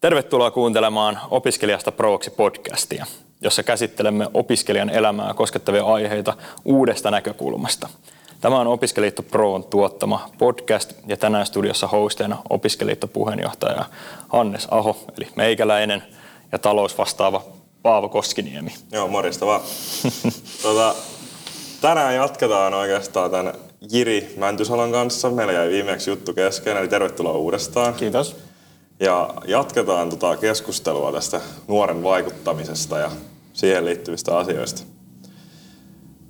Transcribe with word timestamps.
Tervetuloa 0.00 0.50
kuuntelemaan 0.50 1.20
Opiskelijasta 1.30 1.92
Proksi 1.92 2.30
podcastia, 2.30 3.06
jossa 3.40 3.62
käsittelemme 3.62 4.28
opiskelijan 4.34 4.90
elämää 4.90 5.34
koskettavia 5.34 5.84
aiheita 5.84 6.34
uudesta 6.64 7.10
näkökulmasta. 7.10 7.88
Tämä 8.40 8.60
on 8.60 8.66
Opiskeliitto 8.66 9.22
Proon 9.22 9.64
tuottama 9.64 10.30
podcast 10.38 10.92
ja 11.06 11.16
tänään 11.16 11.46
studiossa 11.46 11.86
hosteina 11.86 12.36
Opiskeliitto 12.50 13.08
puheenjohtaja 13.08 13.84
Hannes 14.28 14.68
Aho, 14.70 14.96
eli 15.18 15.28
meikäläinen, 15.36 16.02
ja 16.52 16.58
talousvastaava 16.58 17.44
Paavo 17.82 18.08
Koskiniemi. 18.08 18.74
Joo, 18.92 19.08
morjesta 19.08 19.46
vaan. 19.46 19.60
tuota, 20.62 20.94
tänään 21.80 22.14
jatketaan 22.14 22.74
oikeastaan 22.74 23.30
tämän 23.30 23.54
Jiri 23.92 24.34
Mäntysalon 24.36 24.92
kanssa. 24.92 25.30
Meillä 25.30 25.52
jäi 25.52 25.68
viimeksi 25.68 26.10
juttu 26.10 26.32
kesken, 26.32 26.76
eli 26.76 26.88
tervetuloa 26.88 27.32
uudestaan. 27.32 27.94
Kiitos. 27.94 28.49
Ja 29.00 29.34
jatketaan 29.46 30.10
tota 30.10 30.36
keskustelua 30.36 31.12
tästä 31.12 31.40
nuoren 31.68 32.02
vaikuttamisesta 32.02 32.98
ja 32.98 33.10
siihen 33.52 33.84
liittyvistä 33.84 34.38
asioista. 34.38 34.82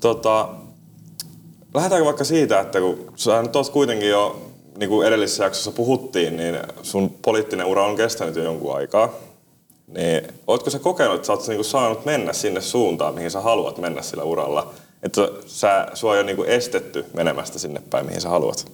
Tota, 0.00 0.48
lähdetäänkö 1.74 2.04
vaikka 2.04 2.24
siitä, 2.24 2.60
että 2.60 2.80
kun 2.80 3.12
sä 3.16 3.42
nyt 3.42 3.56
oot 3.56 3.68
kuitenkin 3.68 4.08
jo, 4.08 4.40
niin 4.78 4.88
kuin 4.88 5.08
edellisessä 5.08 5.44
jaksossa 5.44 5.70
puhuttiin, 5.70 6.36
niin 6.36 6.58
sun 6.82 7.10
poliittinen 7.22 7.66
ura 7.66 7.86
on 7.86 7.96
kestänyt 7.96 8.36
jo 8.36 8.44
jonkun 8.44 8.76
aikaa. 8.76 9.08
Niin, 9.86 10.28
ootko 10.46 10.70
sä 10.70 10.78
kokenut, 10.78 11.14
että 11.14 11.26
sä 11.26 11.32
oot 11.32 11.48
niin 11.48 11.64
saanut 11.64 12.04
mennä 12.04 12.32
sinne 12.32 12.60
suuntaan, 12.60 13.14
mihin 13.14 13.30
sä 13.30 13.40
haluat 13.40 13.78
mennä 13.78 14.02
sillä 14.02 14.24
uralla? 14.24 14.70
Että 15.02 15.28
sä, 15.46 15.86
sua 15.94 16.16
ei 16.16 16.24
niin 16.24 16.44
estetty 16.46 17.04
menemästä 17.14 17.58
sinne 17.58 17.82
päin, 17.90 18.06
mihin 18.06 18.20
sä 18.20 18.28
haluat? 18.28 18.72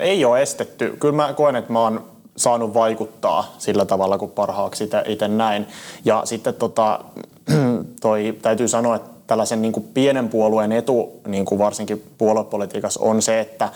Ei 0.00 0.24
ole 0.24 0.42
estetty. 0.42 0.96
Kyllä 1.00 1.14
mä 1.14 1.32
koen, 1.32 1.56
että 1.56 1.72
mä 1.72 1.80
oon 1.80 2.19
saanut 2.40 2.74
vaikuttaa 2.74 3.54
sillä 3.58 3.84
tavalla, 3.84 4.18
kun 4.18 4.30
parhaaksi 4.30 4.90
itse 5.06 5.28
näin. 5.28 5.66
Ja 6.04 6.22
sitten 6.24 6.54
tota, 6.54 7.00
toi, 8.00 8.38
täytyy 8.42 8.68
sanoa, 8.68 8.96
että 8.96 9.10
tällaisen 9.26 9.62
niin 9.62 9.72
kuin 9.72 9.88
pienen 9.94 10.28
puolueen 10.28 10.72
etu 10.72 11.20
niin 11.26 11.44
kuin 11.44 11.58
varsinkin 11.58 12.04
puoluepolitiikassa 12.18 13.00
on 13.02 13.22
se, 13.22 13.40
että, 13.40 13.68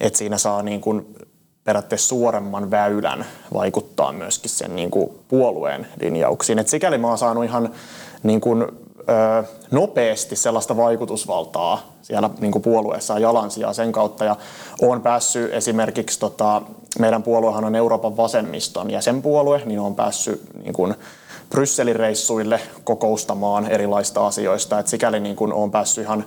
että 0.00 0.18
siinä 0.18 0.38
saa 0.38 0.62
niin 0.62 0.80
kuin 0.80 1.14
periaatteessa 1.64 2.08
suoremman 2.08 2.70
väylän 2.70 3.24
vaikuttaa 3.54 4.12
myöskin 4.12 4.50
sen 4.50 4.76
niin 4.76 4.90
kuin 4.90 5.10
puolueen 5.28 5.86
linjauksiin. 6.00 6.58
Et 6.58 6.68
sikäli 6.68 6.98
mä 6.98 7.08
oon 7.08 7.18
saanut 7.18 7.44
ihan 7.44 7.72
niin 8.22 8.40
kuin, 8.40 8.66
nopeasti 9.70 10.36
sellaista 10.36 10.76
vaikutusvaltaa 10.76 11.82
siellä 12.02 12.30
niin 12.40 12.52
kuin 12.52 12.62
puolueessa 12.62 13.14
ja 13.14 13.20
jalansijaa 13.20 13.72
sen 13.72 13.92
kautta. 13.92 14.24
Ja 14.24 14.36
olen 14.82 15.02
päässyt 15.02 15.52
esimerkiksi, 15.52 16.20
tota, 16.20 16.62
meidän 16.98 17.22
puoluehan 17.22 17.64
on 17.64 17.74
Euroopan 17.74 18.16
vasemmiston 18.16 18.90
jäsenpuolue, 18.90 19.62
niin 19.64 19.80
on 19.80 19.94
päässyt 19.94 20.42
niin 20.62 20.72
kuin, 20.72 20.94
Brysselin 21.50 21.96
reissuille 21.96 22.60
kokoustamaan 22.84 23.66
erilaista 23.66 24.26
asioista. 24.26 24.78
Et 24.78 24.86
sikäli 24.86 25.20
niin 25.20 25.36
kuin 25.36 25.52
olen 25.52 25.70
päässyt 25.70 26.04
ihan 26.04 26.24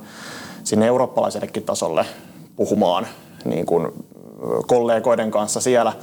sinne 0.64 0.88
eurooppalaisellekin 0.88 1.64
tasolle 1.64 2.06
puhumaan 2.56 3.08
niin 3.46 3.66
kuin 3.66 4.06
kollegoiden 4.68 5.32
kanssa 5.32 5.62
siellä, 5.62 5.94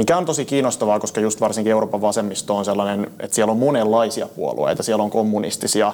mikä 0.00 0.18
on 0.18 0.24
tosi 0.24 0.44
kiinnostavaa, 0.44 1.00
koska 1.00 1.20
just 1.20 1.40
varsinkin 1.40 1.70
Euroopan 1.70 2.00
vasemmisto 2.00 2.56
on 2.56 2.64
sellainen, 2.64 3.10
että 3.20 3.34
siellä 3.34 3.50
on 3.50 3.58
monenlaisia 3.58 4.28
puolueita. 4.28 4.82
Siellä 4.82 5.04
on 5.04 5.10
kommunistisia 5.10 5.92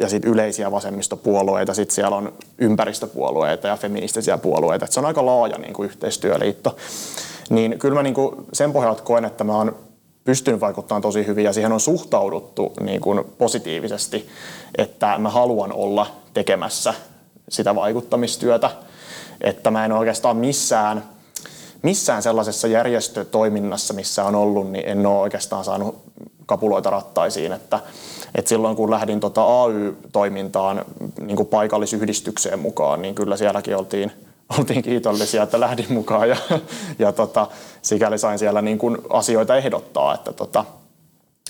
ja 0.00 0.08
sitten 0.08 0.30
yleisiä 0.30 0.72
vasemmistopuolueita, 0.72 1.74
sitten 1.74 1.94
siellä 1.94 2.16
on 2.16 2.32
ympäristöpuolueita 2.58 3.68
ja 3.68 3.76
feministisiä 3.76 4.38
puolueita. 4.38 4.84
Et 4.84 4.92
se 4.92 5.00
on 5.00 5.06
aika 5.06 5.26
laaja 5.26 5.58
niin 5.58 5.72
kuin 5.72 5.86
yhteistyöliitto. 5.86 6.76
Niin 7.48 7.78
kyllä 7.78 7.94
mä 7.94 8.02
niin 8.02 8.14
kuin 8.14 8.36
sen 8.52 8.72
pohjalta 8.72 9.02
koen, 9.02 9.24
että 9.24 9.44
mä 9.44 9.56
oon 9.56 9.76
pystynyt 10.24 10.60
vaikuttamaan 10.60 11.02
tosi 11.02 11.26
hyvin 11.26 11.44
ja 11.44 11.52
siihen 11.52 11.72
on 11.72 11.80
suhtauduttu 11.80 12.72
niin 12.80 13.00
kuin 13.00 13.24
positiivisesti, 13.38 14.28
että 14.78 15.18
mä 15.18 15.28
haluan 15.28 15.72
olla 15.72 16.06
tekemässä 16.34 16.94
sitä 17.48 17.74
vaikuttamistyötä. 17.74 18.70
Että 19.40 19.70
mä 19.70 19.84
en 19.84 19.92
oikeastaan 19.92 20.36
missään, 20.36 21.04
missään 21.82 22.22
sellaisessa 22.22 22.68
järjestötoiminnassa, 22.68 23.94
missä 23.94 24.24
on 24.24 24.34
ollut, 24.34 24.70
niin 24.70 24.88
en 24.88 25.06
ole 25.06 25.18
oikeastaan 25.18 25.64
saanut 25.64 26.02
kapuloita 26.46 26.90
rattaisiin. 26.90 27.52
Että, 27.52 27.80
että 28.34 28.48
silloin 28.48 28.76
kun 28.76 28.90
lähdin 28.90 29.20
tota 29.20 29.62
AY-toimintaan 29.62 30.84
niin 31.20 31.36
kuin 31.36 31.48
paikallisyhdistykseen 31.48 32.58
mukaan, 32.58 33.02
niin 33.02 33.14
kyllä 33.14 33.36
sielläkin 33.36 33.76
oltiin– 33.76 34.12
oltiin 34.58 34.82
kiitollisia, 34.82 35.42
että 35.42 35.60
lähdin 35.60 35.92
mukaan 35.92 36.28
ja, 36.28 36.36
ja 36.98 37.12
tota, 37.12 37.46
sikäli 37.82 38.18
sain 38.18 38.38
siellä 38.38 38.62
niin 38.62 38.78
kuin 38.78 38.98
asioita 39.10 39.56
ehdottaa, 39.56 40.14
että, 40.14 40.32
tota, 40.32 40.64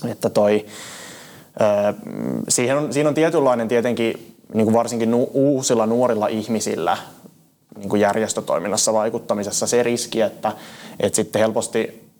että 0.07 0.29
toi, 0.29 0.65
siihen 2.49 2.77
on, 2.77 2.93
siinä 2.93 3.09
on 3.09 3.15
tietynlainen 3.15 3.67
tietenkin 3.67 4.35
niin 4.53 4.65
kuin 4.65 4.73
varsinkin 4.73 5.11
nu, 5.11 5.29
uusilla 5.33 5.85
nuorilla 5.85 6.27
ihmisillä 6.27 6.97
niin 7.77 7.89
kuin 7.89 8.01
järjestötoiminnassa 8.01 8.93
vaikuttamisessa 8.93 9.67
se 9.67 9.83
riski, 9.83 10.21
että, 10.21 10.51
että 10.99 11.15
sitten 11.15 11.39
helposti 11.39 12.11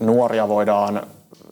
nuoria 0.00 0.48
voidaan 0.48 1.06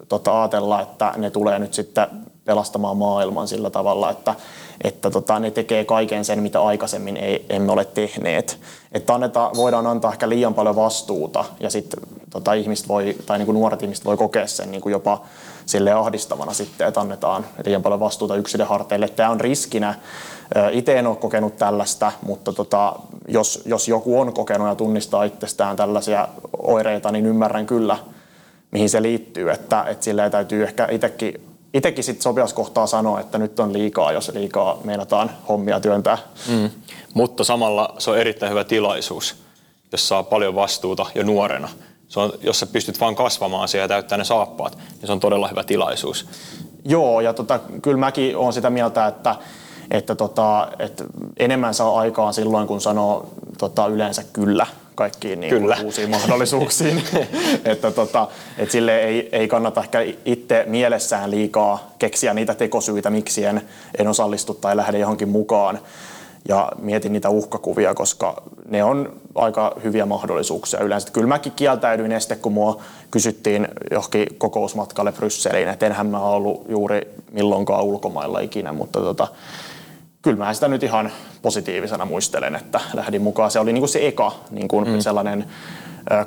tota, 0.09 0.41
ajatella, 0.41 0.83
että 0.83 1.13
ne 1.17 1.31
tulee 1.31 1.59
nyt 1.59 1.75
sitten 1.75 2.07
pelastamaan 2.45 2.97
maailman 2.97 3.49
sillä 3.49 3.71
tavalla, 3.71 4.11
että, 4.11 4.35
että 4.85 5.11
tota, 5.11 5.39
ne 5.39 5.51
tekee 5.51 5.85
kaiken 5.85 6.25
sen, 6.25 6.43
mitä 6.43 6.63
aikaisemmin 6.63 7.17
ei, 7.17 7.47
emme 7.49 7.73
ole 7.73 7.85
tehneet. 7.85 8.59
Että 8.93 9.15
anneta, 9.15 9.51
voidaan 9.57 9.87
antaa 9.87 10.13
ehkä 10.13 10.29
liian 10.29 10.55
paljon 10.55 10.77
vastuuta 10.77 11.45
ja 11.61 11.71
sitten 11.71 12.01
tota, 12.31 12.53
ihmiset 12.53 12.89
voi, 12.89 13.17
tai 13.27 13.39
niin 13.39 13.47
kuin 13.47 13.55
nuoret 13.55 13.83
ihmiset 13.83 14.05
voi 14.05 14.17
kokea 14.17 14.47
sen 14.47 14.71
niin 14.71 14.81
kuin 14.81 14.93
jopa 14.93 15.23
sille 15.67 15.93
ahdistavana 15.93 16.53
sitten, 16.53 16.89
että 16.89 17.01
annetaan 17.01 17.47
liian 17.67 17.83
paljon 17.83 18.01
vastuuta 18.01 18.37
yksilön 18.37 18.67
harteille. 18.67 19.09
Tämä 19.09 19.31
on 19.31 19.41
riskinä. 19.41 19.95
Itse 20.73 20.99
en 20.99 21.07
ole 21.07 21.17
kokenut 21.17 21.57
tällaista, 21.57 22.13
mutta 22.23 22.53
tota, 22.53 22.97
jos, 23.29 23.63
jos 23.65 23.89
joku 23.89 24.21
on 24.21 24.33
kokenut 24.33 24.69
ja 24.69 24.75
tunnistaa 24.75 25.25
itsestään 25.25 25.77
tällaisia 25.77 26.29
oireita, 26.63 27.13
niin 27.13 27.27
ymmärrän 27.27 27.67
kyllä, 27.67 27.99
mihin 28.71 28.91
se 28.91 29.03
liittyy. 29.03 29.51
Että, 29.51 29.85
että 29.89 30.05
sille 30.05 30.31
täytyy 30.31 30.63
ehkä 30.63 30.89
itsekin 30.91 31.50
itsekin 31.75 32.05
sitten 32.05 32.23
sopias 32.23 32.53
kohtaa 32.53 32.87
sanoa, 32.87 33.21
että 33.21 33.39
nyt 33.39 33.61
on 33.61 33.73
liikaa, 33.73 34.13
jos 34.13 34.33
liikaa 34.35 34.79
meinataan 34.85 35.31
hommia 35.49 35.81
työntää. 35.81 36.19
Mm. 36.49 36.71
Mutta 37.15 37.45
samalla 37.45 37.95
se 37.99 38.11
on 38.11 38.19
erittäin 38.19 38.51
hyvä 38.51 38.65
tilaisuus, 38.65 39.37
jos 39.93 40.09
saa 40.09 40.23
paljon 40.23 40.55
vastuuta 40.55 41.07
jo 41.15 41.23
nuorena. 41.23 41.69
Se 42.09 42.21
on, 42.21 42.33
jos 42.43 42.61
sä 42.61 42.67
pystyt 42.67 43.01
vaan 43.01 43.17
kasvamaan 43.17 43.69
siellä 43.69 43.85
ja 43.85 43.89
täyttää 43.89 44.19
ne 44.19 44.25
saappaat, 44.25 44.79
niin 44.79 45.07
se 45.07 45.13
on 45.13 45.21
todella 45.21 45.49
hyvä 45.49 45.65
tilaisuus. 45.65 46.27
Joo, 46.85 47.21
ja 47.21 47.33
tota, 47.33 47.61
kyllä 47.83 47.97
mäkin 47.99 48.37
olen 48.37 48.53
sitä 48.53 48.71
mieltä, 48.71 49.07
että, 49.07 49.37
että, 49.91 50.15
tota, 50.15 50.69
että 50.79 51.05
enemmän 51.37 51.75
saa 51.75 51.99
aikaan 51.99 52.35
silloin, 52.35 52.67
kun 52.67 52.81
sanoo 52.81 53.27
tota, 53.59 53.87
yleensä 53.87 54.25
kyllä 54.33 54.67
kaikkiin 55.01 55.41
niin 55.41 55.51
Kyllä. 55.51 55.77
uusiin 55.85 56.11
mahdollisuuksiin. 56.11 57.03
että 57.65 57.91
tota, 57.91 58.29
et 58.59 58.71
sille 58.71 58.99
ei, 58.99 59.29
ei 59.33 59.49
kannata 59.49 59.81
ehkä 59.81 59.99
itse 60.25 60.65
mielessään 60.67 61.31
liikaa 61.31 61.91
keksiä 61.99 62.35
niitä 62.35 62.55
tekosyitä, 62.55 63.11
miksi 63.11 63.45
en, 63.45 63.63
en 63.99 64.09
osallistu 64.09 64.55
tai 64.55 64.77
lähde 64.77 64.99
johonkin 64.99 65.29
mukaan. 65.29 65.79
Ja 66.49 66.73
mietin 66.79 67.13
niitä 67.13 67.29
uhkakuvia, 67.31 67.95
koska 67.95 68.43
ne 68.69 68.85
on 68.85 69.13
aika 69.35 69.73
hyviä 69.85 70.07
mahdollisuuksia 70.07 70.81
yleensä. 70.81 71.09
Kyllä 71.13 71.27
mäkin 71.27 71.53
kieltäydyin 71.53 72.13
este, 72.13 72.37
kun 72.37 72.53
mua 72.53 72.83
kysyttiin 73.11 73.69
johonkin 73.91 74.27
kokousmatkalle 74.39 75.13
Brysseliin, 75.13 75.69
että 75.69 75.87
enhän 75.87 76.07
mä 76.07 76.21
ollut 76.21 76.65
juuri 76.69 77.15
milloinkaan 77.33 77.85
ulkomailla 77.85 78.41
ikinä, 78.41 78.73
mutta 78.73 79.01
tota, 79.01 79.29
kyllä 80.23 80.37
mä 80.37 80.55
sitä 80.55 80.69
nyt 80.69 80.83
ihan 80.83 81.13
positiivisena 81.43 82.05
muistelen, 82.05 82.57
että 82.57 82.81
lähdin 82.95 83.23
mukaan. 83.23 83.51
Se 83.51 83.61
oli 83.61 83.73
niin 83.73 83.81
kuin 83.81 83.89
se 83.89 84.07
eka 84.07 84.33
niin 84.51 84.69
kuin 84.69 84.89
mm. 84.89 85.01
sellainen 85.01 85.45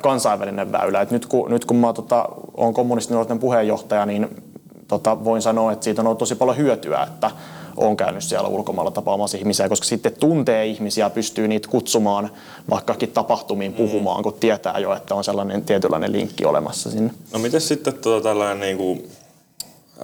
kansainvälinen 0.02 0.72
väylä. 0.72 1.00
Et 1.00 1.10
nyt 1.10 1.26
kun, 1.26 1.50
nyt 1.50 1.64
kun 1.64 1.76
mä 1.76 1.92
tota, 1.92 2.28
olen 2.54 2.74
kommunistinuorten 2.74 3.38
puheenjohtaja, 3.38 4.06
niin 4.06 4.42
tota, 4.88 5.24
voin 5.24 5.42
sanoa, 5.42 5.72
että 5.72 5.84
siitä 5.84 6.02
on 6.02 6.06
ollut 6.06 6.18
tosi 6.18 6.34
paljon 6.34 6.56
hyötyä, 6.56 7.02
että 7.02 7.30
on 7.76 7.96
käynyt 7.96 8.24
siellä 8.24 8.48
ulkomailla 8.48 8.90
tapaamassa 8.90 9.38
ihmisiä, 9.38 9.68
koska 9.68 9.86
sitten 9.86 10.12
tuntee 10.20 10.66
ihmisiä, 10.66 11.10
pystyy 11.10 11.48
niitä 11.48 11.68
kutsumaan 11.68 12.30
vaikkakin 12.70 13.10
tapahtumiin 13.12 13.72
mm. 13.72 13.76
puhumaan, 13.76 14.22
kun 14.22 14.34
tietää 14.40 14.78
jo, 14.78 14.94
että 14.94 15.14
on 15.14 15.24
sellainen 15.24 15.64
tietynlainen 15.64 16.12
linkki 16.12 16.44
olemassa 16.44 16.90
sinne. 16.90 17.10
No 17.32 17.38
miten 17.38 17.60
sitten 17.60 17.94
tuota 17.94 18.28
tällainen, 18.28 18.60
niin 18.60 18.76
kuin, 18.76 19.10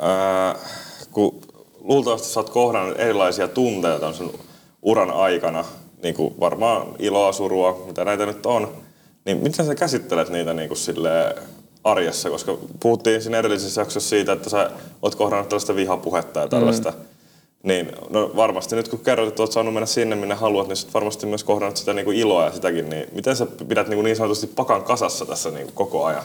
ää, 0.02 0.54
kun 1.12 1.40
luultavasti 1.80 2.28
sä 2.28 2.40
oot 2.40 2.50
kohdannut 2.50 3.00
erilaisia 3.00 3.48
tunteita 3.48 4.12
sun 4.12 4.38
uran 4.82 5.10
aikana, 5.10 5.64
niin 6.02 6.14
kuin 6.14 6.34
varmaan 6.40 6.86
iloa, 6.98 7.32
surua, 7.32 7.82
mitä 7.86 8.04
näitä 8.04 8.26
nyt 8.26 8.46
on, 8.46 8.68
niin 9.24 9.38
miten 9.38 9.66
sä 9.66 9.74
käsittelet 9.74 10.28
niitä 10.28 10.54
niin 10.54 10.68
kuin 10.68 10.78
arjessa, 11.84 12.30
koska 12.30 12.58
puhuttiin 12.80 13.22
siinä 13.22 13.38
edellisessä 13.38 13.80
jaksossa 13.80 14.10
siitä, 14.10 14.32
että 14.32 14.50
sä 14.50 14.70
oot 15.02 15.14
kohdannut 15.14 15.48
tällaista 15.48 15.76
vihapuhetta 15.76 16.40
ja 16.40 16.48
tällaista, 16.48 16.90
mm. 16.90 16.96
niin 17.62 17.92
no 18.10 18.30
varmasti 18.36 18.76
nyt 18.76 18.88
kun 18.88 18.98
kerroit, 18.98 19.28
että 19.28 19.42
oot 19.42 19.52
saanut 19.52 19.74
mennä 19.74 19.86
sinne, 19.86 20.16
minne 20.16 20.34
haluat, 20.34 20.68
niin 20.68 20.76
sä 20.76 20.88
varmasti 20.94 21.26
myös 21.26 21.44
kohdannut 21.44 21.76
sitä 21.76 21.92
niin 21.92 22.04
kuin 22.04 22.16
iloa 22.16 22.44
ja 22.44 22.52
sitäkin, 22.52 22.90
niin 22.90 23.06
miten 23.12 23.36
sä 23.36 23.46
pidät 23.68 23.88
niin, 23.88 23.96
kuin 23.96 24.04
niin 24.04 24.16
sanotusti 24.16 24.46
pakan 24.46 24.82
kasassa 24.82 25.26
tässä 25.26 25.50
niin 25.50 25.64
kuin 25.64 25.74
koko 25.74 26.04
ajan? 26.04 26.24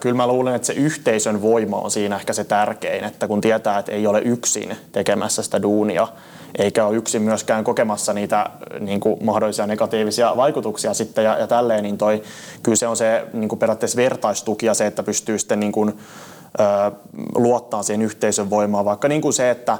Kyllä 0.00 0.16
mä 0.16 0.26
luulen, 0.26 0.54
että 0.54 0.66
se 0.66 0.72
yhteisön 0.72 1.42
voima 1.42 1.76
on 1.76 1.90
siinä 1.90 2.16
ehkä 2.16 2.32
se 2.32 2.44
tärkein, 2.44 3.04
että 3.04 3.28
kun 3.28 3.40
tietää, 3.40 3.78
että 3.78 3.92
ei 3.92 4.06
ole 4.06 4.20
yksin 4.20 4.76
tekemässä 4.92 5.42
sitä 5.42 5.62
duunia, 5.62 6.08
eikä 6.58 6.86
ole 6.86 6.96
yksin 6.96 7.22
myöskään 7.22 7.64
kokemassa 7.64 8.12
niitä 8.12 8.50
niin 8.80 9.00
kuin 9.00 9.24
mahdollisia 9.24 9.66
negatiivisia 9.66 10.36
vaikutuksia 10.36 10.94
sitten 10.94 11.24
ja, 11.24 11.38
ja 11.38 11.46
tälleen, 11.46 11.82
niin 11.82 11.98
toi, 11.98 12.22
kyllä 12.62 12.76
se 12.76 12.86
on 12.86 12.96
se 12.96 13.26
niin 13.32 13.48
kuin 13.48 13.58
periaatteessa 13.58 13.96
vertaistuki 13.96 14.66
ja 14.66 14.74
se, 14.74 14.86
että 14.86 15.02
pystyy 15.02 15.38
sitten 15.38 15.60
niin 15.60 15.72
kuin, 15.72 15.98
ö, 16.60 16.92
luottaa 17.34 17.82
siihen 17.82 18.02
yhteisön 18.02 18.50
voimaan, 18.50 18.84
vaikka 18.84 19.08
niin 19.08 19.20
kuin 19.20 19.32
se, 19.32 19.50
että, 19.50 19.78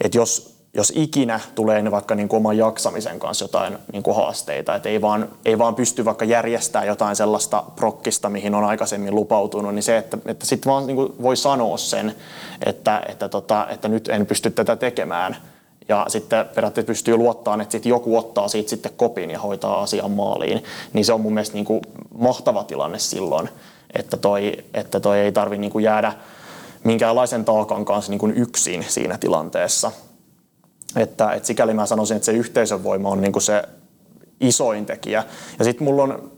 että 0.00 0.18
jos 0.18 0.55
jos 0.76 0.92
ikinä 0.96 1.40
tulee 1.54 1.82
ne 1.82 1.90
vaikka 1.90 2.14
niin 2.14 2.28
kuin 2.28 2.38
oman 2.38 2.56
jaksamisen 2.56 3.18
kanssa 3.18 3.44
jotain 3.44 3.78
niin 3.92 4.02
kuin 4.02 4.16
haasteita, 4.16 4.74
että 4.74 4.88
ei 4.88 5.00
vaan, 5.00 5.28
ei 5.44 5.58
vaan 5.58 5.74
pysty 5.74 6.04
vaikka 6.04 6.24
järjestämään 6.24 6.86
jotain 6.86 7.16
sellaista 7.16 7.64
prokkista, 7.76 8.28
mihin 8.28 8.54
on 8.54 8.64
aikaisemmin 8.64 9.14
lupautunut, 9.14 9.74
niin 9.74 9.82
se, 9.82 9.96
että, 9.96 10.18
että 10.26 10.46
sitten 10.46 10.72
vaan 10.72 10.86
niin 10.86 10.96
kuin 10.96 11.12
voi 11.22 11.36
sanoa 11.36 11.76
sen, 11.76 12.14
että, 12.66 13.02
että, 13.08 13.28
tota, 13.28 13.66
että 13.70 13.88
nyt 13.88 14.08
en 14.08 14.26
pysty 14.26 14.50
tätä 14.50 14.76
tekemään, 14.76 15.36
ja 15.88 16.06
sitten 16.08 16.46
periaatteessa 16.54 16.86
pystyy 16.86 17.16
luottamaan, 17.16 17.60
että 17.60 17.72
sitten 17.72 17.90
joku 17.90 18.16
ottaa 18.16 18.48
siitä 18.48 18.70
sitten 18.70 18.92
kopin 18.96 19.30
ja 19.30 19.40
hoitaa 19.40 19.82
asian 19.82 20.10
maaliin, 20.10 20.64
niin 20.92 21.04
se 21.04 21.12
on 21.12 21.20
mun 21.20 21.34
mielestä 21.34 21.54
niin 21.54 21.64
kuin 21.64 21.82
mahtava 22.18 22.64
tilanne 22.64 22.98
silloin, 22.98 23.48
että 23.94 24.16
toi, 24.16 24.52
että 24.74 25.00
toi 25.00 25.18
ei 25.18 25.32
tarvitse 25.32 25.60
niin 25.60 25.82
jäädä 25.82 26.12
minkäänlaisen 26.84 27.44
taakan 27.44 27.84
kanssa 27.84 28.12
niin 28.12 28.18
kuin 28.18 28.36
yksin 28.36 28.84
siinä 28.88 29.18
tilanteessa. 29.18 29.92
Että, 30.96 31.32
että 31.32 31.46
sikäli 31.46 31.74
mä 31.74 31.86
sanoisin, 31.86 32.16
että 32.16 32.26
se 32.26 32.32
yhteisön 32.32 32.84
voima 32.84 33.08
on 33.08 33.20
niin 33.20 33.32
kuin 33.32 33.42
se 33.42 33.62
isoin 34.40 34.86
tekijä. 34.86 35.24
Ja 35.58 35.64
sitten 35.64 35.84
mulla 35.84 36.02
on, 36.02 36.32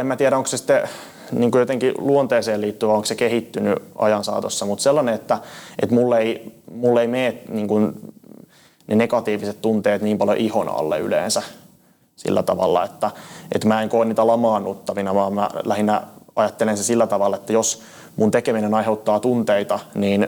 en 0.00 0.06
mä 0.06 0.16
tiedä 0.16 0.36
onko 0.36 0.46
se 0.46 0.56
sitten 0.56 0.88
niin 1.32 1.50
kuin 1.50 1.60
jotenkin 1.60 1.94
luonteeseen 1.98 2.60
liittyvä, 2.60 2.92
onko 2.92 3.04
se 3.04 3.14
kehittynyt 3.14 3.82
ajan 3.98 4.24
saatossa, 4.24 4.66
mutta 4.66 4.82
sellainen, 4.82 5.14
että, 5.14 5.38
että 5.82 5.94
mulle 5.94 6.18
ei, 6.18 6.62
mulle 6.72 7.00
ei 7.00 7.06
mene 7.06 7.38
niin 7.48 7.68
kuin 7.68 8.14
ne 8.86 8.96
negatiiviset 8.96 9.60
tunteet 9.60 10.02
niin 10.02 10.18
paljon 10.18 10.38
ihon 10.38 10.68
alle 10.68 10.98
yleensä 10.98 11.42
sillä 12.16 12.42
tavalla, 12.42 12.84
että, 12.84 13.10
että 13.52 13.68
mä 13.68 13.82
en 13.82 13.88
koe 13.88 14.04
niitä 14.04 14.26
lamaannuttavina, 14.26 15.14
vaan 15.14 15.32
mä 15.32 15.48
lähinnä 15.64 16.02
ajattelen 16.36 16.76
se 16.76 16.82
sillä 16.82 17.06
tavalla, 17.06 17.36
että 17.36 17.52
jos 17.52 17.82
mun 18.16 18.30
tekeminen 18.30 18.74
aiheuttaa 18.74 19.20
tunteita, 19.20 19.78
niin 19.94 20.26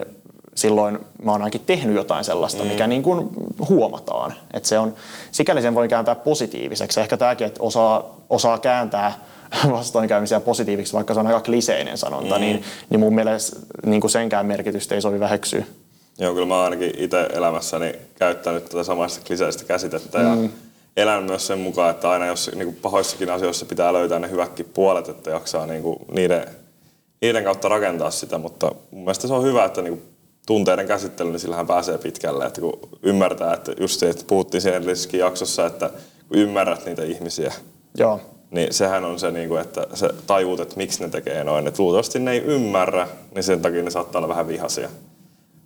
silloin 0.55 0.99
mä 1.23 1.31
oon 1.31 1.41
ainakin 1.41 1.61
tehnyt 1.65 1.95
jotain 1.95 2.23
sellaista, 2.23 2.63
mm. 2.63 2.69
mikä 2.69 2.87
niin 2.87 3.03
kuin 3.03 3.29
huomataan. 3.69 4.33
Että 4.53 4.69
se 4.69 4.79
on, 4.79 4.93
sikäli 5.31 5.61
sen 5.61 5.75
voi 5.75 5.87
kääntää 5.87 6.15
positiiviseksi. 6.15 6.99
Ehkä 6.99 7.17
tämäkin, 7.17 7.47
että 7.47 7.63
osaa, 7.63 8.15
osaa 8.29 8.57
kääntää 8.57 9.19
vastoinkäymisiä 9.71 10.39
positiiviksi, 10.39 10.93
vaikka 10.93 11.13
se 11.13 11.19
on 11.19 11.27
aika 11.27 11.41
kliseinen 11.41 11.97
sanonta, 11.97 12.35
mm. 12.35 12.41
niin, 12.41 12.63
niin 12.89 12.99
mun 12.99 13.15
mielestä 13.15 13.59
niin 13.85 14.01
kuin 14.01 14.11
senkään 14.11 14.45
merkitystä 14.45 14.95
ei 14.95 15.01
sovi 15.01 15.19
väheksyä. 15.19 15.63
Joo, 16.19 16.33
kyllä 16.33 16.47
mä 16.47 16.55
oon 16.55 16.63
ainakin 16.63 16.91
itse 16.97 17.29
elämässäni 17.33 17.95
käyttänyt 18.15 18.65
tätä 18.65 18.83
samaista 18.83 19.25
kliseistä 19.27 19.63
käsitettä 19.65 20.17
mm. 20.17 20.43
ja 20.43 20.49
elän 20.97 21.23
myös 21.23 21.47
sen 21.47 21.59
mukaan, 21.59 21.91
että 21.91 22.09
aina 22.09 22.25
jos 22.25 22.51
niin 22.55 22.65
kuin 22.65 22.77
pahoissakin 22.81 23.29
asioissa 23.29 23.65
pitää 23.65 23.93
löytää 23.93 24.19
ne 24.19 24.29
hyvätkin 24.29 24.69
puolet, 24.73 25.09
että 25.09 25.29
jaksaa 25.29 25.65
niin 25.65 25.81
kuin 25.81 25.99
niiden, 26.11 26.45
niiden 27.21 27.43
kautta 27.43 27.69
rakentaa 27.69 28.11
sitä, 28.11 28.37
mutta 28.37 28.71
mun 28.91 29.01
mielestä 29.03 29.27
se 29.27 29.33
on 29.33 29.43
hyvä, 29.43 29.65
että 29.65 29.81
niin 29.81 29.97
kuin 29.97 30.14
tunteiden 30.45 30.87
käsittely, 30.87 31.31
niin 31.31 31.39
sillähän 31.39 31.67
pääsee 31.67 31.97
pitkälle, 31.97 32.45
että 32.45 32.61
kun 32.61 32.79
ymmärtää, 33.03 33.53
että 33.53 33.73
just 33.79 33.99
se, 33.99 34.09
että 34.09 34.23
puhuttiin 34.27 34.61
siinä 34.61 34.77
edellisessäkin 34.77 35.19
jaksossa, 35.19 35.65
että 35.65 35.89
kun 36.27 36.37
ymmärrät 36.37 36.85
niitä 36.85 37.03
ihmisiä, 37.03 37.53
Joo. 37.97 38.21
niin 38.51 38.73
sehän 38.73 39.05
on 39.05 39.19
se, 39.19 39.31
niin 39.31 39.57
että 39.57 39.87
se 39.93 40.09
tajuut, 40.27 40.59
että 40.59 40.77
miksi 40.77 41.01
ne 41.01 41.09
tekee 41.09 41.43
noin. 41.43 41.67
Että 41.67 41.83
luultavasti 41.83 42.19
ne 42.19 42.31
ei 42.31 42.41
ymmärrä, 42.41 43.07
niin 43.35 43.43
sen 43.43 43.61
takia 43.61 43.83
ne 43.83 43.91
saattaa 43.91 44.19
olla 44.19 44.27
vähän 44.27 44.47
vihaisia. 44.47 44.89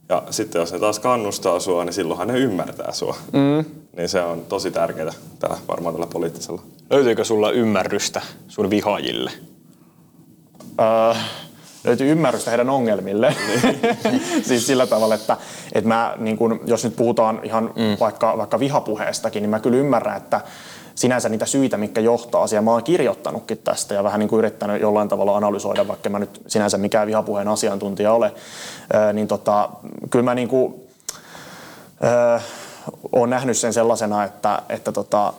Ja 0.09 0.23
sitten 0.29 0.59
jos 0.59 0.73
ne 0.73 0.79
taas 0.79 0.99
kannustaa 0.99 1.59
sua, 1.59 1.85
niin 1.85 1.93
silloinhan 1.93 2.27
ne 2.27 2.39
ymmärtää 2.39 2.91
sua. 2.93 3.15
Mm. 3.33 3.65
Niin 3.97 4.09
se 4.09 4.21
on 4.21 4.45
tosi 4.45 4.71
tärkeää 4.71 5.13
tällä, 5.39 5.57
varmaan 5.67 5.95
tällä 5.95 6.07
poliittisella. 6.07 6.61
Löytyykö 6.89 7.23
sulla 7.23 7.51
ymmärrystä 7.51 8.21
sun 8.47 8.69
vihaajille? 8.69 9.31
Uh, 10.61 11.17
löytyy 11.83 12.11
ymmärrystä 12.11 12.51
heidän 12.51 12.69
ongelmille. 12.69 13.35
siis 14.47 14.67
sillä 14.67 14.87
tavalla, 14.87 15.15
että, 15.15 15.37
että 15.73 15.87
mä, 15.87 16.13
niin 16.17 16.37
kun, 16.37 16.59
jos 16.65 16.83
nyt 16.83 16.95
puhutaan 16.95 17.39
ihan 17.43 17.63
mm. 17.63 17.97
vaikka, 17.99 18.37
vaikka 18.37 18.59
vihapuheestakin, 18.59 19.43
niin 19.43 19.49
mä 19.49 19.59
kyllä 19.59 19.77
ymmärrän, 19.77 20.17
että 20.17 20.41
sinänsä 20.95 21.29
niitä 21.29 21.45
syitä, 21.45 21.77
mitkä 21.77 22.01
johtaa 22.01 22.43
asiaan. 22.43 22.65
Mä 22.65 22.71
oon 22.71 22.83
kirjoittanutkin 22.83 23.57
tästä 23.57 23.93
ja 23.93 24.03
vähän 24.03 24.19
niin 24.19 24.29
kuin 24.29 24.39
yrittänyt 24.39 24.81
jollain 24.81 25.09
tavalla 25.09 25.37
analysoida, 25.37 25.87
vaikka 25.87 26.09
mä 26.09 26.19
nyt 26.19 26.41
sinänsä 26.47 26.77
mikään 26.77 27.07
vihapuheen 27.07 27.47
asiantuntija 27.47 28.13
ole, 28.13 28.33
äh, 28.95 29.13
niin 29.13 29.27
tota, 29.27 29.69
kyllä 30.09 30.23
mä 30.23 30.35
niin 30.35 30.47
kuin, 30.47 30.73
äh, 32.03 32.43
oon 33.11 33.29
nähnyt 33.29 33.57
sen 33.57 33.73
sellaisena, 33.73 34.23
että, 34.23 34.61
että 34.69 34.91
tota, 34.91 35.33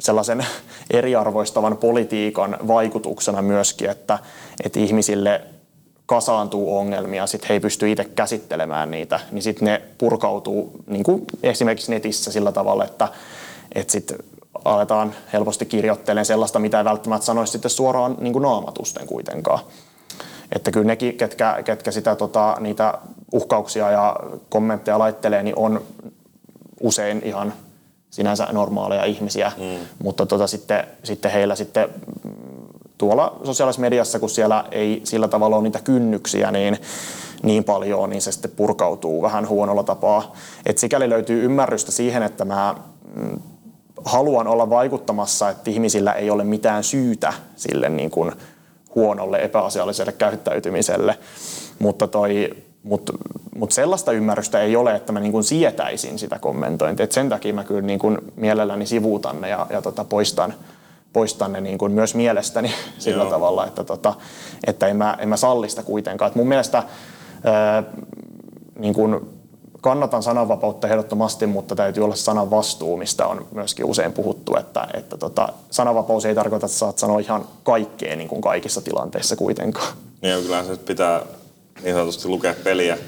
sellaisen 0.00 0.46
eriarvoistavan 0.90 1.76
politiikan 1.76 2.56
vaikutuksena 2.66 3.42
myöskin, 3.42 3.90
että, 3.90 4.18
että 4.64 4.80
ihmisille 4.80 5.42
kasaantuu 6.06 6.78
ongelmia, 6.78 7.26
sitten 7.26 7.48
he 7.48 7.54
ei 7.54 7.60
pysty 7.60 7.90
itse 7.90 8.04
käsittelemään 8.04 8.90
niitä, 8.90 9.20
niin 9.30 9.42
sitten 9.42 9.66
ne 9.66 9.82
purkautuu 9.98 10.72
niin 10.86 11.04
kuin 11.04 11.24
esimerkiksi 11.42 11.92
netissä 11.92 12.32
sillä 12.32 12.52
tavalla, 12.52 12.84
että, 12.84 13.08
että 13.74 13.92
sitten 13.92 14.18
aletaan 14.64 15.14
helposti 15.32 15.66
kirjoittelemaan 15.66 16.26
sellaista, 16.26 16.58
mitä 16.58 16.78
ei 16.78 16.84
välttämättä 16.84 17.26
sanoisi 17.26 17.52
sitten 17.52 17.70
suoraan 17.70 18.16
niin 18.20 18.32
kuin 18.32 18.42
naamatusten 18.42 19.06
kuitenkaan. 19.06 19.58
Että 20.52 20.70
kyllä 20.70 20.86
nekin, 20.86 21.16
ketkä, 21.16 21.62
ketkä 21.64 21.90
sitä, 21.90 22.16
tota, 22.16 22.56
niitä 22.60 22.98
uhkauksia 23.32 23.90
ja 23.90 24.16
kommentteja 24.48 24.98
laittelee, 24.98 25.42
niin 25.42 25.58
on 25.58 25.82
usein 26.80 27.22
ihan 27.24 27.52
sinänsä 28.10 28.48
normaaleja 28.52 29.04
ihmisiä, 29.04 29.52
mm. 29.56 29.86
mutta 30.02 30.26
tota, 30.26 30.46
sitten, 30.46 30.84
sitten 31.04 31.30
heillä 31.30 31.54
sitten 31.54 31.88
tuolla 32.98 33.40
sosiaalisessa 33.44 33.80
mediassa, 33.80 34.18
kun 34.18 34.30
siellä 34.30 34.64
ei 34.70 35.00
sillä 35.04 35.28
tavalla 35.28 35.56
ole 35.56 35.62
niitä 35.62 35.80
kynnyksiä 35.84 36.50
niin, 36.50 36.78
niin 37.42 37.64
paljon, 37.64 38.10
niin 38.10 38.22
se 38.22 38.32
sitten 38.32 38.50
purkautuu 38.50 39.22
vähän 39.22 39.48
huonolla 39.48 39.82
tapaa. 39.82 40.34
Et 40.66 40.78
sikäli 40.78 41.10
löytyy 41.10 41.44
ymmärrystä 41.44 41.92
siihen, 41.92 42.22
että 42.22 42.44
mä 42.44 42.74
mm, 43.14 43.40
haluan 44.04 44.46
olla 44.46 44.70
vaikuttamassa, 44.70 45.50
että 45.50 45.70
ihmisillä 45.70 46.12
ei 46.12 46.30
ole 46.30 46.44
mitään 46.44 46.84
syytä 46.84 47.32
sille 47.56 47.88
niin 47.88 48.10
kuin 48.10 48.32
huonolle 48.94 49.38
epäasialliselle 49.38 50.12
käyttäytymiselle. 50.12 51.18
Mutta 51.78 52.08
toi 52.08 52.50
mutta 52.86 53.12
mut 53.56 53.72
sellaista 53.72 54.12
ymmärrystä 54.12 54.60
ei 54.60 54.76
ole, 54.76 54.94
että 54.94 55.12
mä 55.12 55.20
niin 55.20 55.32
kuin 55.32 55.44
sietäisin 55.44 56.18
sitä 56.18 56.38
kommentointia. 56.38 57.04
Et 57.04 57.12
sen 57.12 57.28
takia 57.28 57.54
mä 57.54 57.64
kyllä 57.64 57.80
niin 57.80 57.98
kuin 57.98 58.18
mielelläni 58.36 58.86
sivuutan 58.86 59.40
ne 59.40 59.48
ja, 59.48 59.66
ja 59.70 59.82
tota 59.82 60.04
poistan, 60.04 60.54
poistan 61.12 61.52
ne 61.52 61.60
niin 61.60 61.78
kuin 61.78 61.92
myös 61.92 62.14
mielestäni 62.14 62.72
sillä 62.98 63.22
Joo. 63.22 63.30
tavalla, 63.30 63.66
että, 63.66 63.84
tota, 63.84 64.14
että 64.66 64.86
en, 64.86 64.96
mä, 64.96 65.16
en 65.20 65.28
mä 65.28 65.36
sallista 65.36 65.82
kuitenkaan. 65.82 66.28
Et 66.28 66.34
mun 66.34 66.48
mielestä 66.48 66.82
ää, 67.44 67.82
niin 68.78 68.94
kuin 68.94 69.20
kannatan 69.80 70.22
sananvapautta 70.22 70.88
ehdottomasti, 70.88 71.46
mutta 71.46 71.76
täytyy 71.76 72.04
olla 72.04 72.14
sanan 72.14 72.50
vastuu, 72.50 72.96
mistä 72.96 73.26
on 73.26 73.46
myöskin 73.52 73.84
usein 73.84 74.12
puhuttu, 74.12 74.56
että, 74.56 74.88
että 74.94 75.16
tota, 75.16 75.48
sananvapaus 75.70 76.24
ei 76.24 76.34
tarkoita, 76.34 76.66
että 76.66 76.78
saat 76.78 76.98
sanoa 76.98 77.18
ihan 77.18 77.44
kaikkea 77.62 78.16
niin 78.16 78.28
kuin 78.28 78.40
kaikissa 78.40 78.80
tilanteissa 78.80 79.36
kuitenkaan. 79.36 79.92
Niin, 80.22 80.42
kyllä 80.42 80.64
se 80.64 80.76
pitää 80.76 81.22
niin 81.82 81.94
sanotusti 81.94 82.28
lukea 82.28 82.54
peliä. 82.64 82.98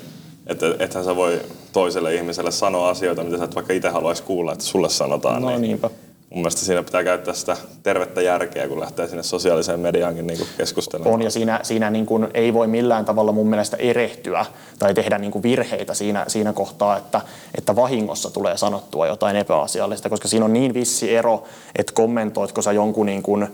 Että 0.46 0.66
ethän 0.78 1.04
sä 1.04 1.16
voi 1.16 1.40
toiselle 1.72 2.14
ihmiselle 2.14 2.50
sanoa 2.50 2.88
asioita, 2.88 3.24
mitä 3.24 3.38
sä 3.38 3.44
et 3.44 3.54
vaikka 3.54 3.72
itse 3.72 3.88
haluaisi 3.88 4.22
kuulla, 4.22 4.52
että 4.52 4.64
sulle 4.64 4.88
sanotaan. 4.88 5.42
No 5.42 5.48
niin 5.48 5.62
niinpä. 5.62 5.90
Mun 6.30 6.40
mielestä 6.40 6.60
siinä 6.60 6.82
pitää 6.82 7.04
käyttää 7.04 7.34
sitä 7.34 7.56
tervettä 7.82 8.22
järkeä, 8.22 8.68
kun 8.68 8.80
lähtee 8.80 9.08
sinne 9.08 9.22
sosiaaliseen 9.22 9.80
mediaankin 9.80 10.26
niin 10.26 10.38
kuin 10.38 10.48
keskustelemaan. 10.56 11.14
On, 11.14 11.22
ja 11.22 11.30
siinä, 11.30 11.60
siinä 11.62 11.90
niin 11.90 12.06
kuin 12.06 12.28
ei 12.34 12.54
voi 12.54 12.66
millään 12.66 13.04
tavalla 13.04 13.32
mun 13.32 13.48
mielestä 13.48 13.76
erehtyä 13.76 14.46
tai 14.78 14.94
tehdä 14.94 15.18
niin 15.18 15.30
kuin 15.30 15.42
virheitä 15.42 15.94
siinä, 15.94 16.24
siinä 16.28 16.52
kohtaa, 16.52 16.96
että, 16.96 17.20
että 17.58 17.76
vahingossa 17.76 18.30
tulee 18.30 18.56
sanottua 18.56 19.06
jotain 19.06 19.36
epäasiallista, 19.36 20.08
koska 20.08 20.28
siinä 20.28 20.44
on 20.44 20.52
niin 20.52 20.74
vissi 20.74 21.16
ero, 21.16 21.44
että 21.76 21.92
kommentoitko 21.92 22.62
sä 22.62 22.72
jonkun 22.72 23.06
niin 23.06 23.22
kuin, 23.22 23.48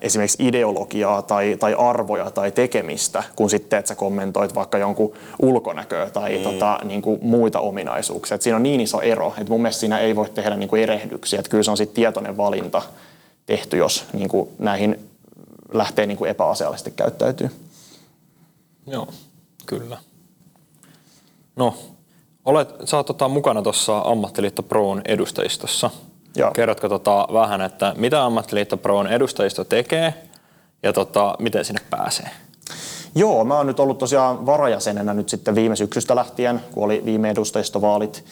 esimerkiksi 0.00 0.46
ideologiaa 0.46 1.22
tai, 1.22 1.56
tai 1.60 1.74
arvoja 1.78 2.30
tai 2.30 2.52
tekemistä, 2.52 3.22
kun 3.36 3.50
sitten, 3.50 3.78
että 3.78 3.88
sä 3.88 3.94
kommentoit 3.94 4.54
vaikka 4.54 4.78
jonkun 4.78 5.12
ulkonäköä 5.42 6.10
tai 6.10 6.38
mm. 6.38 6.44
tota, 6.44 6.78
niin 6.84 7.02
kuin 7.02 7.18
muita 7.22 7.60
ominaisuuksia. 7.60 8.34
Et 8.34 8.42
siinä 8.42 8.56
on 8.56 8.62
niin 8.62 8.80
iso 8.80 9.00
ero, 9.00 9.34
että 9.38 9.52
mun 9.52 9.62
mielestä 9.62 9.80
siinä 9.80 9.98
ei 9.98 10.16
voi 10.16 10.30
tehdä 10.30 10.56
niin 10.56 10.68
kuin 10.68 10.82
erehdyksiä. 10.82 11.40
Et 11.40 11.48
kyllä 11.48 11.62
se 11.62 11.70
on 11.70 11.76
sitten 11.76 11.94
tietoinen 11.94 12.36
valinta 12.36 12.82
tehty, 13.46 13.76
jos 13.76 14.04
niin 14.12 14.28
kuin 14.28 14.48
näihin 14.58 15.10
lähtee 15.72 16.06
niin 16.06 16.18
kuin 16.18 16.30
epäasiallisesti 16.30 16.90
käyttäytyy. 16.90 17.50
Joo, 18.86 19.08
kyllä. 19.66 19.98
No, 21.56 21.74
olet, 22.44 22.68
sä 22.84 22.96
oot 22.96 23.06
tota, 23.06 23.28
mukana 23.28 23.62
tuossa 23.62 23.98
Ammattiliitto 23.98 24.62
Proon 24.62 25.02
edustajistossa– 25.04 25.90
Joo. 26.36 26.50
Kerrotko 26.50 26.88
tota 26.88 27.28
vähän, 27.32 27.60
että 27.60 27.94
mitä 27.96 28.24
Ammattiliitto 28.24 28.76
Proon 28.76 29.06
edustajisto 29.06 29.64
tekee 29.64 30.14
ja 30.82 30.92
tota, 30.92 31.34
miten 31.38 31.64
sinne 31.64 31.80
pääsee? 31.90 32.30
Joo, 33.14 33.44
mä 33.44 33.56
oon 33.56 33.66
nyt 33.66 33.80
ollut 33.80 33.98
tosiaan 33.98 34.46
varajäsenenä 34.46 35.14
nyt 35.14 35.28
sitten 35.28 35.54
viime 35.54 35.76
syksystä 35.76 36.16
lähtien, 36.16 36.60
kun 36.72 36.84
oli 36.84 37.02
viime 37.04 37.30
edustajistovaalit. 37.30 38.24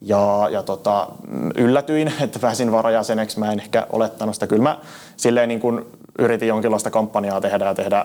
Ja, 0.00 0.48
ja 0.50 0.62
tota, 0.62 1.08
yllätyin, 1.56 2.12
että 2.20 2.38
pääsin 2.38 2.72
varajäseneksi. 2.72 3.38
Mä 3.38 3.52
en 3.52 3.60
ehkä 3.60 3.86
olettanut 3.92 4.34
sitä. 4.34 4.46
Kyllä 4.46 4.62
mä 4.62 4.78
silleen 5.16 5.48
niin 5.48 5.60
kuin 5.60 5.84
yritin 6.18 6.48
jonkinlaista 6.48 6.90
kampanjaa 6.90 7.40
tehdä 7.40 7.64
ja 7.64 7.74
tehdä 7.74 8.04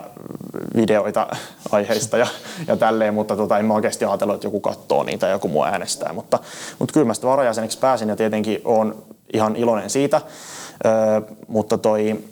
videoita 0.76 1.26
aiheista 1.70 2.18
ja, 2.18 2.26
ja 2.66 2.76
tälleen, 2.76 3.14
mutta 3.14 3.36
tota, 3.36 3.58
en 3.58 3.64
mä 3.64 3.74
oikeasti 3.74 4.04
ajatellut, 4.04 4.34
että 4.34 4.46
joku 4.46 4.60
katsoo 4.60 5.02
niitä 5.02 5.26
ja 5.26 5.32
joku 5.32 5.48
mua 5.48 5.66
äänestää. 5.66 6.12
Mutta, 6.12 6.38
mutta 6.78 6.92
kyllä 6.92 7.06
mä 7.06 7.14
sitten 7.14 7.30
varajäseneksi 7.30 7.78
pääsin 7.78 8.08
ja 8.08 8.16
tietenkin 8.16 8.60
on 8.64 9.02
ihan 9.32 9.56
iloinen 9.56 9.90
siitä. 9.90 10.20
Ö, 10.86 11.22
mutta 11.48 11.78
toi 11.78 12.24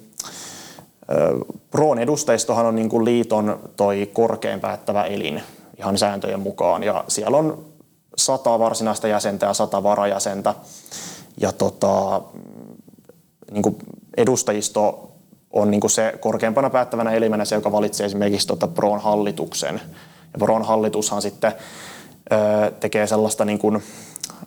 Proon 1.70 1.98
edustajistohan 1.98 2.66
on 2.66 2.74
niin 2.74 2.88
kuin 2.88 3.04
liiton 3.04 3.70
toi 3.76 4.10
korkein 4.12 4.60
päättävä 4.60 5.04
elin 5.04 5.42
ihan 5.78 5.98
sääntöjen 5.98 6.40
mukaan 6.40 6.82
ja 6.82 7.04
siellä 7.08 7.36
on 7.36 7.64
sata 8.16 8.58
varsinaista 8.58 9.08
jäsentä 9.08 9.46
ja 9.46 9.54
sata 9.54 9.82
varajäsentä. 9.82 10.54
Ja 11.40 11.52
tota, 11.52 12.22
niin 13.50 13.62
kuin 13.62 13.76
edustajisto 14.16 15.11
on 15.52 15.70
niin 15.70 15.80
kuin 15.80 15.90
se 15.90 16.14
korkeimpana 16.20 16.70
päättävänä 16.70 17.10
elimenä 17.10 17.44
se, 17.44 17.54
joka 17.54 17.72
valitsee 17.72 18.06
esimerkiksi 18.06 18.46
tota 18.46 18.68
Proon 18.68 19.00
hallituksen. 19.00 19.80
Ja 20.32 20.38
Proon 20.38 20.62
hallitushan 20.62 21.22
sitten 21.22 21.52
ö, 22.32 22.70
tekee 22.70 23.06
sellaista 23.06 23.44
niin 23.44 23.58
kuin, 23.58 23.82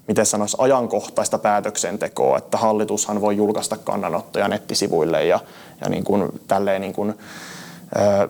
miten 0.07 0.25
sanoisi, 0.25 0.57
ajankohtaista 0.59 1.37
päätöksentekoa, 1.37 2.37
että 2.37 2.57
hallitushan 2.57 3.21
voi 3.21 3.37
julkaista 3.37 3.77
kannanottoja 3.77 4.47
nettisivuille 4.47 5.25
ja, 5.25 5.39
ja 5.81 5.89
niin 5.89 6.03
kuin, 6.03 6.29
tälleen 6.47 6.81
niin 6.81 6.93
kuin, 6.93 7.13
ö, 7.95 8.29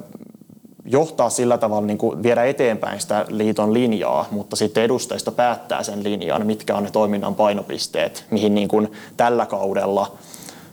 johtaa 0.86 1.30
sillä 1.30 1.58
tavalla, 1.58 1.88
niin 1.88 1.98
kuin 1.98 2.24
viedä 2.24 2.44
eteenpäin 2.44 3.00
sitä 3.00 3.26
liiton 3.30 3.74
linjaa, 3.74 4.28
mutta 4.32 4.56
sitten 4.56 4.84
edustajista 4.84 5.32
päättää 5.32 5.84
sen 5.84 6.04
linjan, 6.04 6.48
mitkä 6.48 6.76
on 6.76 6.84
ne 6.84 6.92
toiminnan 6.92 7.36
painopisteet, 7.36 8.26
mihin 8.32 8.56
niin 8.56 8.68
kuin 8.68 8.92
tällä 9.18 9.46
kaudella 9.46 10.18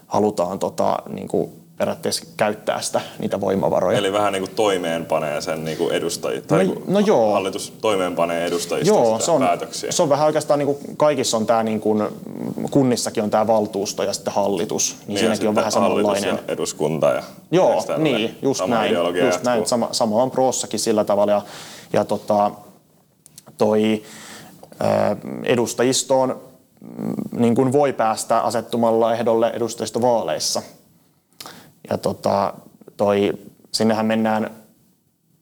halutaan 0.07 0.59
tota, 0.59 0.97
niin 1.09 1.27
kuin 1.27 1.62
periaatteessa 1.83 2.25
käyttää 2.37 2.81
sitä, 2.81 3.01
niitä 3.19 3.41
voimavaroja. 3.41 3.97
Eli 3.97 4.13
vähän 4.13 4.33
niin 4.33 4.41
kuin 4.41 4.55
toimeenpanee 4.55 5.41
sen 5.41 5.65
niin 5.65 5.77
kuin 5.77 5.91
edustajia, 5.91 6.41
tai 6.41 6.65
no, 6.65 6.75
no 6.87 6.99
joo. 6.99 7.33
hallitus 7.33 7.73
toimeenpanee 7.81 8.45
edustajista 8.45 8.93
joo, 8.93 9.19
se 9.19 9.31
on, 9.31 9.41
päätöksiä. 9.41 9.91
Se 9.91 10.03
on 10.03 10.09
vähän 10.09 10.25
oikeastaan 10.25 10.59
niin 10.59 10.67
kuin 10.67 10.97
kaikissa 10.97 11.37
on 11.37 11.45
tämä 11.45 11.63
niin 11.63 11.79
kuin, 11.79 12.03
kunnissakin 12.71 13.23
on 13.23 13.29
tämä 13.29 13.47
valtuusto 13.47 14.03
ja 14.03 14.13
sitten 14.13 14.33
hallitus, 14.33 14.95
niin, 14.99 15.07
niin 15.07 15.19
siinäkin 15.19 15.49
on 15.49 15.55
vähän 15.55 15.71
samanlainen. 15.71 16.29
Ja 16.29 16.37
eduskunta 16.47 17.07
ja 17.07 17.23
Joo, 17.51 17.85
niin, 17.97 18.37
just 18.41 18.57
sama 18.57 18.75
näin. 18.75 18.95
Just 19.25 19.43
näin. 19.43 19.65
Sama, 19.65 19.89
sama 19.91 20.23
on 20.23 20.31
proossakin 20.31 20.79
sillä 20.79 21.03
tavalla 21.03 21.31
ja, 21.31 21.41
ja 21.93 22.05
tota, 22.05 22.51
toi 23.57 24.03
ää, 24.79 25.15
edustajistoon 25.43 26.41
mm, 26.97 27.39
niin 27.41 27.55
kuin 27.55 27.73
voi 27.73 27.93
päästä 27.93 28.39
asettumalla 28.39 29.13
ehdolle 29.13 29.51
edustajistovaaleissa– 29.55 30.61
ja 31.89 31.97
tota, 31.97 32.53
toi, 32.97 33.33
sinnehän 33.71 34.05
mennään 34.05 34.49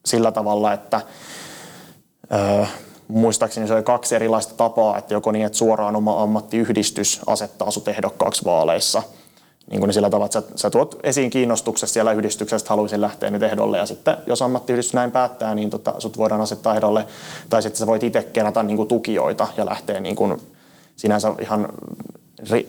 sillä 0.06 0.32
tavalla, 0.32 0.74
että 0.74 1.02
ö, 2.34 2.66
muistaakseni 3.08 3.68
se 3.68 3.74
oli 3.74 3.84
kaksi 3.84 4.16
erilaista 4.16 4.54
tapaa, 4.54 4.98
että 4.98 5.14
joko 5.14 5.32
niin, 5.32 5.46
että 5.46 5.58
suoraan 5.58 5.96
oma 5.96 6.24
ammattiyhdistys 6.24 7.22
asettaa 7.28 7.72
sut 7.72 7.88
ehdokkaaksi 7.88 8.46
vaaleissa, 8.46 9.04
niin 9.70 9.80
kuin 9.80 9.94
sillä 9.94 10.10
tavalla, 10.10 10.26
että 10.26 10.42
sä, 10.42 10.48
sä 10.56 10.70
tuot 10.70 11.00
esiin 11.04 11.30
kiinnostuksessa 11.30 11.94
siellä 11.94 12.12
yhdistyksestä, 12.12 12.70
haluaisin 12.70 13.02
lähteä 13.02 13.30
nyt 13.30 13.44
ehdolle, 13.44 13.78
ja 13.78 13.86
sitten 13.86 14.18
jos 14.28 14.42
ammattiyhdistys 14.42 14.94
näin 14.94 15.12
päättää, 15.12 15.56
niin 15.56 15.70
tota, 15.70 15.94
sut 16.00 16.18
voidaan 16.18 16.42
asettaa 16.42 16.76
ehdolle, 16.76 17.06
tai 17.50 17.62
sitten 17.62 17.80
sä 17.80 17.88
voit 17.88 18.04
itse 18.04 18.24
kerätä 18.24 18.64
niin 18.64 18.78
kuin 18.78 18.88
tukijoita 18.88 19.48
ja 19.58 19.66
lähteä 19.66 20.00
niin 20.00 20.16
kuin, 20.16 20.42
sinänsä 20.96 21.34
ihan 21.42 21.68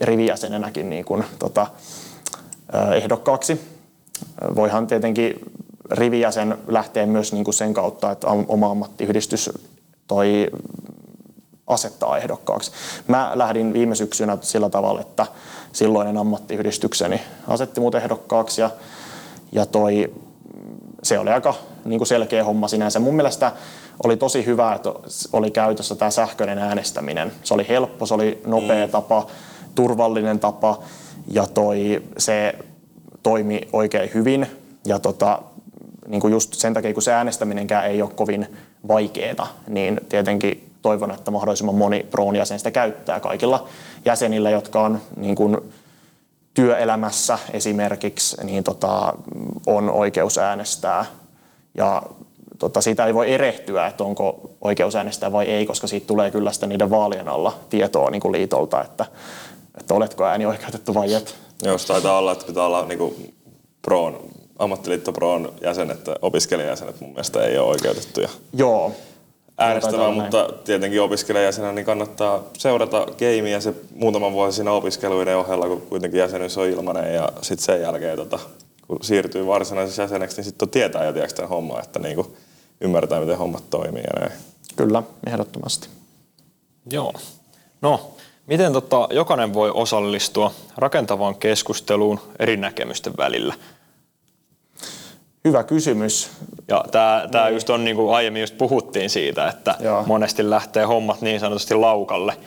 rivijäsenenäkin 0.01 0.89
niin 0.89 1.05
kuin, 1.05 1.23
tota, 1.39 1.67
ehdokkaaksi. 2.95 3.61
Voihan 4.55 4.87
tietenkin 4.87 5.53
rivijäsen 5.91 6.57
lähteä 6.67 7.05
myös 7.05 7.33
niin 7.33 7.43
kuin 7.43 7.53
sen 7.53 7.73
kautta, 7.73 8.11
että 8.11 8.27
oma 8.47 8.71
ammattiyhdistys 8.71 9.49
toi 10.07 10.47
asettaa 11.67 12.17
ehdokkaaksi. 12.17 12.71
Mä 13.07 13.31
lähdin 13.35 13.73
viime 13.73 13.95
syksynä 13.95 14.37
sillä 14.41 14.69
tavalla, 14.69 15.01
että 15.01 15.25
silloinen 15.71 16.17
ammattiyhdistykseni 16.17 17.21
asetti 17.47 17.79
mut 17.79 17.95
ehdokkaaksi 17.95 18.61
ja, 18.61 18.69
ja 19.51 19.65
toi, 19.65 20.13
se 21.03 21.19
oli 21.19 21.29
aika 21.29 21.53
niin 21.85 21.99
kuin 21.99 22.07
selkeä 22.07 22.43
homma 22.43 22.67
sinänsä. 22.67 22.99
Mun 22.99 23.15
mielestä 23.15 23.51
oli 24.03 24.17
tosi 24.17 24.45
hyvä, 24.45 24.73
että 24.73 24.89
oli 25.33 25.51
käytössä 25.51 25.95
tämä 25.95 26.11
sähköinen 26.11 26.57
äänestäminen. 26.57 27.31
Se 27.43 27.53
oli 27.53 27.65
helppo, 27.69 28.05
se 28.05 28.13
oli 28.13 28.41
nopea 28.45 28.85
mm. 28.85 28.91
tapa, 28.91 29.27
turvallinen 29.75 30.39
tapa 30.39 30.79
ja 31.27 31.47
toi, 31.47 32.03
se 32.17 32.55
toimi 33.23 33.61
oikein 33.73 34.09
hyvin. 34.13 34.47
Ja 34.85 34.99
tota, 34.99 35.39
niin 36.07 36.21
kuin 36.21 36.31
just 36.31 36.53
sen 36.53 36.73
takia, 36.73 36.93
kun 36.93 37.03
se 37.03 37.13
äänestäminenkään 37.13 37.85
ei 37.85 38.01
ole 38.01 38.11
kovin 38.15 38.47
vaikeaa, 38.87 39.47
niin 39.67 40.01
tietenkin 40.09 40.69
toivon, 40.81 41.11
että 41.11 41.31
mahdollisimman 41.31 41.75
moni 41.75 42.07
Proon 42.11 42.35
jäsen 42.35 42.59
sitä 42.59 42.71
käyttää 42.71 43.19
kaikilla 43.19 43.67
jäsenillä, 44.05 44.49
jotka 44.49 44.81
on 44.81 45.01
niin 45.17 45.35
kuin 45.35 45.57
työelämässä 46.53 47.39
esimerkiksi, 47.53 48.43
niin 48.43 48.63
tota, 48.63 49.13
on 49.67 49.89
oikeus 49.89 50.37
äänestää. 50.37 51.05
Ja 51.77 52.03
tota, 52.59 52.81
siitä 52.81 53.05
ei 53.05 53.13
voi 53.13 53.33
erehtyä, 53.33 53.87
että 53.87 54.03
onko 54.03 54.49
oikeus 54.61 54.95
äänestää 54.95 55.31
vai 55.31 55.45
ei, 55.45 55.65
koska 55.65 55.87
siitä 55.87 56.07
tulee 56.07 56.31
kyllä 56.31 56.51
sitä 56.51 56.67
niiden 56.67 56.89
vaalien 56.89 57.27
alla 57.27 57.59
tietoa 57.69 58.09
niin 58.09 58.21
kuin 58.21 58.31
liitolta, 58.31 58.83
että, 58.83 59.05
että 59.79 59.93
oletko 59.93 60.25
ääni 60.25 60.45
oikeutettu 60.45 60.93
vai 60.93 61.13
et. 61.13 61.35
Joo, 61.63 61.77
se 61.77 61.87
taitaa 61.87 62.17
olla, 62.17 62.31
että 62.31 62.45
pitää 62.45 62.65
olla 62.65 62.85
niin 62.85 63.33
Proon, 63.81 64.19
ammattiliitto 64.59 65.13
Proon 65.13 65.53
jäsenet, 65.61 65.99
opiskelijajäsenet 66.21 67.01
mun 67.01 67.09
mielestä 67.09 67.43
ei 67.43 67.57
ole 67.57 67.69
oikeutettuja. 67.69 68.29
Joo, 68.53 68.91
äänestämään, 69.57 70.13
mutta 70.13 70.47
näin. 70.47 70.59
tietenkin 70.63 71.01
opiskelijajäsenä 71.01 71.71
niin 71.71 71.85
kannattaa 71.85 72.43
seurata 72.57 73.05
gameia 73.05 73.61
se 73.61 73.73
muutaman 73.95 74.33
vuosi 74.33 74.55
siinä 74.55 74.71
opiskeluiden 74.71 75.37
ohella, 75.37 75.67
kun 75.67 75.81
kuitenkin 75.81 76.19
jäsenyys 76.19 76.57
on 76.57 76.67
ilmainen 76.67 77.13
ja 77.13 77.29
sitten 77.41 77.65
sen 77.65 77.81
jälkeen 77.81 78.17
tota, 78.17 78.39
kun 78.87 78.99
siirtyy 79.01 79.47
varsinaisessa 79.47 80.01
jäseneksi, 80.01 80.37
niin 80.37 80.45
sitten 80.45 80.69
tietää 80.69 81.05
jo 81.05 81.13
tiedätkö, 81.13 81.35
tämän 81.35 81.49
homman, 81.49 81.83
että 81.83 81.99
niin 81.99 82.15
kuin 82.15 82.37
ymmärtää, 82.81 83.19
miten 83.19 83.37
hommat 83.37 83.69
toimii 83.69 84.03
ja 84.03 84.19
näin. 84.19 84.31
Kyllä, 84.75 85.03
ehdottomasti. 85.27 85.87
Joo. 86.91 87.13
No, 87.81 88.12
Miten 88.47 88.73
tota, 88.73 89.07
jokainen 89.11 89.53
voi 89.53 89.71
osallistua 89.73 90.51
rakentavaan 90.77 91.35
keskusteluun 91.35 92.19
eri 92.39 92.57
näkemysten 92.57 93.13
välillä? 93.17 93.53
Hyvä 95.45 95.63
kysymys. 95.63 96.29
Ja 96.67 96.85
tämä, 96.91 97.27
tämä 97.31 97.49
just 97.49 97.69
on 97.69 97.83
niin 97.83 97.95
kuin 97.95 98.15
aiemmin 98.15 98.41
just 98.41 98.57
puhuttiin 98.57 99.09
siitä, 99.09 99.47
että 99.47 99.75
Joo. 99.79 100.03
monesti 100.07 100.49
lähtee 100.49 100.85
hommat 100.85 101.21
niin 101.21 101.39
sanotusti 101.39 101.75
laukalle, 101.75 102.37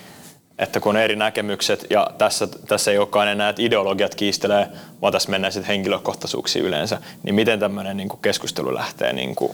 että 0.59 0.81
kun 0.81 0.97
on 0.97 1.03
eri 1.03 1.17
näkemykset 1.17 1.87
ja 1.91 2.11
tässä, 2.19 2.47
tässä 2.47 2.91
ei 2.91 2.99
olekaan 2.99 3.29
enää, 3.29 3.49
että 3.49 3.62
ideologiat 3.62 4.15
kiistelee, 4.15 4.69
vaan 5.03 5.12
tässä 5.12 5.31
mennään 5.31 5.53
sitten 5.53 5.69
henkilökohtaisuuksiin 5.69 6.65
yleensä, 6.65 7.00
niin 7.23 7.35
miten 7.35 7.61
tämmöinen 7.61 7.97
niin 7.97 8.09
kuin 8.09 8.21
keskustelu 8.23 8.75
lähtee 8.75 9.12
niin 9.12 9.37
kuin 9.37 9.53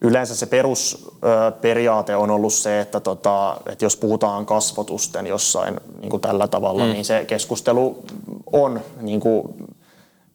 Yleensä 0.00 0.36
se 0.36 0.46
perusperiaate 0.46 2.16
on 2.16 2.30
ollut 2.30 2.52
se, 2.52 2.80
että, 2.80 3.00
tota, 3.00 3.56
että 3.66 3.84
jos 3.84 3.96
puhutaan 3.96 4.46
kasvotusten 4.46 5.26
jossain 5.26 5.80
niin 6.00 6.10
kuin 6.10 6.20
tällä 6.20 6.48
tavalla, 6.48 6.84
mm. 6.84 6.90
niin 6.90 7.04
se 7.04 7.24
keskustelu 7.24 8.04
on 8.52 8.80
niin 9.00 9.20
kuin 9.20 9.68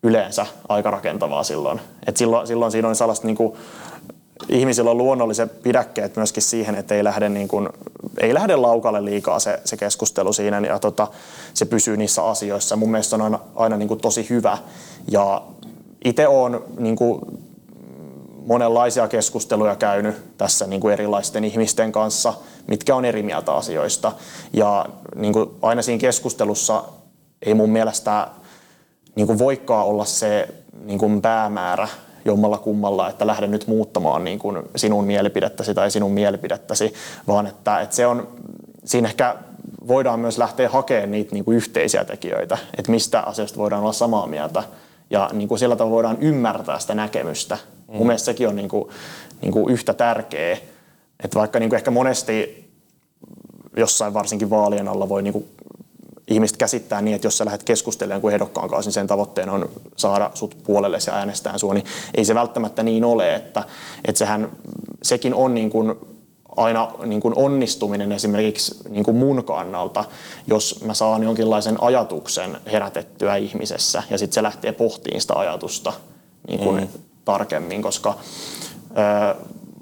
yleensä 0.03 0.45
aika 0.69 0.91
rakentavaa 0.91 1.43
silloin. 1.43 1.81
Et 2.07 2.17
silloin, 2.17 2.47
silloin 2.47 2.71
siinä 2.71 2.87
on 2.87 2.95
sellaista 2.95 3.27
niin 3.27 3.35
kuin, 3.35 3.53
ihmisillä 4.49 4.91
on 4.91 4.97
luonnolliset 4.97 5.63
pidäkkeet 5.63 6.15
myöskin 6.15 6.43
siihen, 6.43 6.75
että 6.75 6.95
ei 6.95 7.03
lähde, 7.03 7.29
niin 7.29 7.47
kuin, 7.47 7.69
ei 8.17 8.33
lähde 8.33 8.55
laukalle 8.55 9.05
liikaa 9.05 9.39
se, 9.39 9.59
se 9.65 9.77
keskustelu 9.77 10.33
siinä 10.33 10.59
ja 10.59 10.79
tota, 10.79 11.07
se 11.53 11.65
pysyy 11.65 11.97
niissä 11.97 12.25
asioissa. 12.25 12.75
Mun 12.75 12.91
mielestä 12.91 13.09
se 13.09 13.15
on 13.15 13.21
aina, 13.21 13.39
aina 13.55 13.77
niin 13.77 13.87
kuin 13.87 13.99
tosi 13.99 14.29
hyvä. 14.29 14.57
Ja 15.11 15.41
itse 16.05 16.27
olen 16.27 16.59
niin 16.77 16.95
kuin, 16.95 17.21
monenlaisia 18.45 19.07
keskusteluja 19.07 19.75
käynyt 19.75 20.37
tässä 20.37 20.67
niin 20.67 20.81
kuin 20.81 20.93
erilaisten 20.93 21.43
ihmisten 21.43 21.91
kanssa, 21.91 22.33
mitkä 22.67 22.95
on 22.95 23.05
eri 23.05 23.23
mieltä 23.23 23.53
asioista. 23.53 24.11
Ja 24.53 24.85
niin 25.15 25.33
kuin 25.33 25.49
aina 25.61 25.81
siinä 25.81 26.01
keskustelussa 26.01 26.83
ei 27.41 27.53
mun 27.53 27.69
mielestä 27.69 28.27
niin 29.15 29.27
kuin 29.27 29.39
voikaan 29.39 29.85
olla 29.85 30.05
se 30.05 30.47
niin 30.83 30.99
kuin 30.99 31.21
päämäärä 31.21 31.87
jommalla 32.25 32.57
kummalla, 32.57 33.09
että 33.09 33.27
lähde 33.27 33.47
nyt 33.47 33.67
muuttamaan 33.67 34.23
niin 34.23 34.39
kuin 34.39 34.63
sinun 34.75 35.05
mielipidettäsi 35.05 35.73
tai 35.73 35.91
sinun 35.91 36.11
mielipidettäsi, 36.11 36.93
vaan 37.27 37.47
että, 37.47 37.79
että 37.79 37.95
se 37.95 38.07
on, 38.07 38.27
siinä 38.85 39.07
ehkä 39.07 39.35
voidaan 39.87 40.19
myös 40.19 40.37
lähteä 40.37 40.69
hakemaan 40.69 41.11
niitä 41.11 41.33
niin 41.33 41.45
kuin 41.45 41.57
yhteisiä 41.57 42.05
tekijöitä, 42.05 42.57
että 42.77 42.91
mistä 42.91 43.21
asioista 43.21 43.57
voidaan 43.57 43.81
olla 43.81 43.93
samaa 43.93 44.27
mieltä 44.27 44.63
ja 45.09 45.29
niin 45.33 45.47
kuin 45.47 45.59
sillä 45.59 45.75
tavalla 45.75 45.95
voidaan 45.95 46.17
ymmärtää 46.19 46.79
sitä 46.79 46.95
näkemystä. 46.95 47.57
Mm. 47.93 47.97
Mun 47.97 48.07
mielestä 48.07 48.25
sekin 48.25 48.47
on 48.47 48.55
niin 48.55 48.69
kuin, 48.69 48.89
niin 49.41 49.51
kuin 49.51 49.73
yhtä 49.73 49.93
tärkeä, 49.93 50.57
että 51.23 51.39
vaikka 51.39 51.59
niin 51.59 51.69
kuin 51.69 51.77
ehkä 51.77 51.91
monesti 51.91 52.63
jossain 53.77 54.13
varsinkin 54.13 54.49
vaalien 54.49 54.87
alla 54.87 55.09
voi 55.09 55.23
niin 55.23 55.33
kuin 55.33 55.45
ihmiset 56.27 56.57
käsittää 56.57 57.01
niin, 57.01 57.15
että 57.15 57.27
jos 57.27 57.37
sä 57.37 57.45
lähdet 57.45 57.63
keskustelemaan 57.63 58.21
kuin 58.21 58.33
ehdokkaan 58.33 58.69
kanssa, 58.69 58.87
niin 58.87 58.93
sen 58.93 59.07
tavoitteena 59.07 59.53
on 59.53 59.69
saada 59.95 60.31
sut 60.33 60.57
puolelle 60.63 60.97
ja 61.07 61.13
äänestää 61.13 61.57
sua, 61.57 61.73
niin 61.73 61.85
ei 62.13 62.25
se 62.25 62.35
välttämättä 62.35 62.83
niin 62.83 63.05
ole, 63.05 63.35
että, 63.35 63.63
että 64.05 64.19
sehän, 64.19 64.51
sekin 65.03 65.33
on 65.33 65.53
niin 65.53 65.69
kuin 65.69 65.95
aina 66.55 66.91
niin 67.05 67.21
kuin 67.21 67.33
onnistuminen 67.37 68.11
esimerkiksi 68.11 68.75
niin 68.89 69.03
kuin 69.03 69.17
mun 69.17 69.43
kannalta, 69.43 70.05
jos 70.47 70.83
mä 70.85 70.93
saan 70.93 71.23
jonkinlaisen 71.23 71.83
ajatuksen 71.83 72.57
herätettyä 72.71 73.35
ihmisessä 73.35 74.03
ja 74.09 74.17
sitten 74.17 74.33
se 74.33 74.43
lähtee 74.43 74.71
pohtiin 74.71 75.21
sitä 75.21 75.33
ajatusta 75.33 75.93
niin 76.47 76.59
kuin 76.59 76.81
mm. 76.81 76.87
Tarkemmin, 77.25 77.81
koska 77.81 78.13
ö, 78.91 79.35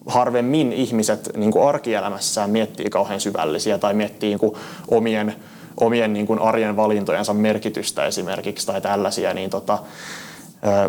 harvemmin 0.06 0.74
ihmiset 0.74 1.30
niin 1.38 1.52
kuin 1.52 1.68
arkielämässään 1.68 2.50
miettii 2.50 2.90
kauhean 2.90 3.22
syvällisiä 3.22 3.78
tai 3.78 3.94
miettii 3.94 4.30
niin 4.30 4.40
kuin 4.40 4.56
omien 4.88 5.36
omien 5.78 6.14
niin 6.14 6.28
kuin 6.28 6.40
arjen 6.40 6.76
valintojensa 6.76 7.34
merkitystä 7.34 8.06
esimerkiksi 8.06 8.68
tai 8.68 8.82
tällaisia, 8.82 9.34
niin 9.34 9.50
tota, 9.50 9.80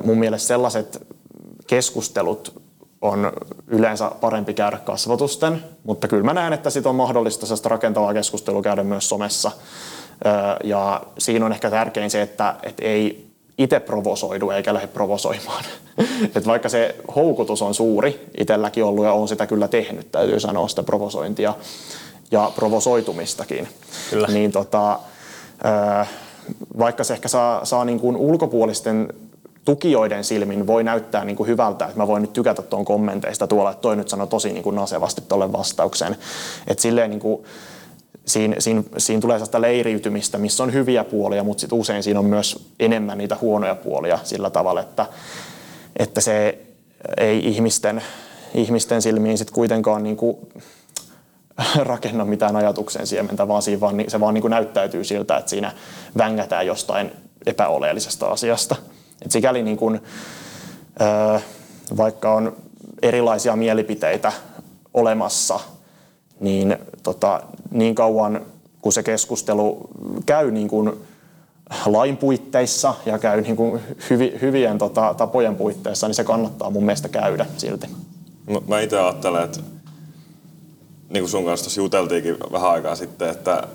mun 0.04 0.18
mielestä 0.18 0.48
sellaiset 0.48 1.06
keskustelut 1.66 2.62
on 3.00 3.32
yleensä 3.66 4.10
parempi 4.20 4.54
käydä 4.54 4.78
kasvatusten, 4.78 5.64
mutta 5.84 6.08
kyllä 6.08 6.24
mä 6.24 6.34
näen, 6.34 6.52
että 6.52 6.70
sit 6.70 6.86
on 6.86 6.94
mahdollista 6.94 7.46
sellaista 7.46 7.68
rakentavaa 7.68 8.14
keskustelua 8.14 8.62
käydä 8.62 8.84
myös 8.84 9.08
somessa. 9.08 9.50
Ja 10.64 11.02
siinä 11.18 11.46
on 11.46 11.52
ehkä 11.52 11.70
tärkein 11.70 12.10
se, 12.10 12.22
että, 12.22 12.54
että 12.62 12.84
ei 12.84 13.31
itse 13.62 13.80
provosoidu 13.80 14.50
eikä 14.50 14.74
lähde 14.74 14.86
provosoimaan. 14.86 15.64
Et 16.36 16.46
vaikka 16.46 16.68
se 16.68 16.96
houkutus 17.16 17.62
on 17.62 17.74
suuri, 17.74 18.26
itselläkin 18.38 18.84
ollut 18.84 19.04
ja 19.04 19.12
on 19.12 19.28
sitä 19.28 19.46
kyllä 19.46 19.68
tehnyt, 19.68 20.12
täytyy 20.12 20.40
sanoa 20.40 20.68
sitä 20.68 20.82
provosointia, 20.82 21.54
ja 22.30 22.52
provosoitumistakin. 22.54 23.68
Kyllä. 24.10 24.28
Niin 24.28 24.52
tota, 24.52 24.98
vaikka 26.78 27.04
se 27.04 27.14
ehkä 27.14 27.28
saa, 27.28 27.64
saa 27.64 27.84
niin 27.84 28.00
kuin 28.00 28.16
ulkopuolisten 28.16 29.08
tukijoiden 29.64 30.24
silmin 30.24 30.66
voi 30.66 30.84
näyttää 30.84 31.24
niin 31.24 31.36
kuin 31.36 31.46
hyvältä, 31.46 31.84
että 31.84 31.96
mä 31.96 32.06
voin 32.06 32.20
nyt 32.22 32.32
tykätä 32.32 32.62
tuon 32.62 32.84
kommenteista 32.84 33.46
tuolla, 33.46 33.70
että 33.70 33.82
toi 33.82 33.96
nyt 33.96 34.08
sanoi 34.08 34.26
tosi 34.26 34.52
niin 34.52 34.62
kuin 34.62 34.76
nasevasti 34.76 35.22
tuolle 35.28 35.52
vastauksen. 35.52 36.16
Että 36.66 36.82
silleen 36.82 37.10
niin 37.10 37.20
kuin, 37.20 37.44
siinä, 38.26 38.56
siinä, 38.58 38.82
siinä 38.98 39.20
tulee 39.20 39.36
sellaista 39.36 39.60
leiriytymistä, 39.60 40.38
missä 40.38 40.62
on 40.62 40.72
hyviä 40.72 41.04
puolia, 41.04 41.44
mutta 41.44 41.60
sit 41.60 41.72
usein 41.72 42.02
siinä 42.02 42.20
on 42.20 42.26
myös 42.26 42.72
enemmän 42.80 43.18
niitä 43.18 43.36
huonoja 43.40 43.74
puolia 43.74 44.18
sillä 44.24 44.50
tavalla, 44.50 44.80
että, 44.80 45.06
että 45.96 46.20
se 46.20 46.58
ei 47.16 47.48
ihmisten, 47.48 48.02
ihmisten 48.54 49.02
silmiin 49.02 49.38
sit 49.38 49.50
kuitenkaan 49.50 50.02
niin 50.02 50.16
rakenna 51.76 52.24
mitään 52.24 52.56
ajatuksen 52.56 53.06
siementä, 53.06 53.48
vaan, 53.48 53.62
siinä 53.62 53.80
vaan, 53.80 54.04
se 54.08 54.20
vaan 54.20 54.34
niin 54.34 54.50
näyttäytyy 54.50 55.04
siltä, 55.04 55.36
että 55.36 55.50
siinä 55.50 55.72
vängätään 56.18 56.66
jostain 56.66 57.12
epäoleellisesta 57.46 58.26
asiasta. 58.26 58.76
Et 59.22 59.32
sikäli 59.32 59.62
niin 59.62 59.78
vaikka 61.96 62.34
on 62.34 62.56
erilaisia 63.02 63.56
mielipiteitä 63.56 64.32
olemassa, 64.94 65.60
niin 66.42 66.76
tota, 67.02 67.40
niin 67.70 67.94
kauan 67.94 68.46
kun 68.80 68.92
se 68.92 69.02
keskustelu 69.02 69.90
käy 70.26 70.50
niin 70.50 70.68
kuin 70.68 70.92
lain 71.86 72.16
puitteissa 72.16 72.94
ja 73.06 73.18
käy 73.18 73.40
niin 73.40 73.56
kuin 73.56 73.80
hyvi, 74.10 74.38
hyvien 74.42 74.78
tota, 74.78 75.14
tapojen 75.14 75.56
puitteissa, 75.56 76.06
niin 76.06 76.14
se 76.14 76.24
kannattaa 76.24 76.70
mun 76.70 76.84
mielestä 76.84 77.08
käydä 77.08 77.46
silti. 77.56 77.86
No, 78.46 78.62
mä 78.68 78.80
itse 78.80 78.98
ajattelen, 78.98 79.44
että 79.44 79.60
niin 81.10 81.22
kuin 81.22 81.30
sun 81.30 81.44
kanssa 81.44 81.64
tuossa 81.64 81.80
juteltiinkin 81.80 82.36
vähän 82.52 82.70
aikaa 82.70 82.96
sitten, 82.96 83.28
että 83.28 83.68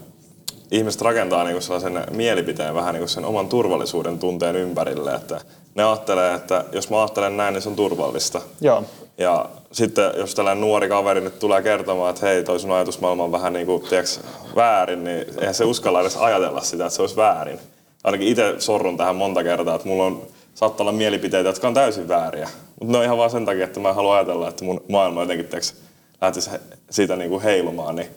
ihmiset 0.72 1.02
rakentaa 1.02 1.44
niin 1.44 1.54
kuin 1.54 1.64
sellaisen 1.64 2.04
mielipiteen 2.12 2.76
vähän 2.76 2.94
niin 2.94 3.02
kuin 3.02 3.10
sen 3.10 3.26
oman 3.26 3.48
turvallisuuden 3.48 4.20
tunteen 4.20 4.56
ympärille, 4.56 5.14
että 5.16 5.42
ne 5.78 5.84
ajattelee, 5.84 6.34
että 6.34 6.66
jos 6.72 6.90
mä 6.90 7.00
ajattelen 7.00 7.38
näin, 7.38 7.54
niin 7.54 7.62
se 7.62 7.70
on 7.70 7.76
turvallista. 7.76 8.42
Joo. 8.62 8.84
Ja 9.18 9.46
sitten 9.72 10.12
jos 10.18 10.36
tällainen 10.36 10.62
nuori 10.62 10.90
kaveri 10.90 11.22
nyt 11.22 11.40
tulee 11.40 11.62
kertomaan, 11.62 12.10
että 12.10 12.26
hei, 12.26 12.44
toi 12.44 12.60
sun 12.60 12.72
ajatusmaailma 12.72 13.24
on 13.24 13.32
vähän 13.32 13.54
niin 13.54 13.66
kuin, 13.66 13.84
tiiäks, 13.84 14.20
väärin, 14.56 15.04
niin 15.04 15.26
eihän 15.40 15.54
se 15.54 15.64
uskalla 15.64 16.02
edes 16.02 16.18
ajatella 16.18 16.62
sitä, 16.62 16.86
että 16.86 16.96
se 16.96 17.02
olisi 17.02 17.16
väärin. 17.16 17.60
Ainakin 18.04 18.28
itse 18.28 18.56
sorrun 18.60 18.98
tähän 18.98 19.16
monta 19.16 19.44
kertaa, 19.44 19.76
että 19.76 19.88
mulla 19.88 20.04
on 20.04 20.22
saattaa 20.56 20.84
olla 20.84 20.92
mielipiteitä, 20.92 21.50
jotka 21.50 21.68
on 21.68 21.74
täysin 21.74 22.08
vääriä. 22.08 22.50
Mutta 22.80 22.92
ne 22.92 22.98
on 22.98 23.04
ihan 23.04 23.18
vaan 23.18 23.30
sen 23.30 23.46
takia, 23.46 23.64
että 23.66 23.80
mä 23.80 23.94
haluan 23.94 24.16
ajatella, 24.16 24.50
että 24.50 24.66
mun 24.66 24.84
maailma 24.90 25.22
jotenkin 25.22 25.48
tiiäks, 25.48 25.76
lähtisi 26.22 26.50
siitä 26.90 27.16
niin 27.16 27.30
kuin 27.30 27.44
heilumaan, 27.44 27.96
niin 27.96 28.08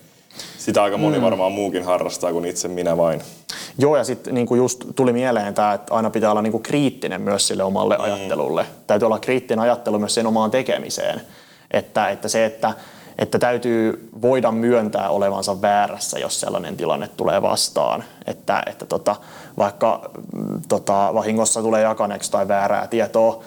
sitä 0.59 0.83
aika 0.83 0.99
moni 0.99 1.19
mm. 1.19 1.25
varmaan 1.25 1.53
muukin 1.53 1.85
harrastaa 1.85 2.33
kuin 2.33 2.45
itse 2.45 2.69
minä 2.69 2.97
vain. 2.97 3.23
Joo, 3.79 3.97
ja 3.97 4.05
sitten 4.05 4.35
niin 4.35 4.47
just 4.57 4.85
tuli 4.97 5.13
mieleen 5.13 5.55
tämä, 5.55 5.73
että 5.73 5.95
aina 5.95 6.11
pitää 6.11 6.31
olla 6.31 6.43
niin 6.43 6.53
kuin 6.53 6.63
kriittinen 6.63 7.23
myös 7.23 7.49
sille 7.49 7.63
omalle 7.63 7.97
mm. 7.97 8.05
ajattelulle. 8.05 8.67
Täytyy 8.87 9.07
olla 9.07 9.19
kriittinen 9.19 9.63
ajattelu 9.63 9.99
myös 9.99 10.15
sen 10.15 10.27
omaan 10.27 10.51
tekemiseen. 10.51 11.21
Että, 11.71 12.09
että 12.09 12.29
se, 12.29 12.45
että, 12.45 12.75
että 13.19 13.39
täytyy 13.39 14.09
voida 14.23 14.53
myöntää 14.53 15.11
olevansa 15.11 15.63
väärässä, 15.63 16.19
jos 16.19 16.41
sellainen 16.41 16.77
tilanne 16.77 17.09
tulee 17.09 17.43
vastaan. 17.43 18.05
Että, 18.27 18.63
että 18.67 18.87
tota, 18.87 19.17
vaikka 19.59 20.11
mm, 20.37 20.63
tota, 20.69 21.11
vahingossa 21.15 21.63
tulee 21.63 21.83
jakaneeksi 21.83 22.31
tai 22.31 22.49
väärää 22.49 22.87
tietoa, 22.87 23.43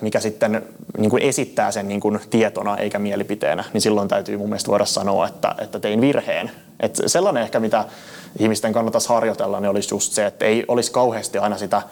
mikä 0.00 0.20
sitten 0.20 0.62
niin 0.98 1.10
kuin 1.10 1.22
esittää 1.22 1.70
sen 1.70 1.88
niin 1.88 2.00
kuin 2.00 2.20
tietona 2.30 2.76
eikä 2.76 2.98
mielipiteenä, 2.98 3.64
niin 3.72 3.80
silloin 3.80 4.08
täytyy 4.08 4.36
mun 4.36 4.48
mielestä 4.48 4.70
voida 4.70 4.84
sanoa, 4.84 5.26
että, 5.26 5.54
että 5.58 5.80
tein 5.80 6.00
virheen. 6.00 6.50
Et 6.80 7.00
sellainen 7.06 7.42
ehkä, 7.42 7.60
mitä 7.60 7.84
ihmisten 8.38 8.72
kannattaisi 8.72 9.08
harjoitella, 9.08 9.60
niin 9.60 9.70
olisi 9.70 9.94
just 9.94 10.12
se, 10.12 10.26
että 10.26 10.44
ei 10.44 10.64
olisi 10.68 10.92
kauheasti 10.92 11.38
aina 11.38 11.58
sitä 11.58 11.82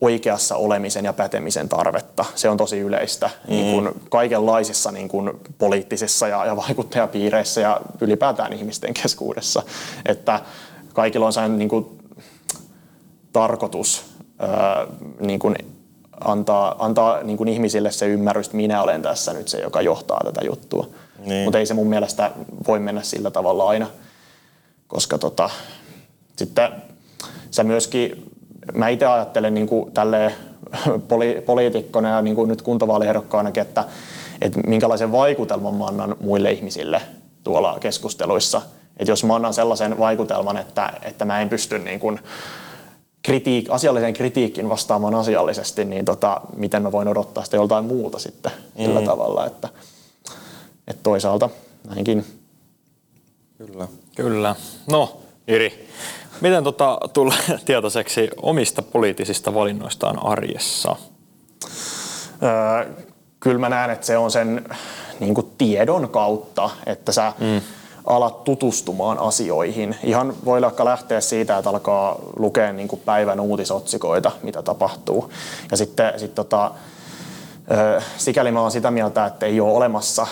oikeassa 0.00 0.56
olemisen 0.56 1.04
ja 1.04 1.12
pätemisen 1.12 1.68
tarvetta. 1.68 2.24
Se 2.34 2.48
on 2.48 2.56
tosi 2.56 2.78
yleistä 2.78 3.26
mm. 3.26 3.50
niin 3.50 3.74
kuin 3.74 3.94
kaikenlaisissa 4.10 4.92
niin 4.92 5.08
kuin 5.08 5.30
poliittisissa 5.58 6.28
ja, 6.28 6.46
ja 6.46 6.56
vaikuttajapiireissä 6.56 7.60
ja 7.60 7.80
ylipäätään 8.00 8.52
ihmisten 8.52 8.94
keskuudessa. 8.94 9.62
Että 10.06 10.40
kaikilla 10.92 11.26
on 11.26 11.32
sellainen 11.32 11.58
niin 11.58 11.68
kuin, 11.68 11.86
tarkoitus 13.32 14.04
ää, 14.38 14.86
niin 15.20 15.38
kuin 15.38 15.56
antaa, 16.20 16.76
antaa 16.78 17.22
niin 17.22 17.36
kuin 17.36 17.48
ihmisille 17.48 17.90
se 17.90 18.06
ymmärrys, 18.06 18.46
että 18.46 18.56
minä 18.56 18.82
olen 18.82 19.02
tässä 19.02 19.32
nyt 19.32 19.48
se, 19.48 19.60
joka 19.60 19.82
johtaa 19.82 20.20
tätä 20.24 20.40
juttua. 20.44 20.86
Niin. 21.18 21.44
Mutta 21.44 21.58
ei 21.58 21.66
se 21.66 21.74
mun 21.74 21.86
mielestä 21.86 22.30
voi 22.66 22.78
mennä 22.78 23.02
sillä 23.02 23.30
tavalla 23.30 23.68
aina, 23.68 23.86
koska 24.88 25.18
tota, 25.18 25.50
sitten 26.36 26.72
sä 27.50 27.64
myöskin, 27.64 28.32
mä 28.74 28.88
itse 28.88 29.06
ajattelen 29.06 29.54
niin 29.54 29.66
kuin 29.66 29.92
tälleen 29.92 30.34
poli, 31.08 31.42
poliitikkona 31.46 32.08
ja 32.08 32.22
niin 32.22 32.36
kuin 32.36 32.48
nyt 32.48 32.62
kuntavaaliehdokkaanakin, 32.62 33.60
että, 33.60 33.84
että 34.40 34.60
minkälaisen 34.66 35.12
vaikutelman 35.12 35.74
mä 35.74 35.86
annan 35.86 36.16
muille 36.20 36.52
ihmisille 36.52 37.02
tuolla 37.44 37.78
keskusteluissa. 37.80 38.62
Että 38.96 39.12
jos 39.12 39.24
mä 39.24 39.34
annan 39.34 39.54
sellaisen 39.54 39.98
vaikutelman, 39.98 40.56
että, 40.56 40.92
että 41.02 41.24
mä 41.24 41.40
en 41.40 41.48
pysty 41.48 41.78
niin 41.78 42.00
kuin, 42.00 42.20
kritiik, 43.22 43.66
asialliseen 43.70 44.14
kritiikkiin 44.14 44.68
vastaamaan 44.68 45.14
asiallisesti, 45.14 45.84
niin 45.84 46.04
tota, 46.04 46.40
miten 46.56 46.82
mä 46.82 46.92
voin 46.92 47.08
odottaa 47.08 47.44
sitä 47.44 47.56
joltain 47.56 47.84
muuta 47.84 48.18
sitten 48.18 48.52
mm. 48.52 48.84
sillä 48.84 49.02
tavalla, 49.02 49.46
että, 49.46 49.68
että 50.88 51.02
toisaalta 51.02 51.50
näinkin. 51.88 52.24
Kyllä. 53.58 53.88
Kyllä. 54.16 54.56
No, 54.90 55.20
Iri, 55.48 55.88
miten 56.40 56.64
tota, 56.64 56.98
tulee 57.12 57.38
tietoiseksi 57.64 58.30
omista 58.42 58.82
poliittisista 58.82 59.54
valinnoistaan 59.54 60.26
arjessa? 60.26 60.96
Öö, 62.42 62.94
kyllä 63.40 63.58
mä 63.58 63.68
näen, 63.68 63.90
että 63.90 64.06
se 64.06 64.18
on 64.18 64.30
sen 64.30 64.64
niin 65.20 65.34
tiedon 65.58 66.08
kautta, 66.08 66.70
että 66.86 67.12
sä 67.12 67.32
mm 67.38 67.60
alat 68.06 68.44
tutustumaan 68.44 69.18
asioihin. 69.18 69.96
Ihan 70.04 70.34
voi 70.44 70.62
vaikka 70.62 70.84
lähteä 70.84 71.20
siitä, 71.20 71.58
että 71.58 71.70
alkaa 71.70 72.18
lukea 72.38 72.72
niin 72.72 72.88
kuin 72.88 73.02
päivän 73.04 73.40
uutisotsikoita, 73.40 74.32
mitä 74.42 74.62
tapahtuu. 74.62 75.32
Ja 75.70 75.76
sitten 75.76 76.12
sit 76.16 76.34
tota, 76.34 76.70
sikäli 78.16 78.52
mä 78.52 78.60
oon 78.60 78.70
sitä 78.70 78.90
mieltä, 78.90 79.26
että 79.26 79.46
ei 79.46 79.60
ole 79.60 79.72
olemassa 79.72 80.26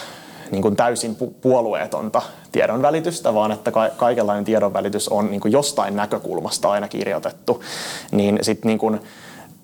niin 0.50 0.62
kuin 0.62 0.76
täysin 0.76 1.16
puolueetonta 1.40 2.22
tiedonvälitystä, 2.52 3.34
vaan 3.34 3.52
että 3.52 3.72
kaikenlainen 3.96 4.44
tiedonvälitys 4.44 5.08
on 5.08 5.30
niin 5.30 5.40
kuin 5.40 5.52
jostain 5.52 5.96
näkökulmasta 5.96 6.70
aina 6.70 6.88
kirjoitettu. 6.88 7.62
Niin 8.10 8.38
sit 8.42 8.64
niin 8.64 9.00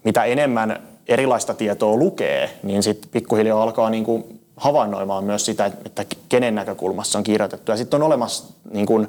mitä 0.04 0.24
enemmän 0.24 0.82
erilaista 1.08 1.54
tietoa 1.54 1.96
lukee, 1.96 2.50
niin 2.62 2.82
sitten 2.82 3.10
pikkuhiljaa 3.10 3.62
alkaa 3.62 3.90
niin 3.90 4.04
kuin 4.04 4.40
havainnoimaan 4.56 5.24
myös 5.24 5.44
sitä, 5.44 5.66
että 5.66 6.04
kenen 6.28 6.54
näkökulmassa 6.54 7.18
on 7.18 7.24
kirjoitettu. 7.24 7.72
Ja 7.72 7.76
sitten 7.76 8.02
on 8.02 8.06
olemassa 8.06 8.44
niin 8.70 8.86
kuin, 8.86 9.08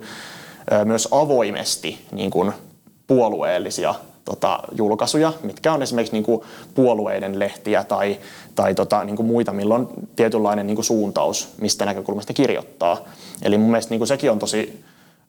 myös 0.86 1.08
avoimesti 1.12 2.06
niin 2.12 2.32
kuin, 2.32 2.54
puolueellisia 3.08 3.96
tota, 4.26 4.60
julkaisuja, 4.72 5.34
mitkä 5.44 5.74
on 5.74 5.82
esimerkiksi 5.82 6.14
niin 6.14 6.24
kuin 6.24 6.42
puolueiden 6.76 7.40
lehtiä 7.40 7.84
tai, 7.84 8.20
tai 8.56 8.76
tota, 8.76 9.04
niin 9.04 9.16
kuin 9.16 9.26
muita, 9.26 9.54
millä 9.54 9.76
on 9.76 9.90
tietynlainen 10.16 10.68
niin 10.68 10.76
kuin 10.76 10.86
suuntaus, 10.86 11.50
mistä 11.62 11.86
näkökulmasta 11.86 12.34
kirjoittaa. 12.34 12.98
Eli 13.42 13.58
mun 13.58 13.70
mielestä 13.72 13.90
niin 13.90 14.00
kuin 14.00 14.08
sekin 14.08 14.32
on 14.32 14.40
tosi 14.40 14.84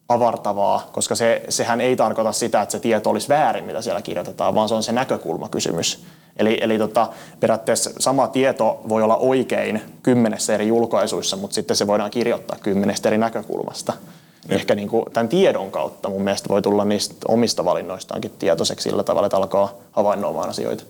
avartavaa, 0.09 0.89
koska 0.93 1.15
se, 1.15 1.43
sehän 1.49 1.81
ei 1.81 1.97
tarkoita 1.97 2.33
sitä, 2.33 2.63
että 2.63 2.73
se 2.73 2.81
tieto 2.81 3.11
olisi 3.11 3.29
väärin, 3.29 3.65
mitä 3.65 3.83
siellä 3.83 4.03
kirjoitetaan, 4.03 4.55
vaan 4.55 4.69
se 4.69 4.75
on 4.75 4.83
se 4.83 4.93
näkökulmakysymys. 4.93 6.05
Eli, 6.39 6.59
eli 6.61 6.79
tota, 6.79 7.09
periaatteessa 7.41 7.91
sama 7.99 8.29
tieto 8.29 8.81
voi 8.89 9.03
olla 9.03 9.17
oikein 9.17 9.83
kymmenessä 10.03 10.55
eri 10.55 10.69
julkaisuissa, 10.69 11.37
mutta 11.37 11.55
sitten 11.55 11.77
se 11.77 11.87
voidaan 11.87 12.11
kirjoittaa 12.11 12.59
kymmenestä 12.63 13.09
eri 13.09 13.19
näkökulmasta. 13.19 13.93
Ja. 14.49 14.55
Ehkä 14.55 14.75
niin 14.75 14.89
kuin 14.89 15.05
tämän 15.13 15.29
tiedon 15.29 15.71
kautta 15.71 16.09
mun 16.09 16.23
mielestä 16.23 16.49
voi 16.49 16.63
tulla 16.63 16.85
niistä 16.85 17.15
omista 17.29 17.65
valinnoistaankin 17.65 18.31
tietoiseksi 18.39 18.89
sillä 18.89 19.03
tavalla, 19.03 19.27
että 19.27 19.37
alkaa 19.37 19.75
havainnoimaan 19.93 20.49
asioita. 20.49 20.85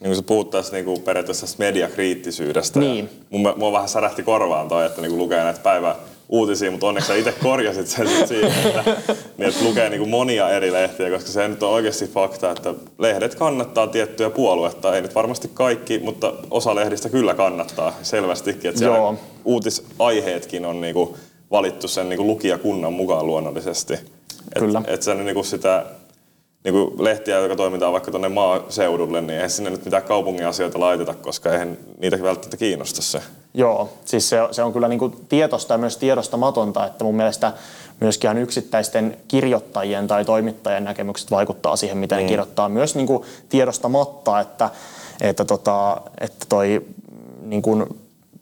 Niin 0.00 0.08
kuin 0.08 0.16
sä 0.16 0.22
puhut 0.22 0.50
tässä 0.50 0.72
niin 0.72 0.84
kuin 0.84 1.02
periaatteessa 1.02 1.46
mediakriittisyydestä. 1.58 2.80
Niin. 2.80 3.10
Mun, 3.30 3.54
mun 3.56 3.72
vähän 3.72 3.88
särähti 3.88 4.22
korvaan 4.22 4.68
toi, 4.68 4.86
että 4.86 5.00
niin 5.00 5.10
kuin 5.10 5.18
lukee 5.18 5.44
näitä 5.44 5.60
päivää 5.60 5.96
uutisia, 6.28 6.70
mutta 6.70 6.86
onneksi 6.86 7.08
sä 7.08 7.14
itse 7.14 7.34
korjasit 7.42 7.86
sen 7.86 8.08
sit 8.08 8.28
siihen, 8.28 8.52
että, 8.66 8.84
niin, 9.38 9.48
että 9.48 9.64
lukee 9.64 9.90
niin 9.90 9.98
kuin 9.98 10.10
monia 10.10 10.50
eri 10.50 10.72
lehtiä, 10.72 11.10
koska 11.10 11.30
se 11.30 11.48
nyt 11.48 11.62
on 11.62 11.70
oikeasti 11.70 12.06
fakta, 12.06 12.50
että 12.50 12.74
lehdet 12.98 13.34
kannattaa 13.34 13.86
tiettyjä 13.86 14.30
puoluetta. 14.30 14.94
Ei 14.94 15.02
nyt 15.02 15.14
varmasti 15.14 15.50
kaikki, 15.54 15.98
mutta 15.98 16.32
osa 16.50 16.74
lehdistä 16.74 17.08
kyllä 17.08 17.34
kannattaa 17.34 17.92
selvästikin. 18.02 18.68
Että 18.68 18.78
siellä 18.78 19.14
uutisaiheetkin 19.44 20.64
on 20.64 20.80
niin 20.80 20.94
kuin 20.94 21.14
valittu 21.50 21.88
sen 21.88 22.08
niin 22.08 22.16
kuin 22.16 22.26
lukijakunnan 22.26 22.92
mukaan 22.92 23.26
luonnollisesti. 23.26 23.94
Kyllä. 24.58 24.78
Että 24.78 24.92
et 24.92 25.02
sä 25.02 25.14
niin 25.14 25.34
kuin 25.34 25.44
sitä 25.44 25.86
niin 26.64 26.74
kuin 26.74 27.04
lehtiä, 27.04 27.38
joka 27.38 27.56
toimitaan 27.56 27.92
vaikka 27.92 28.10
tuonne 28.10 28.28
maaseudulle, 28.28 29.20
niin 29.20 29.30
eihän 29.30 29.50
sinne 29.50 29.70
nyt 29.70 29.84
mitään 29.84 30.02
kaupungin 30.02 30.46
asioita 30.46 30.80
laiteta, 30.80 31.14
koska 31.14 31.52
eihän 31.52 31.78
niitä 31.98 32.22
välttämättä 32.22 32.56
kiinnosta 32.56 33.02
se. 33.02 33.20
Joo, 33.58 33.88
siis 34.04 34.28
se, 34.28 34.38
se 34.50 34.62
on 34.62 34.72
kyllä 34.72 34.88
niin 34.88 34.98
kuin 34.98 35.26
tietosta 35.28 35.74
ja 35.74 35.78
myös 35.78 35.96
tiedostamatonta, 35.96 36.86
että 36.86 37.04
mun 37.04 37.14
mielestä 37.14 37.52
myöskin 38.00 38.38
yksittäisten 38.38 39.16
kirjoittajien 39.28 40.06
tai 40.06 40.24
toimittajien 40.24 40.84
näkemykset 40.84 41.30
vaikuttaa 41.30 41.76
siihen, 41.76 41.98
miten 41.98 42.18
mm. 42.18 42.22
ne 42.22 42.28
kirjoittaa. 42.28 42.68
Myös 42.68 42.94
niin 42.94 43.06
kuin 43.06 43.22
tiedostamatta, 43.48 44.40
että, 44.40 44.70
että, 45.20 45.44
tota, 45.44 46.00
että 46.20 46.46
toi 46.48 46.86
niin 47.42 47.62
kuin 47.62 47.86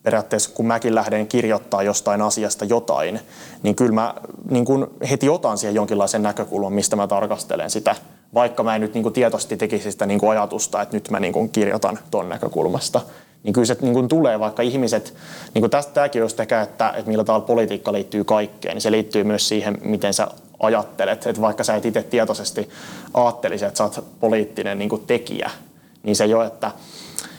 periaatteessa 0.02 0.50
kun 0.54 0.66
mäkin 0.66 0.94
lähden 0.94 1.26
kirjoittaa 1.26 1.82
jostain 1.82 2.22
asiasta 2.22 2.64
jotain, 2.64 3.20
niin 3.62 3.74
kyllä 3.74 3.92
mä 3.92 4.14
niin 4.50 4.64
kuin 4.64 4.86
heti 5.10 5.28
otan 5.28 5.58
siihen 5.58 5.74
jonkinlaisen 5.74 6.22
näkökulman, 6.22 6.72
mistä 6.72 6.96
mä 6.96 7.06
tarkastelen 7.06 7.70
sitä, 7.70 7.94
vaikka 8.34 8.62
mä 8.62 8.74
en 8.74 8.80
nyt 8.80 8.94
niin 8.94 9.02
kuin 9.02 9.12
tietoisesti 9.12 9.56
tekisi 9.56 9.92
sitä 9.92 10.06
niin 10.06 10.20
kuin 10.20 10.30
ajatusta, 10.30 10.82
että 10.82 10.96
nyt 10.96 11.10
mä 11.10 11.20
niin 11.20 11.32
kuin 11.32 11.48
kirjoitan 11.48 11.98
ton 12.10 12.28
näkökulmasta. 12.28 13.00
Niin 13.46 13.52
kyllä 13.52 13.66
se 13.66 13.76
niin 13.80 13.94
kuin 13.94 14.08
tulee, 14.08 14.40
vaikka 14.40 14.62
ihmiset, 14.62 15.14
niin 15.54 15.62
kuin 15.62 15.70
tästä 15.70 15.92
tämäkin 15.92 16.20
just 16.20 16.40
ehkä, 16.40 16.62
että, 16.62 16.88
että 16.88 17.10
millä 17.10 17.24
tavalla 17.24 17.46
politiikka 17.46 17.92
liittyy 17.92 18.24
kaikkeen, 18.24 18.74
niin 18.74 18.82
se 18.82 18.90
liittyy 18.90 19.24
myös 19.24 19.48
siihen, 19.48 19.78
miten 19.84 20.14
sä 20.14 20.28
ajattelet. 20.60 21.26
Että 21.26 21.42
vaikka 21.42 21.64
sä 21.64 21.76
et 21.76 21.84
itse 21.84 22.02
tietoisesti 22.02 22.68
ajattelisi, 23.14 23.64
että 23.64 23.78
sä 23.78 23.84
oot 23.84 24.04
poliittinen 24.20 24.78
niin 24.78 24.88
kuin 24.88 25.02
tekijä, 25.06 25.50
niin 26.02 26.16
se 26.16 26.26
jo, 26.26 26.42
että 26.42 26.70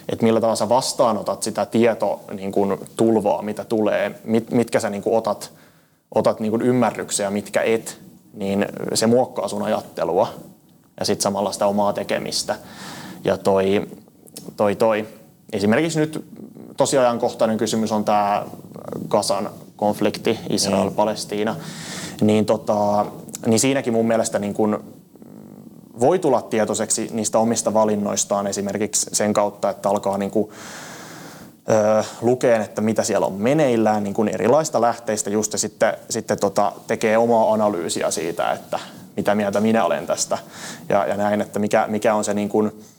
että 0.09 0.25
millä 0.25 0.39
tavalla 0.39 0.55
sä 0.55 0.69
vastaanotat 0.69 1.43
sitä 1.43 1.65
tieto 1.65 2.19
niin 2.33 2.51
kuin 2.51 2.77
tulvaa, 2.97 3.41
mitä 3.41 3.63
tulee, 3.63 4.11
mit, 4.23 4.51
mitkä 4.51 4.79
sä 4.79 4.89
niin 4.89 5.03
kuin 5.03 5.17
otat, 5.17 5.51
otat 6.15 6.39
niin 6.39 6.51
kuin 6.51 6.61
ymmärryksiä 6.61 7.29
mitkä 7.29 7.61
et, 7.61 7.99
niin 8.33 8.65
se 8.93 9.07
muokkaa 9.07 9.47
sun 9.47 9.63
ajattelua 9.63 10.27
ja 10.99 11.05
sitten 11.05 11.23
samalla 11.23 11.51
sitä 11.51 11.67
omaa 11.67 11.93
tekemistä. 11.93 12.55
Ja 13.23 13.37
toi, 13.37 13.87
toi, 14.57 14.75
toi. 14.75 15.07
Esimerkiksi 15.53 15.99
nyt 15.99 16.25
tosi 16.77 16.97
ajankohtainen 16.97 17.57
kysymys 17.57 17.91
on 17.91 18.05
tämä 18.05 18.45
Gazan 19.07 19.49
konflikti, 19.75 20.39
Israel-Palestiina. 20.49 21.55
Niin, 22.21 22.45
tota, 22.45 23.05
niin 23.45 23.59
siinäkin 23.59 23.93
mun 23.93 24.07
mielestä 24.07 24.39
niin 24.39 24.53
kun 24.53 24.83
voi 25.99 26.19
tulla 26.19 26.41
tietoiseksi 26.41 27.09
niistä 27.11 27.39
omista 27.39 27.73
valinnoistaan 27.73 28.47
esimerkiksi 28.47 29.09
sen 29.13 29.33
kautta, 29.33 29.69
että 29.69 29.89
alkaa 29.89 30.17
niin 30.17 30.31
kuin, 30.31 30.49
ö, 31.69 32.03
lukeen, 32.21 32.61
että 32.61 32.81
mitä 32.81 33.03
siellä 33.03 33.25
on 33.25 33.33
meneillään 33.33 34.03
niin 34.03 34.13
kuin 34.13 34.29
erilaista 34.29 34.81
lähteistä 34.81 35.29
just 35.29 35.53
ja 35.53 35.59
sitten, 35.59 35.93
sitten 36.09 36.39
tota, 36.39 36.71
tekee 36.87 37.17
omaa 37.17 37.53
analyysiä 37.53 38.11
siitä, 38.11 38.51
että 38.51 38.79
mitä 39.15 39.35
mieltä 39.35 39.61
minä 39.61 39.85
olen 39.85 40.07
tästä 40.07 40.37
ja, 40.89 41.05
ja 41.05 41.17
näin, 41.17 41.41
että 41.41 41.59
mikä, 41.59 41.85
mikä 41.87 42.15
on 42.15 42.23
se 42.23 42.33
niin 42.33 42.49
kuin, 42.49 42.67
ö, 42.67 42.96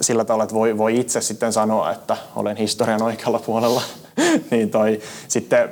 sillä 0.00 0.24
tavalla, 0.24 0.44
että 0.44 0.54
voi, 0.54 0.78
voi 0.78 1.00
itse 1.00 1.20
sitten 1.20 1.52
sanoa, 1.52 1.90
että 1.90 2.16
olen 2.36 2.56
historian 2.56 3.02
oikealla 3.02 3.38
puolella, 3.38 3.82
niin 4.50 4.70
toi, 4.70 5.00
sitten 5.28 5.68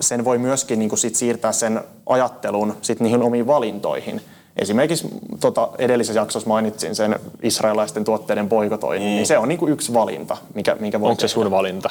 sen 0.00 0.24
voi 0.24 0.38
myöskin 0.38 0.78
niin 0.78 0.88
kuin 0.88 0.98
sit 0.98 1.14
siirtää 1.14 1.52
sen 1.52 1.80
ajattelun 2.06 2.76
sit 2.82 3.00
niihin 3.00 3.22
omiin 3.22 3.46
valintoihin. 3.46 4.20
Esimerkiksi 4.56 5.08
tota, 5.40 5.68
edellisessä 5.78 6.20
jaksossa 6.20 6.48
mainitsin 6.48 6.94
sen 6.94 7.20
israelaisten 7.42 8.04
tuotteiden 8.04 8.48
boikotoinnin, 8.48 9.08
mm. 9.08 9.14
niin 9.14 9.26
se 9.26 9.38
on 9.38 9.48
niin 9.48 9.58
kuin 9.58 9.72
yksi 9.72 9.94
valinta, 9.94 10.36
mikä, 10.54 10.76
mikä 10.80 11.00
voi 11.00 11.10
Onko 11.10 11.20
se 11.20 11.28
sun 11.28 11.50
valinta? 11.50 11.90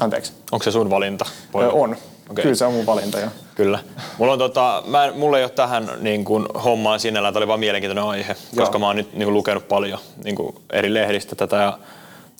Anteeksi? 0.00 0.32
Onko 0.52 0.62
se 0.62 0.70
sun 0.70 0.90
valinta? 0.90 1.24
Ö, 1.54 1.70
on. 1.70 1.96
Okay. 2.30 2.42
Kyllä 2.42 2.54
se 2.54 2.64
on 2.64 2.72
mun 2.72 2.86
valinta, 2.86 3.20
jo. 3.20 3.28
Kyllä. 3.54 3.78
Mulla, 4.18 4.32
on, 4.32 4.38
tota, 4.38 4.82
mä 4.86 5.12
mulla 5.14 5.38
ei 5.38 5.44
ole 5.44 5.50
tähän 5.50 5.90
niin 6.00 6.24
kuin, 6.24 6.46
hommaan 6.64 7.00
sinällään, 7.00 7.34
tämä 7.34 7.40
oli 7.40 7.48
vaan 7.48 7.60
mielenkiintoinen 7.60 8.04
aihe, 8.04 8.36
Joo. 8.52 8.64
koska 8.64 8.78
mä 8.78 8.86
oon 8.86 8.96
nyt 8.96 9.12
niin 9.12 9.24
kuin, 9.24 9.34
lukenut 9.34 9.68
paljon 9.68 9.98
niin 10.24 10.36
kuin, 10.36 10.56
eri 10.72 10.94
lehdistä 10.94 11.36
tätä 11.36 11.56
ja 11.56 11.78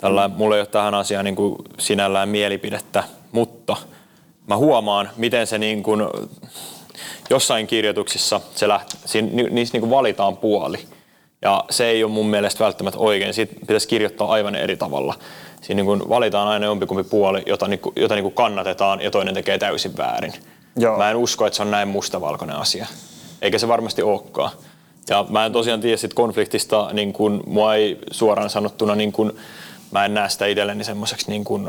tällä, 0.00 0.28
mm. 0.28 0.34
mulla 0.34 0.56
ei 0.56 0.60
ole 0.60 0.66
tähän 0.66 0.94
asiaan 0.94 1.24
niin 1.24 1.36
kuin, 1.36 1.56
sinällään 1.78 2.28
mielipidettä, 2.28 3.04
mutta– 3.32 3.76
mä 4.46 4.56
huomaan, 4.56 5.10
miten 5.16 5.46
se 5.46 5.58
niin 5.58 5.82
kuin, 5.82 6.00
jossain 7.30 7.66
kirjoituksissa 7.66 8.40
se 8.54 8.68
läht, 8.68 8.88
siinä, 9.04 9.42
niissä 9.50 9.72
niin 9.72 9.80
kuin 9.80 9.90
valitaan 9.90 10.36
puoli. 10.36 10.78
Ja 11.42 11.64
se 11.70 11.86
ei 11.86 12.04
ole 12.04 12.12
mun 12.12 12.26
mielestä 12.26 12.64
välttämättä 12.64 12.98
oikein. 12.98 13.34
Siitä 13.34 13.54
pitäisi 13.60 13.88
kirjoittaa 13.88 14.32
aivan 14.32 14.54
eri 14.54 14.76
tavalla. 14.76 15.14
Siinä 15.66 15.76
niin 15.76 15.86
kuin 15.86 16.08
valitaan 16.08 16.48
aina 16.48 16.66
jompikumpi 16.66 17.04
puoli, 17.04 17.42
jota, 17.46 17.68
niin 17.68 17.78
kuin, 17.80 17.92
jota 17.96 18.14
niin 18.14 18.22
kuin 18.22 18.34
kannatetaan 18.34 19.00
ja 19.00 19.10
toinen 19.10 19.34
tekee 19.34 19.58
täysin 19.58 19.96
väärin. 19.96 20.32
Joo. 20.76 20.98
Mä 20.98 21.10
en 21.10 21.16
usko, 21.16 21.46
että 21.46 21.56
se 21.56 21.62
on 21.62 21.70
näin 21.70 21.88
mustavalkoinen 21.88 22.56
asia. 22.56 22.86
Eikä 23.42 23.58
se 23.58 23.68
varmasti 23.68 24.02
olekaan. 24.02 24.50
Ja 25.08 25.26
mä 25.28 25.46
en 25.46 25.52
tosiaan 25.52 25.80
tiedä 25.80 25.96
sit 25.96 26.14
konfliktista, 26.14 26.88
niin 26.92 27.12
kuin, 27.12 27.42
mua 27.46 27.74
ei 27.74 27.98
suoraan 28.10 28.50
sanottuna 28.50 28.94
niin 28.94 29.12
kuin, 29.12 29.32
mä 29.90 30.04
en 30.04 30.14
näe 30.14 30.28
sitä 30.28 30.46
itselleni 30.46 30.84
semmoiseksi 30.84 31.30
niin 31.30 31.44
kuin, 31.44 31.68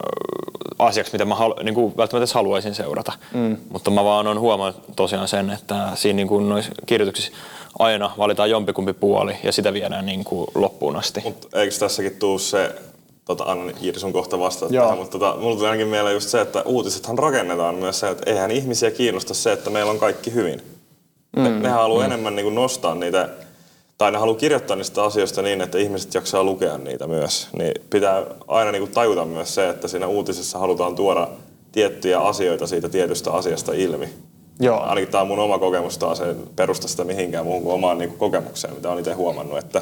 asiaksi, 0.79 1.11
mitä 1.11 1.25
mä 1.25 1.35
halu, 1.35 1.55
niin 1.63 1.75
kuin 1.75 1.97
välttämättä 1.97 2.33
haluaisin 2.33 2.75
seurata. 2.75 3.13
Mm. 3.33 3.57
Mutta 3.69 3.91
mä 3.91 4.03
vaan 4.03 4.27
on 4.27 4.39
huomannut 4.39 4.83
tosiaan 4.95 5.27
sen, 5.27 5.49
että 5.49 5.75
siinä 5.95 6.17
niin 6.17 6.27
kuin 6.27 6.49
noissa 6.49 6.71
kirjoituksissa 6.85 7.31
aina 7.79 8.11
valitaan 8.17 8.49
jompikumpi 8.49 8.93
puoli 8.93 9.35
ja 9.43 9.51
sitä 9.51 9.73
viedään 9.73 10.05
niin 10.05 10.23
kuin 10.23 10.47
loppuun 10.55 10.95
asti. 10.95 11.21
Mut 11.23 11.47
eikö 11.53 11.75
tässäkin 11.79 12.15
tuu 12.19 12.39
se, 12.39 12.75
tota, 13.27 13.43
Anna 13.43 13.73
Iiri 13.83 13.99
sun 13.99 14.13
kohta 14.13 14.39
vastata 14.39 14.73
tähän, 14.73 14.97
mutta 14.97 15.19
tota, 15.19 15.39
mulla 15.39 15.55
tuli 15.55 15.67
ainakin 15.67 15.87
mieleen 15.87 16.13
just 16.13 16.29
se, 16.29 16.41
että 16.41 16.61
uutisethan 16.61 17.17
rakennetaan 17.17 17.75
myös 17.75 17.99
se, 17.99 18.09
että 18.09 18.31
eihän 18.31 18.51
ihmisiä 18.51 18.91
kiinnosta 18.91 19.33
se, 19.33 19.51
että 19.51 19.69
meillä 19.69 19.91
on 19.91 19.99
kaikki 19.99 20.33
hyvin. 20.33 20.61
Mm. 21.35 21.43
Ne, 21.43 21.49
nehän 21.49 21.79
haluaa 21.79 21.99
mm. 21.99 22.05
enemmän 22.05 22.35
niin 22.35 22.43
kuin 22.43 22.55
nostaa 22.55 22.95
niitä 22.95 23.29
tai 23.97 24.11
ne 24.11 24.17
haluaa 24.17 24.37
kirjoittaa 24.37 24.75
niistä 24.75 25.03
asioista 25.03 25.41
niin, 25.41 25.61
että 25.61 25.77
ihmiset 25.77 26.13
jaksaa 26.13 26.43
lukea 26.43 26.77
niitä 26.77 27.07
myös. 27.07 27.47
Niin 27.57 27.73
pitää 27.89 28.23
aina 28.47 28.71
niin 28.71 28.81
kuin 28.81 28.91
tajuta 28.91 29.25
myös 29.25 29.55
se, 29.55 29.69
että 29.69 29.87
siinä 29.87 30.07
uutisessa 30.07 30.59
halutaan 30.59 30.95
tuoda 30.95 31.27
tiettyjä 31.71 32.19
asioita 32.19 32.67
siitä 32.67 32.89
tietystä 32.89 33.31
asiasta 33.31 33.73
ilmi. 33.73 34.09
Joo. 34.59 34.79
Ainakin 34.79 35.07
tämä 35.07 35.21
on 35.21 35.27
mun 35.27 35.39
oma 35.39 35.59
kokemus 35.59 35.97
taas, 35.97 36.19
en 36.21 36.35
perusta 36.55 36.87
sitä 36.87 37.03
mihinkään 37.03 37.45
muuhun 37.45 37.63
kuin 37.63 37.73
omaan 37.73 37.97
niin 37.97 38.09
kuin 38.09 38.19
kokemukseen, 38.19 38.73
mitä 38.73 38.89
olen 38.89 38.99
itse 38.99 39.13
huomannut, 39.13 39.57
että 39.57 39.81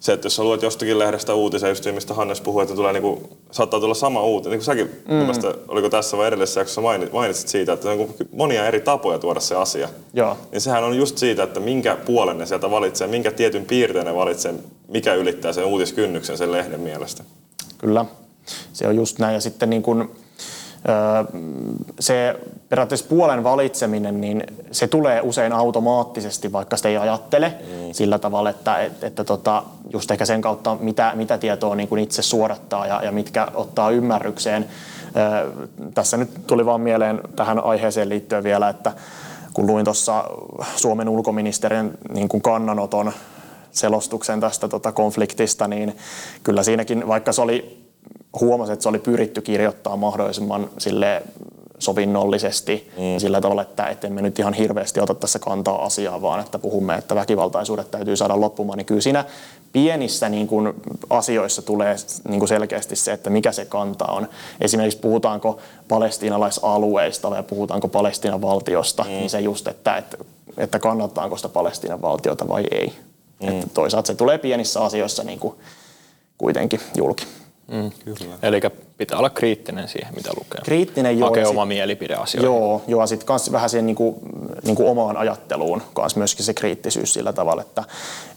se, 0.00 0.12
että 0.12 0.26
jos 0.26 0.36
sä 0.36 0.44
luet 0.44 0.62
jostakin 0.62 0.98
lehdestä 0.98 1.34
uutisen, 1.34 1.68
just 1.68 1.84
mistä 1.92 2.14
Hannes 2.14 2.40
puhui, 2.40 2.62
että 2.62 2.74
tulee 2.74 2.92
niinku, 2.92 3.28
saattaa 3.50 3.80
tulla 3.80 3.94
sama 3.94 4.22
uutinen, 4.22 4.50
niin 4.50 4.58
kuin 4.58 4.64
säkin, 4.64 5.02
mm. 5.08 5.14
mielestä, 5.14 5.54
oliko 5.68 5.90
tässä 5.90 6.16
vai 6.16 6.28
edellisessä 6.28 6.60
jaksossa 6.60 6.80
mainitsit 7.12 7.48
siitä, 7.48 7.72
että 7.72 7.90
on 7.90 8.14
monia 8.32 8.66
eri 8.66 8.80
tapoja 8.80 9.18
tuoda 9.18 9.40
se 9.40 9.54
asia. 9.54 9.88
Joo. 10.14 10.36
Niin 10.52 10.60
sehän 10.60 10.84
on 10.84 10.96
just 10.96 11.18
siitä, 11.18 11.42
että 11.42 11.60
minkä 11.60 11.96
puolen 11.96 12.38
ne 12.38 12.46
sieltä 12.46 12.70
valitsee, 12.70 13.06
minkä 13.06 13.30
tietyn 13.30 13.64
piirteen 13.64 14.06
ne 14.06 14.14
valitsee, 14.14 14.54
mikä 14.88 15.14
ylittää 15.14 15.52
sen 15.52 15.64
uutiskynnyksen 15.64 16.38
sen 16.38 16.52
lehden 16.52 16.80
mielestä. 16.80 17.24
Kyllä, 17.78 18.04
se 18.72 18.88
on 18.88 18.96
just 18.96 19.18
näin. 19.18 19.34
Ja 19.34 19.40
sitten 19.40 19.70
niin 19.70 19.82
kun, 19.82 20.10
se 22.00 22.40
periaatteessa 22.68 23.06
puolen 23.08 23.44
valitseminen, 23.44 24.20
niin 24.20 24.42
se 24.70 24.86
tulee 24.86 25.20
usein 25.20 25.52
automaattisesti, 25.52 26.52
vaikka 26.52 26.76
sitä 26.76 26.88
ei 26.88 26.96
ajattele 26.96 27.48
mm. 27.48 27.92
sillä 27.92 28.18
tavalla, 28.18 28.50
että, 28.50 28.78
että, 28.78 29.06
että 29.06 29.24
tota, 29.24 29.62
just 29.92 30.10
ehkä 30.10 30.24
sen 30.24 30.40
kautta, 30.40 30.76
mitä, 30.80 31.12
mitä 31.14 31.38
tietoa 31.38 31.74
niin 31.74 31.88
kuin 31.88 32.02
itse 32.02 32.22
suorattaa 32.22 32.86
ja, 32.86 33.04
ja 33.04 33.12
mitkä 33.12 33.48
ottaa 33.54 33.90
ymmärrykseen. 33.90 34.68
Tässä 35.94 36.16
nyt 36.16 36.30
tuli 36.46 36.66
vaan 36.66 36.80
mieleen 36.80 37.20
tähän 37.36 37.64
aiheeseen 37.64 38.08
liittyen 38.08 38.44
vielä, 38.44 38.68
että 38.68 38.92
kun 39.54 39.66
luin 39.66 39.84
tuossa 39.84 40.24
Suomen 40.76 41.08
ulkoministerin 41.08 41.90
niin 42.12 42.28
kuin 42.28 42.42
kannanoton 42.42 43.12
selostuksen 43.72 44.40
tästä 44.40 44.68
tota 44.68 44.92
konfliktista, 44.92 45.68
niin 45.68 45.96
kyllä 46.42 46.62
siinäkin, 46.62 47.08
vaikka 47.08 47.32
se 47.32 47.42
oli, 47.42 47.79
huomasi, 48.40 48.72
että 48.72 48.82
se 48.82 48.88
oli 48.88 48.98
pyritty 48.98 49.40
kirjoittaa 49.40 49.96
mahdollisimman 49.96 50.70
sille 50.78 51.22
sovinnollisesti 51.80 52.90
mm. 52.96 53.18
sillä 53.18 53.40
tavalla, 53.40 53.62
että, 53.62 53.96
emme 54.04 54.22
nyt 54.22 54.38
ihan 54.38 54.54
hirveästi 54.54 55.00
ota 55.00 55.14
tässä 55.14 55.38
kantaa 55.38 55.84
asiaa, 55.84 56.22
vaan 56.22 56.40
että 56.40 56.58
puhumme, 56.58 56.94
että 56.94 57.14
väkivaltaisuudet 57.14 57.90
täytyy 57.90 58.16
saada 58.16 58.40
loppumaan, 58.40 58.76
niin 58.76 58.86
kyllä 58.86 59.00
siinä 59.00 59.24
pienissä 59.72 60.28
niin 60.28 60.46
kuin, 60.46 60.72
asioissa 61.10 61.62
tulee 61.62 61.96
niin 62.28 62.38
kuin 62.38 62.48
selkeästi 62.48 62.96
se, 62.96 63.12
että 63.12 63.30
mikä 63.30 63.52
se 63.52 63.64
kanta 63.64 64.04
on. 64.04 64.28
Esimerkiksi 64.60 64.98
puhutaanko 64.98 65.58
palestiinalaisalueista 65.88 67.30
vai 67.30 67.42
puhutaanko 67.42 67.88
Palestiinan 67.88 68.42
valtiosta, 68.42 69.02
mm. 69.02 69.08
niin 69.08 69.30
se 69.30 69.40
just, 69.40 69.68
että, 69.68 69.96
että, 69.96 70.16
että 70.56 70.78
kannattaako 70.78 71.36
sitä 71.36 71.48
Palestiinan 71.48 72.02
valtiota 72.02 72.48
vai 72.48 72.64
ei. 72.70 72.92
Mm. 73.42 73.48
Että 73.48 73.66
toisaalta 73.74 74.06
se 74.06 74.14
tulee 74.14 74.38
pienissä 74.38 74.80
asioissa 74.80 75.24
niin 75.24 75.38
kuin, 75.38 75.54
kuitenkin 76.38 76.80
julki. 76.96 77.26
Mm, 77.70 77.90
kyllä. 78.04 78.34
Eli 78.42 78.60
pitää 78.98 79.18
olla 79.18 79.30
kriittinen 79.30 79.88
siihen, 79.88 80.14
mitä 80.14 80.30
lukee. 80.38 80.60
Kriittinen, 80.64 81.18
joo. 81.18 81.28
Hakee 81.28 81.46
oma 81.46 81.64
mielipide 81.64 82.14
asioihin. 82.14 82.46
Joo, 82.46 82.82
joo 82.86 83.06
sitten 83.06 83.26
kans 83.26 83.52
vähän 83.52 83.70
siihen 83.70 83.86
niinku, 83.86 84.18
niinku 84.64 84.88
omaan 84.88 85.16
ajatteluun 85.16 85.82
kans 85.92 86.16
myöskin 86.16 86.44
se 86.44 86.54
kriittisyys 86.54 87.12
sillä 87.12 87.32
tavalla, 87.32 87.62
että, 87.62 87.84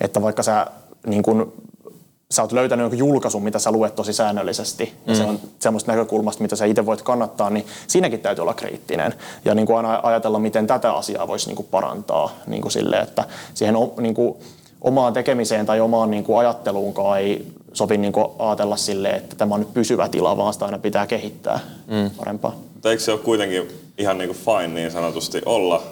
että 0.02 0.22
vaikka 0.22 0.44
sä 0.44 0.68
niinku, 1.08 1.54
sä 2.32 2.42
oot 2.42 2.52
löytänyt 2.52 2.84
jonkun 2.84 3.00
julkaisun, 3.00 3.44
mitä 3.44 3.60
sä 3.60 3.72
luet 3.72 3.96
tosi 3.96 4.14
säännöllisesti, 4.14 4.86
mm. 4.86 5.10
ja 5.12 5.16
se 5.16 5.24
on 5.24 5.40
semmoista 5.60 5.92
näkökulmasta, 5.92 6.42
mitä 6.42 6.56
sä 6.56 6.66
itse 6.66 6.86
voit 6.86 7.02
kannattaa, 7.02 7.50
niin 7.50 7.66
siinäkin 7.88 8.20
täytyy 8.20 8.42
olla 8.42 8.54
kriittinen. 8.54 9.14
Ja 9.46 9.56
niin 9.56 9.66
kuin 9.66 9.78
aina 9.78 10.00
ajatella, 10.04 10.40
miten 10.40 10.68
tätä 10.68 10.94
asiaa 10.94 11.28
voisi 11.28 11.48
niin 11.48 11.56
kuin 11.56 11.68
parantaa 11.72 12.30
niin 12.48 12.62
kuin 12.62 12.72
sille, 12.72 13.00
että 13.00 13.24
siihen 13.54 13.76
niin 13.98 14.14
kuin 14.14 14.36
omaan 14.82 15.14
tekemiseen 15.14 15.66
tai 15.66 15.82
omaan 15.82 16.12
niin 16.12 16.24
kuin 16.24 16.40
ajatteluunkaan 16.40 17.20
ei 17.20 17.48
sovi 17.74 17.98
niin 17.98 18.14
kuin 18.14 18.28
ajatella 18.40 18.78
sille, 18.78 19.10
että 19.10 19.36
tämä 19.36 19.56
on 19.56 19.60
nyt 19.60 19.74
pysyvä 19.74 20.10
tila, 20.10 20.38
vaan 20.38 20.54
sitä 20.54 20.66
aina 20.66 20.78
pitää 20.78 21.08
kehittää 21.08 21.60
mm. 21.88 22.12
parempaa. 22.18 22.56
Mutta 22.74 22.92
eikö 22.92 23.04
se 23.04 23.12
ole 23.12 23.20
kuitenkin 23.20 23.68
ihan 23.98 24.18
niin 24.18 24.28
kuin 24.28 24.40
fine 24.46 24.68
niin 24.68 24.92
sanotusti 24.92 25.42
olla, 25.46 25.84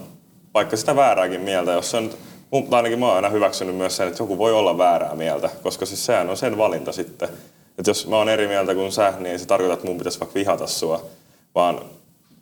vaikka 0.54 0.78
sitä 0.78 0.96
väärääkin 0.96 1.42
mieltä, 1.42 1.72
jos 1.72 1.92
se 1.92 1.98
on 1.98 2.10
mutta 2.52 2.78
ainakin 2.78 3.00
mä 3.00 3.06
oon 3.06 3.16
aina 3.16 3.30
hyväksynyt 3.30 3.76
myös 3.76 3.98
sen, 3.98 4.08
että 4.08 4.24
joku 4.24 4.38
voi 4.38 4.54
olla 4.54 4.78
väärää 4.78 5.16
mieltä, 5.16 5.50
koska 5.64 5.86
siis 5.86 6.06
sehän 6.06 6.30
on 6.30 6.38
sen 6.38 6.58
valinta 6.58 6.92
sitten. 6.92 7.30
Että 7.78 7.90
jos 7.90 8.08
mä 8.08 8.16
oon 8.16 8.30
eri 8.30 8.48
mieltä 8.48 8.76
kuin 8.76 8.92
sä, 8.92 9.14
niin 9.20 9.40
se 9.40 9.46
tarkoittaa, 9.46 9.74
että 9.74 9.88
mun 9.88 9.98
pitäisi 9.98 10.20
vaikka 10.20 10.36
vihata 10.36 10.68
sua, 10.68 11.06
vaan 11.56 11.82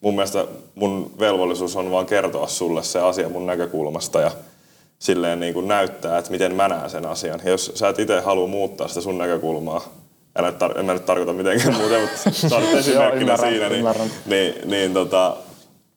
mun 0.02 0.16
mielestä 0.16 0.46
mun 0.76 1.12
velvollisuus 1.20 1.76
on 1.76 1.92
vaan 1.92 2.06
kertoa 2.06 2.48
sulle 2.48 2.84
se 2.84 3.00
asia 3.00 3.30
mun 3.30 3.46
näkökulmasta 3.46 4.22
ja 4.22 4.32
silleen 5.00 5.40
niin 5.40 5.54
kuin 5.54 5.68
näyttää, 5.68 6.18
että 6.18 6.32
miten 6.32 6.56
mä 6.56 6.68
näen 6.68 6.90
sen 6.90 7.06
asian. 7.06 7.40
Ja 7.44 7.52
jos 7.52 7.72
sä 7.76 7.90
et 7.90 8.00
itse 8.00 8.20
halua 8.20 8.48
muuttaa 8.48 8.88
sitä 8.88 9.02
sun 9.02 9.18
näkökulmaa, 9.18 9.82
en, 10.36 10.46
tar- 10.46 10.80
en 10.80 10.86
mä 10.86 10.94
nyt 10.94 11.06
tarkoita 11.06 11.34
mitenkään 11.34 11.76
muuten, 11.76 12.02
mutta 12.02 12.32
sä 12.50 12.58
olet 12.58 12.74
esimerkkinä 12.74 13.38
siinä, 13.38 13.70
niin, 13.70 13.86
niin, 14.26 14.54
niin 14.66 14.94
tota, 14.94 15.38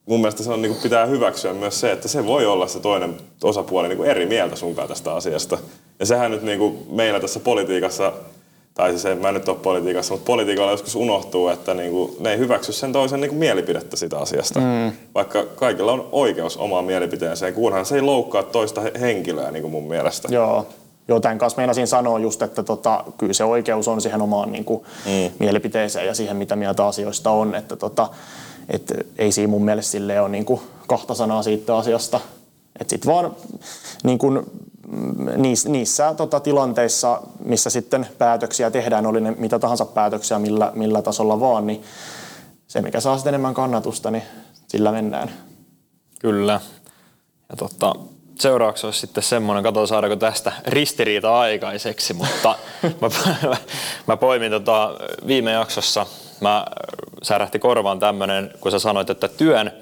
mun 0.07 0.21
mielestä 0.21 0.43
se 0.43 0.51
on, 0.51 0.63
niin 0.63 0.73
kuin 0.73 0.83
pitää 0.83 1.07
hyväksyä 1.07 1.55
myös 1.55 1.81
se, 1.81 1.93
että 1.93 2.09
se 2.09 2.27
voi 2.27 2.47
olla 2.47 2.67
se 2.67 2.81
toinen 2.81 3.17
osapuoli 3.45 3.89
niin 3.89 3.97
kuin 3.97 4.11
eri 4.11 4.27
mieltä 4.27 4.57
sunkaan 4.57 4.89
tästä 4.89 5.15
asiasta. 5.15 5.59
Ja 5.99 6.07
sehän 6.07 6.31
nyt 6.31 6.43
niin 6.43 6.59
kuin 6.59 6.87
meillä 6.91 7.21
tässä 7.21 7.41
politiikassa, 7.41 8.13
tai 8.75 8.91
siis 8.91 9.05
en 9.05 9.19
mä 9.19 9.33
nyt 9.33 9.49
ole 9.49 9.57
politiikassa, 9.57 10.15
mutta 10.15 10.27
politiikalla 10.27 10.71
joskus 10.71 10.95
unohtuu, 10.95 11.49
että 11.49 11.75
niin 11.75 11.91
kuin, 11.91 12.17
ne 12.21 12.33
ei 12.33 12.39
hyväksy 12.39 12.73
sen 12.73 12.93
toisen 12.93 13.21
niin 13.21 13.29
kuin 13.29 13.39
mielipidettä 13.39 13.97
sitä 13.97 14.19
asiasta. 14.19 14.61
Mm. 14.61 14.93
Vaikka 15.15 15.45
kaikilla 15.57 15.93
on 15.93 16.09
oikeus 16.13 16.57
omaan 16.57 16.85
mielipiteeseen, 16.85 17.55
kunhan 17.55 17.87
se 17.87 17.95
ei 17.95 18.03
loukkaa 18.03 18.43
toista 18.43 18.83
henkilöä 19.01 19.51
niin 19.51 19.63
kuin 19.63 19.73
mun 19.73 19.89
mielestä. 19.89 20.29
Joo. 20.31 20.67
Joo, 21.09 21.21
tämän 21.21 21.39
kanssa 21.39 21.57
meinasin 21.57 21.87
sanoa 21.87 22.19
just, 22.19 22.43
että 22.43 22.63
tota, 22.63 23.05
kyllä 23.19 23.33
se 23.33 23.45
oikeus 23.45 23.89
on 23.89 24.01
siihen 24.01 24.23
omaan 24.23 24.53
niin 24.53 24.65
kuin, 24.65 24.83
mm. 25.07 25.31
mielipiteeseen 25.39 26.07
ja 26.07 26.15
siihen, 26.15 26.37
mitä 26.37 26.57
mieltä 26.57 26.87
asioista 26.87 27.31
on. 27.31 27.55
Että 27.55 27.77
tota, 27.77 28.09
et 28.69 28.93
ei 29.19 29.33
siinä 29.33 29.51
mun 29.51 29.65
mielestä 29.65 29.91
sille 29.91 30.21
ole 30.21 30.29
niin 30.29 30.45
kuin 30.45 30.61
kahta 30.87 31.15
sanaa 31.15 31.43
siitä 31.43 31.77
asiasta. 31.77 32.21
Sitten 32.87 33.13
vaan 33.13 33.37
niin 34.05 34.19
kuin, 34.19 34.43
niissä, 35.37 35.69
niissä 35.69 36.15
tota, 36.15 36.41
tilanteissa, 36.41 37.23
missä 37.45 37.71
sitten 37.71 38.07
päätöksiä 38.19 38.71
tehdään, 38.71 39.07
oli 39.07 39.21
ne 39.21 39.31
mitä 39.31 39.59
tahansa 39.59 39.85
päätöksiä 39.85 40.39
millä, 40.39 40.73
millä 40.75 41.03
tasolla 41.03 41.41
vaan, 41.41 41.67
niin 41.67 41.83
se 42.67 42.83
mikä 42.83 43.01
saa 43.01 43.17
sitten 43.17 43.31
enemmän 43.31 43.55
kannatusta, 43.55 44.11
niin 44.11 44.23
sillä 44.69 44.93
mennään. 44.93 45.31
Kyllä. 46.21 46.61
Ja 47.51 47.57
totta, 47.57 47.95
seuraavaksi 48.39 48.87
olisi 48.87 49.01
sitten 49.01 49.23
semmoinen, 49.23 49.65
katsotaan 49.65 49.89
saadaanko 49.89 50.17
tästä 50.17 50.53
ristiriita 50.67 51.39
aikaiseksi, 51.39 52.15
mutta 52.15 52.55
mä, 53.01 53.09
mä 54.07 54.17
poimin 54.17 54.51
tota 54.51 54.95
viime 55.27 55.53
jaksossa, 55.53 56.07
mä 56.41 56.67
särähti 57.23 57.59
korvaan 57.59 57.99
tämmöinen, 57.99 58.51
kun 58.61 58.73
sä 58.73 58.79
sanoit, 58.79 59.11
että 59.11 59.29
työn 59.29 59.73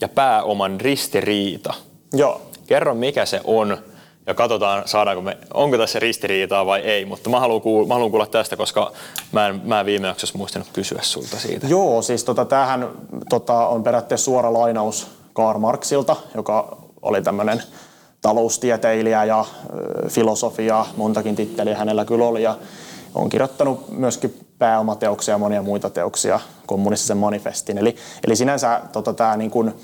ja 0.00 0.08
pääoman 0.08 0.80
ristiriita. 0.80 1.74
Joo. 2.12 2.42
Kerro 2.66 2.94
mikä 2.94 3.26
se 3.26 3.40
on 3.44 3.78
ja 4.26 4.34
katsotaan 4.34 4.82
saadaanko 4.86 5.22
me, 5.22 5.38
onko 5.54 5.78
tässä 5.78 5.98
ristiriitaa 5.98 6.66
vai 6.66 6.80
ei, 6.80 7.04
mutta 7.04 7.30
mä 7.30 7.40
haluan 7.40 7.60
kuulla, 7.60 7.88
mä 7.88 7.94
haluan 7.94 8.10
kuulla 8.10 8.26
tästä, 8.26 8.56
koska 8.56 8.92
mä 9.32 9.48
en, 9.48 9.60
mä 9.64 9.80
en 9.80 9.86
viime 9.86 10.06
jaksossa 10.06 10.38
muistanut 10.38 10.68
kysyä 10.72 10.98
sulta 11.02 11.36
siitä. 11.36 11.66
Joo, 11.66 12.02
siis 12.02 12.24
tota, 12.24 12.44
tämähän 12.44 12.88
tota, 13.28 13.66
on 13.66 13.82
periaatteessa 13.82 14.24
suora 14.24 14.52
lainaus 14.52 15.06
Karl 15.32 15.58
Marxilta, 15.58 16.16
joka 16.34 16.76
oli 17.02 17.22
tämmöinen 17.22 17.62
taloustieteilijä 18.20 19.24
ja 19.24 19.44
filosofia, 20.08 20.86
montakin 20.96 21.36
titteliä 21.36 21.76
hänellä 21.76 22.04
kyllä 22.04 22.24
oli 22.24 22.42
ja 22.42 22.56
on 23.14 23.28
kirjoittanut 23.28 23.88
myöskin 23.88 24.46
pääomateoksia 24.58 25.34
ja 25.34 25.38
monia 25.38 25.62
muita 25.62 25.90
teoksia 25.90 26.40
kommunistisen 26.66 27.16
manifestin. 27.16 27.78
Eli, 27.78 27.96
eli 28.26 28.36
sinänsä 28.36 28.80
tota, 28.92 29.12
tämä 29.12 29.36
niin 29.36 29.50
kuin, 29.50 29.74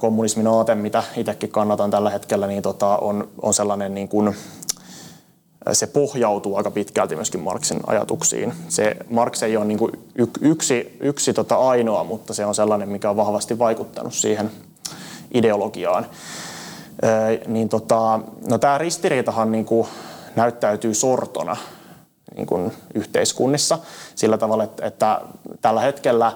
kommunismin 0.00 0.46
aate, 0.46 0.74
mitä 0.74 1.02
itsekin 1.16 1.50
kannatan 1.50 1.90
tällä 1.90 2.10
hetkellä, 2.10 2.46
niin 2.46 2.62
tota, 2.62 2.96
on, 2.96 3.28
on 3.42 3.54
sellainen 3.54 3.94
niin 3.94 4.08
kuin, 4.08 4.36
se 5.72 5.86
pohjautuu 5.86 6.56
aika 6.56 6.70
pitkälti 6.70 7.16
myöskin 7.16 7.40
Marxin 7.40 7.80
ajatuksiin. 7.86 8.52
Se 8.68 8.96
Marx 9.10 9.42
ei 9.42 9.56
ole 9.56 9.64
niin 9.64 9.78
kuin 9.78 9.92
yksi, 10.40 10.96
yksi 11.00 11.32
tota 11.32 11.56
ainoa, 11.56 12.04
mutta 12.04 12.34
se 12.34 12.46
on 12.46 12.54
sellainen, 12.54 12.88
mikä 12.88 13.10
on 13.10 13.16
vahvasti 13.16 13.58
vaikuttanut 13.58 14.14
siihen 14.14 14.50
ideologiaan. 15.34 16.06
niin 17.46 17.68
tota, 17.68 18.20
no 18.48 18.58
tämä 18.58 18.78
ristiriitahan 18.78 19.52
niin 19.52 19.64
kuin 19.64 19.88
näyttäytyy 20.36 20.94
sortona 20.94 21.56
niin 22.36 22.46
kuin 22.46 22.72
yhteiskunnissa 22.94 23.78
sillä 24.14 24.38
tavalla, 24.38 24.64
että, 24.64 24.86
että 24.86 25.20
tällä 25.60 25.80
hetkellä 25.80 26.32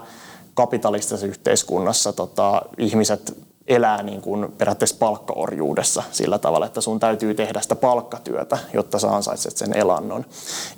kapitalistisessa 0.59 1.27
yhteiskunnassa 1.27 2.13
tota, 2.13 2.63
ihmiset 2.79 3.37
elää 3.67 4.03
niin 4.03 4.21
kuin 4.21 4.53
periaatteessa 4.53 4.97
palkkaorjuudessa 4.99 6.03
sillä 6.11 6.39
tavalla, 6.39 6.67
että 6.67 6.81
sun 6.81 7.01
täytyy 7.01 7.35
tehdä 7.35 7.61
sitä 7.61 7.77
palkkatyötä, 7.77 8.59
jotta 8.73 8.99
sä 8.99 9.11
ansaitset 9.11 9.57
sen 9.57 9.77
elannon. 9.77 10.25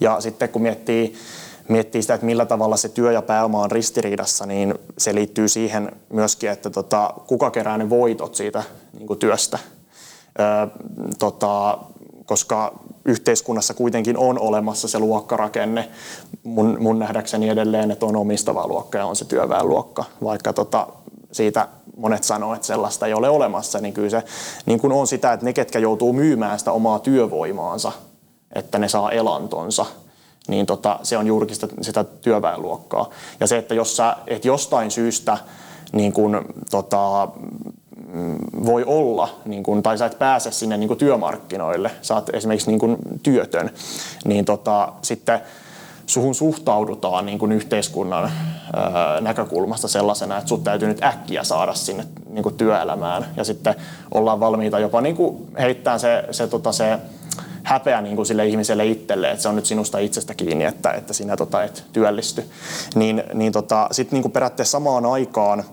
Ja 0.00 0.20
sitten 0.20 0.48
kun 0.48 0.62
miettii, 0.62 1.14
miettii 1.68 2.02
sitä, 2.02 2.14
että 2.14 2.26
millä 2.26 2.46
tavalla 2.46 2.76
se 2.76 2.88
työ 2.88 3.12
ja 3.12 3.22
pääoma 3.22 3.62
on 3.62 3.70
ristiriidassa, 3.70 4.46
niin 4.46 4.74
se 4.98 5.14
liittyy 5.14 5.48
siihen 5.48 5.92
myöskin, 6.08 6.50
että 6.50 6.70
tota, 6.70 7.14
kuka 7.26 7.50
kerää 7.50 7.78
ne 7.78 7.90
voitot 7.90 8.34
siitä 8.34 8.62
niin 8.92 9.06
kuin 9.06 9.18
työstä. 9.18 9.58
Öö, 10.40 10.46
tota, 11.18 11.78
koska 12.30 12.72
yhteiskunnassa 13.04 13.74
kuitenkin 13.74 14.16
on 14.16 14.38
olemassa 14.38 14.88
se 14.88 14.98
luokkarakenne. 14.98 15.88
Mun, 16.42 16.76
mun 16.80 16.98
nähdäkseni 16.98 17.48
edelleen, 17.48 17.90
että 17.90 18.06
on 18.06 18.16
omistava 18.16 18.66
luokka 18.66 18.98
ja 18.98 19.06
on 19.06 19.16
se 19.16 19.24
työväenluokka, 19.24 20.04
vaikka 20.24 20.52
tota, 20.52 20.86
siitä 21.32 21.68
monet 21.96 22.24
sanoo, 22.24 22.54
että 22.54 22.66
sellaista 22.66 23.06
ei 23.06 23.14
ole 23.14 23.28
olemassa, 23.28 23.78
niin 23.78 23.94
kyllä 23.94 24.10
se 24.10 24.22
niin 24.66 24.80
kuin 24.80 24.92
on 24.92 25.06
sitä, 25.06 25.32
että 25.32 25.46
ne, 25.46 25.52
ketkä 25.52 25.78
joutuu 25.78 26.12
myymään 26.12 26.58
sitä 26.58 26.72
omaa 26.72 26.98
työvoimaansa, 26.98 27.92
että 28.52 28.78
ne 28.78 28.88
saa 28.88 29.10
elantonsa, 29.10 29.86
niin 30.48 30.66
tota, 30.66 31.00
se 31.02 31.16
on 31.16 31.26
juurikin 31.26 31.54
sitä, 31.54 31.68
sitä 31.80 32.04
työväenluokkaa. 32.04 33.10
Ja 33.40 33.46
se, 33.46 33.58
että 33.58 33.74
jos 33.74 33.96
sä 33.96 34.16
et 34.26 34.44
jostain 34.44 34.90
syystä 34.90 35.38
niin 35.92 36.12
kun, 36.12 36.44
tota, 36.70 37.28
voi 38.64 38.84
olla, 38.86 39.28
niin 39.44 39.62
kun, 39.62 39.82
tai 39.82 39.98
sä 39.98 40.06
et 40.06 40.18
pääse 40.18 40.50
sinne 40.50 40.76
niin 40.76 40.88
kun 40.88 40.96
työmarkkinoille, 40.96 41.90
sä 42.02 42.14
oot 42.14 42.28
esimerkiksi 42.28 42.70
niin 42.70 42.78
kun 42.78 42.98
työtön, 43.22 43.70
niin 44.24 44.44
tota, 44.44 44.92
sitten 45.02 45.40
suhun 46.06 46.34
suhtaudutaan 46.34 47.26
niin 47.26 47.38
kun 47.38 47.52
yhteiskunnan 47.52 48.24
ää, 48.24 49.20
näkökulmasta 49.20 49.88
sellaisena, 49.88 50.36
että 50.36 50.48
sut 50.48 50.64
täytyy 50.64 50.88
nyt 50.88 51.04
äkkiä 51.04 51.44
saada 51.44 51.74
sinne 51.74 52.06
niin 52.28 52.42
kun 52.42 52.54
työelämään. 52.54 53.26
Ja 53.36 53.44
sitten 53.44 53.74
ollaan 54.14 54.40
valmiita 54.40 54.78
jopa 54.78 55.00
niin 55.00 55.16
heittää 55.58 55.98
se, 55.98 56.24
se, 56.30 56.46
tota, 56.46 56.72
se 56.72 56.98
häpeä 57.62 58.00
niin 58.00 58.16
kuin 58.16 58.26
sille 58.26 58.46
ihmiselle 58.46 58.86
itselle, 58.86 59.30
että 59.30 59.42
se 59.42 59.48
on 59.48 59.56
nyt 59.56 59.66
sinusta 59.66 59.98
itsestä 59.98 60.34
kiinni, 60.34 60.64
että, 60.64 60.90
että 60.90 61.12
sinä 61.12 61.36
tota, 61.36 61.64
et 61.64 61.84
työllisty. 61.92 62.44
Niin, 62.94 63.22
niin 63.34 63.52
tota, 63.52 63.88
sitten 63.90 64.20
niin 64.20 64.32
periaatteessa 64.32 64.72
samaan 64.72 65.06
aikaan, 65.06 65.64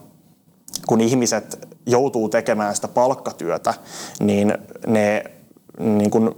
kun 0.87 1.01
ihmiset 1.01 1.67
joutuu 1.85 2.29
tekemään 2.29 2.75
sitä 2.75 2.87
palkkatyötä, 2.87 3.73
niin 4.19 4.57
ne 4.87 5.23
niin 5.79 6.11
kuin 6.11 6.31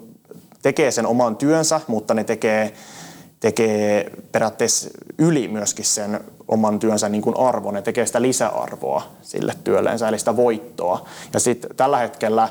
tekee 0.61 0.91
sen 0.91 1.05
oman 1.05 1.35
työnsä, 1.35 1.81
mutta 1.87 2.13
ne 2.13 2.23
tekee, 2.23 2.73
tekee 3.39 4.11
periaatteessa 4.31 4.89
yli 5.17 5.47
myöskin 5.47 5.85
sen 5.85 6.19
oman 6.47 6.79
työnsä 6.79 7.09
niin 7.09 7.21
kuin 7.21 7.37
arvon. 7.37 7.73
Ne 7.73 7.81
tekee 7.81 8.05
sitä 8.05 8.21
lisäarvoa 8.21 9.03
sille 9.21 9.53
työlleensä, 9.63 10.07
eli 10.07 10.19
sitä 10.19 10.35
voittoa. 10.35 11.05
Ja 11.33 11.39
sitten 11.39 11.75
tällä 11.75 11.97
hetkellä 11.97 12.49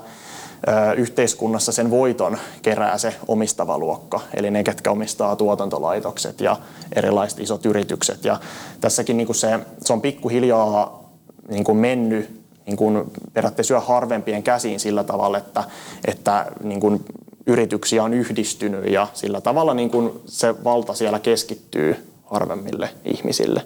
yhteiskunnassa 0.96 1.72
sen 1.72 1.90
voiton 1.90 2.38
kerää 2.62 2.98
se 2.98 3.14
omistava 3.28 3.78
luokka, 3.78 4.20
eli 4.34 4.50
ne, 4.50 4.64
ketkä 4.64 4.90
omistaa 4.90 5.36
tuotantolaitokset 5.36 6.40
ja 6.40 6.56
erilaiset 6.96 7.40
isot 7.40 7.66
yritykset. 7.66 8.24
Ja 8.24 8.40
tässäkin 8.80 9.16
niin 9.16 9.34
se, 9.34 9.60
se 9.80 9.92
on 9.92 10.00
pikkuhiljaa 10.00 11.07
niin 11.48 11.64
kuin 11.64 11.78
mennyt 11.78 12.38
niin 12.66 12.76
kuin 12.76 13.04
periaatteessa 13.32 13.74
yhä 13.74 13.80
harvempien 13.80 14.42
käsiin 14.42 14.80
sillä 14.80 15.04
tavalla, 15.04 15.38
että, 15.38 15.64
että 16.04 16.46
niin 16.62 16.80
kuin 16.80 17.04
yrityksiä 17.46 18.04
on 18.04 18.14
yhdistynyt 18.14 18.90
ja 18.90 19.06
sillä 19.14 19.40
tavalla 19.40 19.74
niin 19.74 19.90
kuin 19.90 20.20
se 20.26 20.64
valta 20.64 20.94
siellä 20.94 21.18
keskittyy 21.18 21.96
harvemmille 22.24 22.90
ihmisille. 23.04 23.62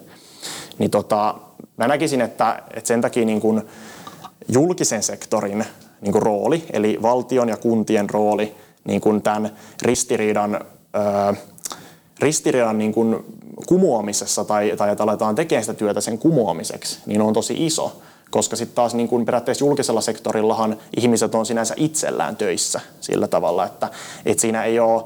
Niin 0.77 0.91
tota, 0.91 1.35
mä 1.77 1.87
näkisin, 1.87 2.21
että, 2.21 2.63
että 2.73 2.87
sen 2.87 3.01
takia 3.01 3.25
niin 3.25 3.41
kuin 3.41 3.61
julkisen 4.47 5.03
sektorin 5.03 5.65
niin 6.01 6.11
kuin 6.11 6.23
rooli, 6.23 6.63
eli 6.73 6.99
valtion 7.01 7.49
ja 7.49 7.57
kuntien 7.57 8.09
rooli 8.09 8.55
niin 8.83 9.01
kuin 9.01 9.21
tämän 9.21 9.51
ristiriidan, 9.81 10.65
ää, 10.93 11.33
ristiriidan 12.23 12.77
niin 12.77 12.93
kuin 12.93 13.25
kumoamisessa 13.67 14.45
tai, 14.45 14.73
tai 14.77 14.91
että 14.91 15.03
aletaan 15.03 15.35
tekemään 15.35 15.63
sitä 15.63 15.73
työtä 15.73 16.01
sen 16.01 16.17
kumoamiseksi, 16.17 16.99
niin 17.05 17.21
on 17.21 17.33
tosi 17.33 17.65
iso. 17.65 18.01
Koska 18.31 18.55
sitten 18.55 18.75
taas 18.75 18.93
niin 18.93 19.07
kuin 19.07 19.25
periaatteessa 19.25 19.65
julkisella 19.65 20.01
sektorillahan 20.01 20.77
ihmiset 20.97 21.35
on 21.35 21.45
sinänsä 21.45 21.73
itsellään 21.77 22.35
töissä 22.35 22.79
sillä 23.01 23.27
tavalla, 23.27 23.65
että, 23.65 23.89
että 24.25 24.41
siinä 24.41 24.63
ei 24.63 24.79
ole 24.79 25.03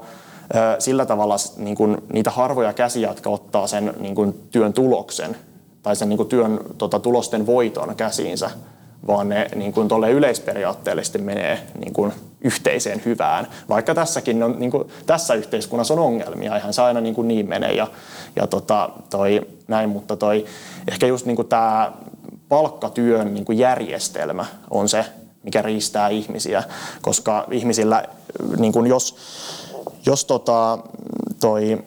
sillä 0.78 1.06
tavalla 1.06 1.36
niin 1.56 1.76
kuin 1.76 1.96
niitä 2.12 2.30
harvoja 2.30 2.72
käsiä, 2.72 3.08
jotka 3.08 3.30
ottaa 3.30 3.66
sen 3.66 3.94
niin 4.00 4.14
kuin 4.14 4.34
työn 4.50 4.72
tuloksen 4.72 5.36
tai 5.82 5.96
sen 5.96 6.08
niin 6.08 6.16
kuin 6.16 6.28
työn 6.28 6.60
tota, 6.78 6.98
tulosten 6.98 7.46
voiton 7.46 7.96
käsiinsä, 7.96 8.50
vaan 9.06 9.28
ne 9.28 9.46
niin 9.54 9.72
kuin 9.72 9.88
yleisperiaatteellisesti 10.10 11.18
menee 11.18 11.62
niin 11.78 11.92
kuin 11.92 12.12
yhteiseen 12.40 13.02
hyvään. 13.04 13.46
Vaikka 13.68 13.94
tässäkin 13.94 14.42
on, 14.42 14.54
niin 14.58 14.70
kuin, 14.70 14.84
tässä 15.06 15.34
yhteiskunnassa 15.34 15.94
on 15.94 16.00
ongelmia, 16.00 16.54
eihän 16.54 16.72
se 16.72 16.82
aina 16.82 17.00
niin, 17.00 17.14
kuin 17.14 17.28
niin 17.28 17.48
mene 17.48 17.72
ja, 17.72 17.86
ja 18.36 18.46
tota, 18.46 18.90
toi, 19.10 19.40
näin, 19.68 19.90
mutta 19.90 20.16
toi, 20.16 20.44
ehkä 20.88 21.06
just 21.06 21.26
niin 21.26 21.36
kuin 21.36 21.48
tämä 21.48 21.92
palkkatyön 22.48 23.34
niin 23.34 23.44
kuin 23.44 23.58
järjestelmä 23.58 24.44
on 24.70 24.88
se, 24.88 25.04
mikä 25.42 25.62
riistää 25.62 26.08
ihmisiä, 26.08 26.62
koska 27.02 27.46
ihmisillä, 27.50 28.04
niin 28.58 28.72
kuin 28.72 28.86
jos, 28.86 29.16
jos 30.06 30.24
tota, 30.24 30.78
toi, 31.40 31.78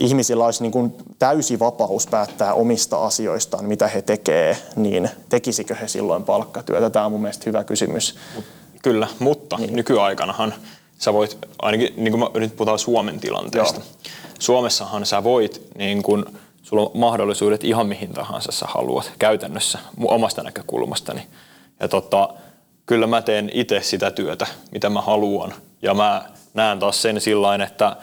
ihmisillä 0.00 0.44
olisi 0.44 0.62
niin 0.62 0.72
kuin 0.72 0.94
täysi 1.18 1.58
vapaus 1.58 2.06
päättää 2.06 2.54
omista 2.54 3.04
asioistaan, 3.04 3.64
mitä 3.64 3.88
he 3.88 4.02
tekee, 4.02 4.56
niin 4.76 5.10
tekisikö 5.28 5.74
he 5.74 5.88
silloin 5.88 6.24
palkkatyötä? 6.24 6.90
Tämä 6.90 7.04
on 7.04 7.12
mun 7.12 7.20
mielestä 7.20 7.44
hyvä 7.46 7.64
kysymys. 7.64 8.16
Kyllä, 8.82 9.08
mutta 9.18 9.56
niin. 9.56 9.76
nykyaikanahan 9.76 10.54
sä 10.98 11.12
voit, 11.12 11.38
ainakin 11.62 11.94
niin 11.96 12.12
kuin 12.12 12.32
nyt 12.34 12.56
puhutaan 12.56 12.78
Suomen 12.78 13.20
tilanteesta, 13.20 13.80
Joo. 13.80 14.12
Suomessahan 14.38 15.06
sä 15.06 15.24
voit, 15.24 15.62
niin 15.78 16.02
kuin, 16.02 16.24
sulla 16.62 16.82
on 16.82 16.90
mahdollisuudet 16.94 17.64
ihan 17.64 17.86
mihin 17.86 18.12
tahansa 18.12 18.52
sä 18.52 18.66
haluat 18.68 19.12
käytännössä 19.18 19.78
omasta 20.04 20.42
näkökulmastani. 20.42 21.22
Ja 21.80 21.88
tota, 21.88 22.28
kyllä 22.86 23.06
mä 23.06 23.22
teen 23.22 23.50
itse 23.54 23.80
sitä 23.82 24.10
työtä, 24.10 24.46
mitä 24.72 24.90
mä 24.90 25.00
haluan. 25.00 25.54
Ja 25.82 25.94
mä 25.94 26.24
näen 26.54 26.78
taas 26.78 27.02
sen 27.02 27.20
sillä 27.20 27.54
että 27.64 27.96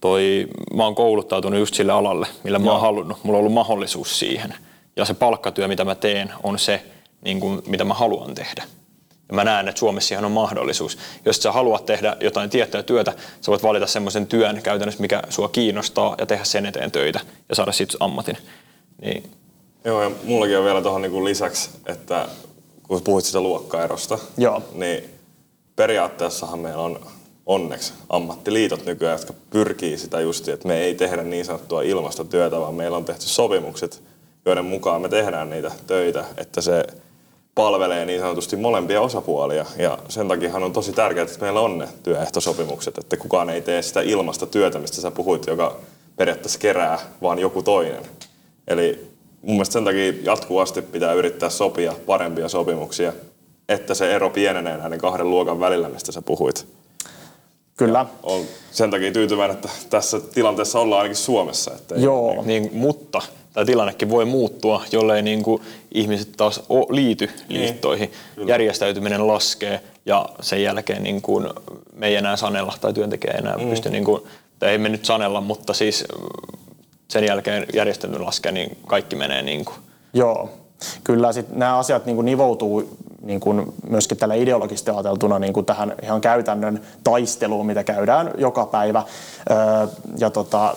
toi, 0.00 0.46
mä 0.74 0.84
oon 0.84 0.94
kouluttautunut 0.94 1.60
just 1.60 1.74
sille 1.74 1.92
alalle, 1.92 2.26
millä 2.44 2.58
mä 2.58 2.72
oon 2.72 2.80
halunnut. 2.80 3.18
Mulla 3.24 3.38
on 3.38 3.40
ollut 3.40 3.52
mahdollisuus 3.52 4.18
siihen. 4.18 4.54
Ja 4.96 5.04
se 5.04 5.14
palkkatyö, 5.14 5.68
mitä 5.68 5.84
mä 5.84 5.94
teen, 5.94 6.32
on 6.42 6.58
se, 6.58 6.82
niin 7.20 7.40
kuin, 7.40 7.62
mitä 7.66 7.84
mä 7.84 7.94
haluan 7.94 8.34
tehdä. 8.34 8.64
Ja 9.28 9.34
mä 9.34 9.44
näen, 9.44 9.68
että 9.68 9.78
Suomessa 9.78 10.08
siihen 10.08 10.24
on 10.24 10.32
mahdollisuus. 10.32 10.98
Jos 11.24 11.36
sä 11.42 11.52
haluat 11.52 11.86
tehdä 11.86 12.16
jotain 12.20 12.50
tiettyä 12.50 12.82
työtä, 12.82 13.12
sä 13.40 13.50
voit 13.50 13.62
valita 13.62 13.86
semmoisen 13.86 14.26
työn 14.26 14.62
käytännössä, 14.62 15.00
mikä 15.00 15.22
sua 15.28 15.48
kiinnostaa 15.48 16.14
ja 16.18 16.26
tehdä 16.26 16.44
sen 16.44 16.66
eteen 16.66 16.90
töitä 16.90 17.20
ja 17.48 17.54
saada 17.54 17.72
siitä 17.72 17.96
ammatin. 18.00 18.38
Niin. 19.02 19.30
Joo, 19.84 20.02
ja 20.02 20.10
mullakin 20.24 20.58
on 20.58 20.64
vielä 20.64 20.82
tuohon 20.82 21.02
niin 21.02 21.24
lisäksi, 21.24 21.70
että 21.86 22.28
kun 22.82 23.02
puhuit 23.02 23.24
sitä 23.24 23.40
luokkaerosta, 23.40 24.18
Joo. 24.36 24.62
niin 24.74 25.04
periaatteessahan 25.76 26.58
meillä 26.58 26.82
on 26.82 27.00
onneksi 27.48 27.92
ammattiliitot 28.08 28.86
nykyään, 28.86 29.18
jotka 29.18 29.34
pyrkii 29.50 29.98
sitä 29.98 30.20
justi, 30.20 30.50
että 30.50 30.68
me 30.68 30.78
ei 30.78 30.94
tehdä 30.94 31.22
niin 31.22 31.44
sanottua 31.44 31.82
ilmastotyötä, 31.82 32.60
vaan 32.60 32.74
meillä 32.74 32.96
on 32.96 33.04
tehty 33.04 33.28
sopimukset, 33.28 34.02
joiden 34.44 34.64
mukaan 34.64 35.02
me 35.02 35.08
tehdään 35.08 35.50
niitä 35.50 35.70
töitä, 35.86 36.24
että 36.36 36.60
se 36.60 36.84
palvelee 37.54 38.04
niin 38.04 38.20
sanotusti 38.20 38.56
molempia 38.56 39.00
osapuolia. 39.00 39.66
Ja 39.78 39.98
sen 40.08 40.28
takia 40.28 40.54
on 40.54 40.72
tosi 40.72 40.92
tärkeää, 40.92 41.24
että 41.24 41.40
meillä 41.40 41.60
on 41.60 41.78
ne 41.78 41.88
työehtosopimukset, 42.02 42.98
että 42.98 43.16
kukaan 43.16 43.50
ei 43.50 43.60
tee 43.60 43.82
sitä 43.82 44.00
ilmasta 44.00 44.46
työtä, 44.46 44.78
mistä 44.78 45.00
sä 45.00 45.10
puhuit, 45.10 45.46
joka 45.46 45.76
periaatteessa 46.16 46.58
kerää, 46.58 46.98
vaan 47.22 47.38
joku 47.38 47.62
toinen. 47.62 48.02
Eli 48.68 49.10
mun 49.42 49.54
mielestä 49.54 49.72
sen 49.72 49.84
takia 49.84 50.12
jatkuvasti 50.22 50.82
pitää 50.82 51.12
yrittää 51.12 51.50
sopia 51.50 51.94
parempia 52.06 52.48
sopimuksia, 52.48 53.12
että 53.68 53.94
se 53.94 54.14
ero 54.14 54.30
pienenee 54.30 54.76
näiden 54.76 54.98
kahden 54.98 55.30
luokan 55.30 55.60
välillä, 55.60 55.88
mistä 55.88 56.12
sä 56.12 56.22
puhuit. 56.22 56.77
Kyllä. 57.78 58.06
on 58.22 58.44
sen 58.70 58.90
takia 58.90 59.12
tyytyväinen, 59.12 59.56
että 59.56 59.68
tässä 59.90 60.20
tilanteessa 60.20 60.80
ollaan 60.80 60.98
ainakin 60.98 61.16
Suomessa. 61.16 61.74
Että 61.74 61.94
Joo. 61.94 62.32
Ei, 62.32 62.42
niin, 62.42 62.70
mutta 62.72 63.22
tämä 63.52 63.64
tilannekin 63.64 64.10
voi 64.10 64.24
muuttua, 64.24 64.82
jollei 64.92 65.22
niin 65.22 65.42
kuin 65.42 65.62
ihmiset 65.92 66.32
taas 66.36 66.62
liity 66.90 67.30
niin. 67.48 67.60
liittoihin. 67.60 68.12
Niin, 68.36 68.48
Järjestäytyminen 68.48 69.26
laskee 69.26 69.80
ja 70.06 70.28
sen 70.40 70.62
jälkeen 70.62 71.02
niin 71.02 71.22
kuin 71.22 71.48
me 71.94 72.06
ei 72.06 72.16
enää 72.16 72.36
sanella 72.36 72.74
tai 72.80 72.92
työntekijä 72.92 73.32
ei 73.32 73.38
enää 73.38 73.56
mm. 73.56 73.70
pysty, 73.70 73.90
niin 73.90 74.04
kuin, 74.04 74.22
tai 74.58 74.70
ei 74.70 74.78
me 74.78 74.88
nyt 74.88 75.04
sanella, 75.04 75.40
mutta 75.40 75.74
siis 75.74 76.04
sen 77.08 77.24
jälkeen 77.24 77.66
järjestäytyminen 77.74 78.26
laskee, 78.26 78.52
niin 78.52 78.76
kaikki 78.86 79.16
menee 79.16 79.42
niin 79.42 79.64
kuin. 79.64 79.76
Joo, 80.12 80.50
kyllä 81.04 81.32
sit 81.32 81.56
nämä 81.56 81.78
asiat 81.78 82.06
niin 82.06 82.16
kuin 82.16 82.24
nivoutuu 82.24 82.98
niin 83.22 83.40
kuin 83.40 83.72
myöskin 83.88 84.18
tällä 84.18 84.34
ideologisesti 84.34 84.90
ajateltuna 84.90 85.38
niin 85.38 85.52
kuin 85.52 85.66
tähän 85.66 85.94
ihan 86.02 86.20
käytännön 86.20 86.80
taisteluun, 87.04 87.66
mitä 87.66 87.84
käydään 87.84 88.30
joka 88.38 88.66
päivä. 88.66 89.02
Ja 90.18 90.30
tota, 90.30 90.76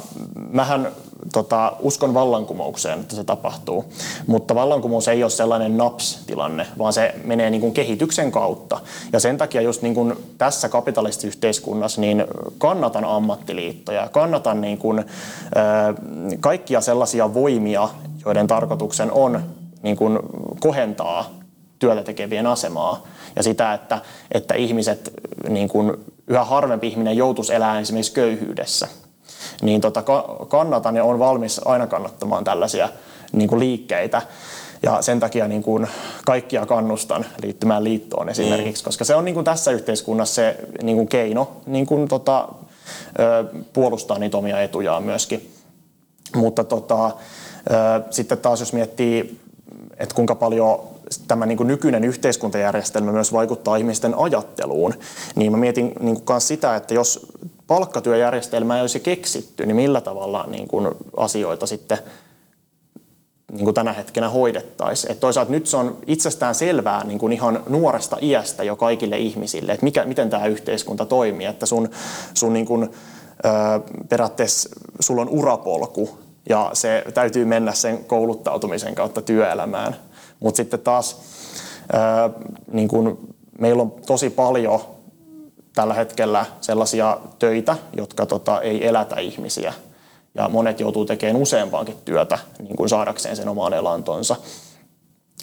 mähän 0.52 0.88
tota, 1.34 1.74
uskon 1.80 2.14
vallankumoukseen, 2.14 3.00
että 3.00 3.16
se 3.16 3.24
tapahtuu, 3.24 3.86
mutta 4.28 4.56
vallankumous 4.56 5.08
ei 5.08 5.24
ole 5.24 5.30
sellainen 5.30 5.78
naps-tilanne, 5.78 6.68
vaan 6.78 6.94
se 6.94 7.16
menee 7.26 7.50
niin 7.50 7.62
kuin 7.62 7.74
kehityksen 7.74 8.32
kautta. 8.32 8.80
Ja 9.14 9.20
sen 9.20 9.38
takia 9.38 9.62
just 9.62 9.82
niin 9.82 9.96
kuin 9.96 10.14
tässä 10.38 10.70
kapitalistisessa 10.70 11.28
yhteiskunnassa 11.28 12.02
niin 12.02 12.26
kannatan 12.58 13.06
ammattiliittoja, 13.06 14.10
kannatan 14.10 14.62
niin 14.62 14.78
kuin, 14.78 15.06
kaikkia 16.40 16.82
sellaisia 16.82 17.34
voimia, 17.34 17.90
joiden 18.26 18.48
tarkoituksen 18.48 19.12
on 19.12 19.42
niin 19.84 19.98
kuin 19.98 20.20
kohentaa 20.60 21.30
työtä 21.80 22.04
tekevien 22.04 22.48
asemaa 22.48 23.04
ja 23.36 23.44
sitä, 23.44 23.74
että, 23.74 24.02
että 24.32 24.54
ihmiset, 24.54 25.13
niin 25.50 25.70
kuin 25.70 25.94
yhä 26.28 26.44
harvempi 26.44 26.88
ihminen 26.88 27.17
joutuisi 27.17 27.54
elämään 27.54 27.82
esimerkiksi 27.82 28.13
köyhyydessä. 28.13 28.88
Niin 29.62 29.82
tota, 29.82 30.04
kannatan 30.48 30.96
ja 30.96 31.04
on 31.04 31.20
valmis 31.20 31.62
aina 31.65 31.88
kannattamaan 31.88 32.44
tällaisia 32.44 32.89
niin 33.32 33.50
kuin 33.50 33.60
liikkeitä. 33.60 34.22
Ja 34.84 35.02
sen 35.02 35.20
takia 35.20 35.48
niin 35.48 35.63
kuin 35.63 35.88
kaikkia 36.26 36.65
kannustan 36.65 37.26
liittymään 37.44 37.84
liittoon 37.84 38.30
esimerkiksi, 38.30 38.84
mm. 38.84 38.86
koska 38.86 39.06
se 39.06 39.15
on 39.15 39.26
niin 39.26 39.36
kuin 39.36 39.44
tässä 39.44 39.72
yhteiskunnassa 39.72 40.36
se 40.36 40.58
niin 40.84 40.97
kuin 40.97 41.08
keino 41.08 41.51
niin 41.66 41.86
kuin 41.86 42.08
tota, 42.08 42.47
puolustaa 43.74 44.20
niitä 44.20 44.38
omia 44.38 44.62
etujaan 44.62 45.03
myöskin. 45.03 45.51
Mutta 46.36 46.64
tota, 46.64 47.12
sitten 48.10 48.38
taas 48.38 48.60
jos 48.60 48.74
miettii, 48.74 49.41
että 50.02 50.16
kuinka 50.16 50.36
paljon 50.36 50.80
tämä 51.28 51.45
niin 51.45 51.58
kuin 51.58 51.68
nykyinen 51.68 52.04
yhteiskuntajärjestelmä 52.04 53.12
myös 53.12 53.34
vaikuttaa 53.34 53.76
ihmisten 53.76 54.18
ajatteluun, 54.18 54.93
niin 55.36 55.52
mä 55.52 55.58
mietin 55.58 55.93
niin 55.99 56.16
kuin 56.16 56.26
myös 56.30 56.47
sitä, 56.47 56.76
että 56.76 56.93
jos 56.93 57.28
palkkatyöjärjestelmä 57.68 58.76
ei 58.76 58.82
olisi 58.82 58.99
keksitty, 58.99 59.66
niin 59.66 59.76
millä 59.76 60.02
tavalla 60.02 60.45
niin 60.47 60.68
kuin 60.68 60.88
asioita 61.18 61.68
sitten 61.68 61.97
niin 63.52 63.64
kuin 63.64 63.76
tänä 63.76 63.93
hetkenä 63.93 64.30
hoidettaisiin. 64.30 65.18
Toisaalta 65.18 65.52
nyt 65.52 65.68
se 65.68 65.78
on 65.78 65.97
itsestään 66.08 66.56
selvää 66.56 67.04
niin 67.04 67.20
kuin 67.20 67.34
ihan 67.34 67.64
nuoresta 67.70 68.18
iästä 68.22 68.64
jo 68.64 68.76
kaikille 68.76 69.18
ihmisille, 69.18 69.72
että 69.72 69.84
mikä, 69.84 70.06
miten 70.06 70.30
tämä 70.30 70.45
yhteiskunta 70.45 71.06
toimii, 71.06 71.45
että 71.45 71.66
sun, 71.66 71.89
sun 72.34 72.54
niin 72.54 72.66
kuin, 72.66 72.89
periaatteessa 74.10 74.70
sulla 74.99 75.22
on 75.22 75.30
urapolku 75.30 76.10
ja 76.50 76.70
se 76.74 77.04
täytyy 77.14 77.46
mennä 77.46 77.74
sen 77.74 78.06
kouluttautumisen 78.06 78.96
kautta 78.96 79.22
työelämään. 79.22 79.96
Mutta 80.39 80.58
sitten 80.58 80.80
taas 80.80 81.22
niin 82.72 82.88
kuin 82.88 83.18
meillä 83.60 83.82
on 83.82 83.92
tosi 84.06 84.30
paljon 84.30 84.82
tällä 85.74 85.94
hetkellä 85.94 86.46
sellaisia 86.62 87.18
töitä, 87.39 87.76
jotka 87.98 88.26
tota, 88.26 88.62
ei 88.62 88.88
elätä 88.88 89.20
ihmisiä. 89.20 89.74
Ja 90.36 90.50
monet 90.50 90.80
joutuu 90.80 91.06
tekemään 91.06 91.42
useampaankin 91.42 91.96
työtä 92.06 92.39
niin 92.60 92.76
kuin 92.76 92.89
saadakseen 92.89 93.36
sen 93.36 93.50
omaan 93.50 93.74
elantonsa. 93.74 94.36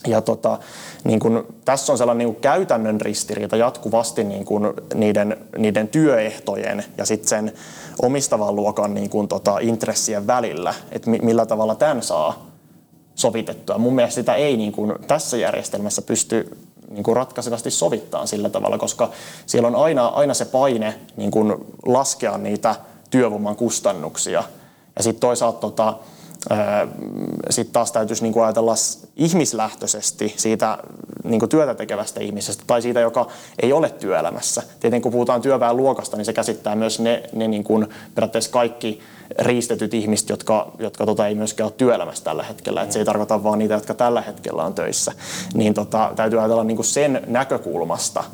Ja 0.06 0.20
tota, 0.20 0.58
niin 1.04 1.20
kun, 1.20 1.46
tässä 1.64 1.92
on 1.92 1.98
sellainen 1.98 2.26
niin 2.26 2.34
kun 2.34 2.42
käytännön 2.42 3.00
ristiriita 3.00 3.56
jatkuvasti 3.56 4.24
niin 4.24 4.44
kun 4.44 4.74
niiden, 4.94 5.36
niiden 5.58 5.88
työehtojen 5.88 6.84
ja 6.98 7.06
sitten 7.06 7.28
sen 7.28 7.52
omistavan 8.02 8.56
luokan 8.56 8.94
niin 8.94 9.10
kun, 9.10 9.28
tota, 9.28 9.58
intressien 9.58 10.26
välillä, 10.26 10.74
että 10.92 11.10
millä 11.10 11.46
tavalla 11.46 11.74
tämän 11.74 12.02
saa 12.02 12.46
sovitettua. 13.14 13.78
Mun 13.78 13.94
mielestä 13.94 14.14
sitä 14.14 14.34
ei 14.34 14.56
niin 14.56 14.72
kun, 14.72 14.98
tässä 15.06 15.36
järjestelmässä 15.36 16.02
pysty 16.02 16.58
niin 16.90 17.04
kuin 17.04 17.16
ratkaisevasti 17.16 17.70
sovittaa 17.70 18.26
sillä 18.26 18.48
tavalla, 18.48 18.78
koska 18.78 19.10
siellä 19.46 19.68
on 19.68 19.76
aina, 19.76 20.06
aina 20.06 20.34
se 20.34 20.44
paine 20.44 20.94
niin 21.16 21.30
kuin 21.30 21.54
laskea 21.86 22.38
niitä 22.38 22.74
työvoiman 23.10 23.56
kustannuksia. 23.56 24.44
Ja 24.96 25.02
sitten 25.02 25.20
toisaalta 25.20 25.60
tota, 25.60 25.94
sitten 27.50 27.72
taas 27.72 27.92
täytyisi 27.92 28.22
niin 28.22 28.32
kuin 28.32 28.44
ajatella 28.44 28.74
ihmislähtöisesti 29.16 30.34
siitä 30.36 30.78
niin 31.24 31.38
kuin 31.40 31.48
työtä 31.48 31.74
tekevästä 31.74 32.20
ihmisestä 32.20 32.64
tai 32.66 32.82
siitä, 32.82 33.00
joka 33.00 33.26
ei 33.62 33.72
ole 33.72 33.90
työelämässä. 33.90 34.62
Tietenkin 34.80 35.02
kun 35.02 35.12
puhutaan 35.12 35.42
työväenluokasta, 35.42 36.16
niin 36.16 36.24
se 36.24 36.32
käsittää 36.32 36.76
myös 36.76 37.00
ne, 37.00 37.22
ne 37.32 37.48
niin 37.48 37.64
kuin 37.64 37.86
periaatteessa 38.14 38.50
kaikki 38.50 39.00
riistetyt 39.38 39.94
ihmiset, 39.94 40.28
jotka, 40.28 40.72
jotka 40.78 41.06
tota, 41.06 41.26
ei 41.26 41.34
myöskään 41.34 41.66
ole 41.66 41.74
työelämässä 41.76 42.24
tällä 42.24 42.42
hetkellä. 42.42 42.82
Et 42.82 42.92
se 42.92 42.98
ei 42.98 43.04
tarkoita 43.04 43.42
vain 43.42 43.58
niitä, 43.58 43.74
jotka 43.74 43.94
tällä 43.94 44.20
hetkellä 44.20 44.64
on 44.64 44.74
töissä. 44.74 45.12
Niin 45.54 45.74
tota, 45.74 46.12
täytyy 46.16 46.38
ajatella 46.38 46.64
niin 46.64 46.76
kuin 46.76 46.86
sen 46.86 47.22
näkökulmasta, 47.26 48.24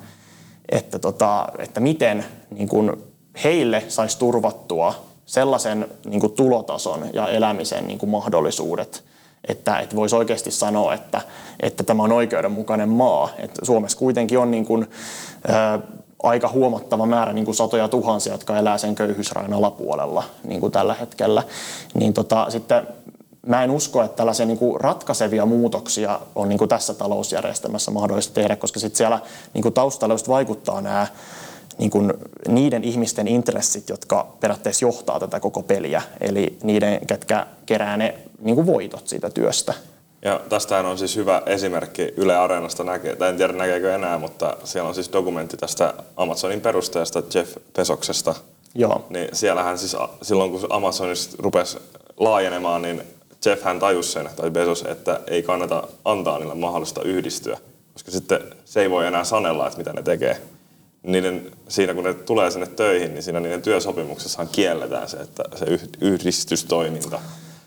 että, 0.69 0.99
tota, 0.99 1.49
että 1.59 1.81
miten 1.81 2.25
niin 2.51 2.69
kuin 2.69 2.93
heille 3.45 3.83
saisi 3.89 4.19
turvattua 4.19 5.14
sellaisen 5.27 5.89
niin 6.05 6.21
kuin 6.21 6.33
tulotason 6.33 7.07
ja 7.13 7.29
elämisen 7.29 7.87
niin 7.87 7.99
kuin 7.99 8.11
mahdollisuudet, 8.11 9.05
että, 9.49 9.79
että 9.79 9.97
voisi 9.97 10.17
oikeasti 10.17 10.51
sanoa, 10.51 10.95
että, 10.95 11.21
että 11.61 11.83
tämä 11.83 12.03
on 12.03 12.13
oikeudenmukainen 12.13 12.89
maa. 12.89 13.29
Että 13.39 13.65
Suomessa 13.65 13.99
kuitenkin 13.99 14.39
on 14.39 14.51
niin 14.51 14.67
kuin, 14.67 14.91
ää, 15.49 15.79
aika 16.23 16.49
huomattava 16.49 17.07
määrä 17.07 17.33
niin 17.33 17.45
kuin 17.45 17.55
satoja 17.55 17.89
tuhansia, 17.89 18.33
jotka 18.33 18.59
elää 18.59 18.79
sen 18.79 18.95
köyhyysrajan 18.95 19.53
alapuolella 19.53 20.25
niin 20.45 20.61
kuin 20.61 20.73
tällä 20.73 20.95
hetkellä. 20.95 21.43
Niin 21.95 22.13
tota, 22.13 22.47
sitten 22.51 22.87
mä 23.47 23.65
en 23.65 23.71
usko, 23.71 24.03
että 24.03 24.17
tällaisia 24.17 24.47
niin 24.47 24.59
kuin 24.59 24.81
ratkaisevia 24.81 25.47
muutoksia 25.47 26.21
on 26.35 26.49
niin 26.49 26.59
kuin 26.59 26.69
tässä 26.69 26.95
talousjärjestelmässä 26.95 27.91
mahdollista 27.91 28.35
tehdä, 28.35 28.57
koska 28.57 28.81
sitten 28.81 28.97
siellä 28.97 29.21
niin 29.55 29.63
kuin 29.63 29.75
taustalla 29.75 30.15
just 30.15 30.29
vaikuttaa 30.29 30.81
nämä 30.81 31.07
niin 31.79 31.91
kuin 31.91 32.13
niiden 32.49 32.85
ihmisten 32.85 33.29
intressit, 33.29 33.89
jotka 33.89 34.27
periaatteessa 34.41 34.85
johtaa 34.85 35.21
tätä 35.21 35.41
koko 35.41 35.63
peliä, 35.63 36.03
eli 36.21 36.59
niiden, 36.63 37.07
ketkä 37.07 37.47
kerää 37.67 37.97
ne 37.97 38.15
niin 38.39 38.55
kuin 38.55 38.67
voitot 38.67 39.09
siitä 39.09 39.31
työstä. 39.31 39.75
Ja 40.23 40.41
tästähän 40.49 40.87
on 40.87 40.99
siis 40.99 41.17
hyvä 41.17 41.43
esimerkki 41.47 42.15
Yle 42.17 42.37
Areenasta, 42.37 42.85
näkee, 42.85 43.17
tai 43.17 43.29
en 43.29 43.37
tiedä 43.37 43.53
näkeekö 43.53 43.95
enää, 43.95 44.19
mutta 44.19 44.57
siellä 44.65 44.89
on 44.89 44.95
siis 44.95 45.13
dokumentti 45.13 45.57
tästä 45.57 45.95
Amazonin 46.17 46.61
perustajasta 46.61 47.23
Jeff 47.35 47.57
Pesoksesta. 47.77 48.35
Joo. 48.75 49.07
Niin 49.11 49.29
siellähän 49.33 49.79
siis 49.79 49.97
silloin 50.23 50.51
kun 50.51 50.67
Amazonista 50.71 51.37
rupesi 51.39 51.79
laajenemaan, 52.17 52.83
niin 52.83 53.03
Jeff 53.47 53.63
hän 53.63 53.79
tajusi 53.79 54.13
sen, 54.13 54.29
tai 54.37 54.51
Bezos, 54.51 54.83
että 54.83 55.21
ei 55.27 55.43
kannata 55.43 55.89
antaa 56.05 56.39
niille 56.39 56.55
mahdollista 56.55 57.03
yhdistyä, 57.03 57.59
koska 57.93 58.11
sitten 58.11 58.41
se 58.65 58.81
ei 58.81 58.91
voi 58.91 59.07
enää 59.07 59.25
sanella, 59.25 59.67
että 59.67 59.79
mitä 59.79 59.93
ne 59.93 60.03
tekee 60.03 60.41
niiden, 61.05 61.51
siinä 61.69 61.95
kun 61.95 62.05
ne 62.05 62.15
tulee 62.15 62.51
sinne 62.51 62.67
töihin, 62.67 63.15
niin 63.15 63.23
siinä 63.23 63.41
niiden 63.41 63.63
työsopimuksessahan 63.63 64.49
kielletään 64.53 65.09
se, 65.09 65.17
että 65.17 65.43
se 65.57 65.67
yhdistystoiminta. 66.01 67.21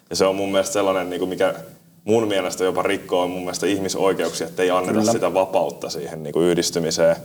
Ja 0.09 0.15
se 0.15 0.25
on 0.25 0.35
mun 0.35 0.51
mielestä 0.51 0.73
sellainen, 0.73 1.09
niin 1.09 1.19
kuin 1.19 1.29
mikä 1.29 1.53
mun 2.03 2.27
mielestä 2.27 2.63
jopa 2.63 2.81
rikkoo 2.81 3.27
mun 3.27 3.41
mielestä 3.41 3.65
ihmisoikeuksia, 3.65 4.47
että 4.47 4.63
ei 4.63 4.71
anneta 4.71 4.99
Kyllä. 4.99 5.11
sitä 5.11 5.33
vapautta 5.33 5.89
siihen 5.89 6.23
niin 6.23 6.33
kuin 6.33 6.45
yhdistymiseen. 6.45 7.15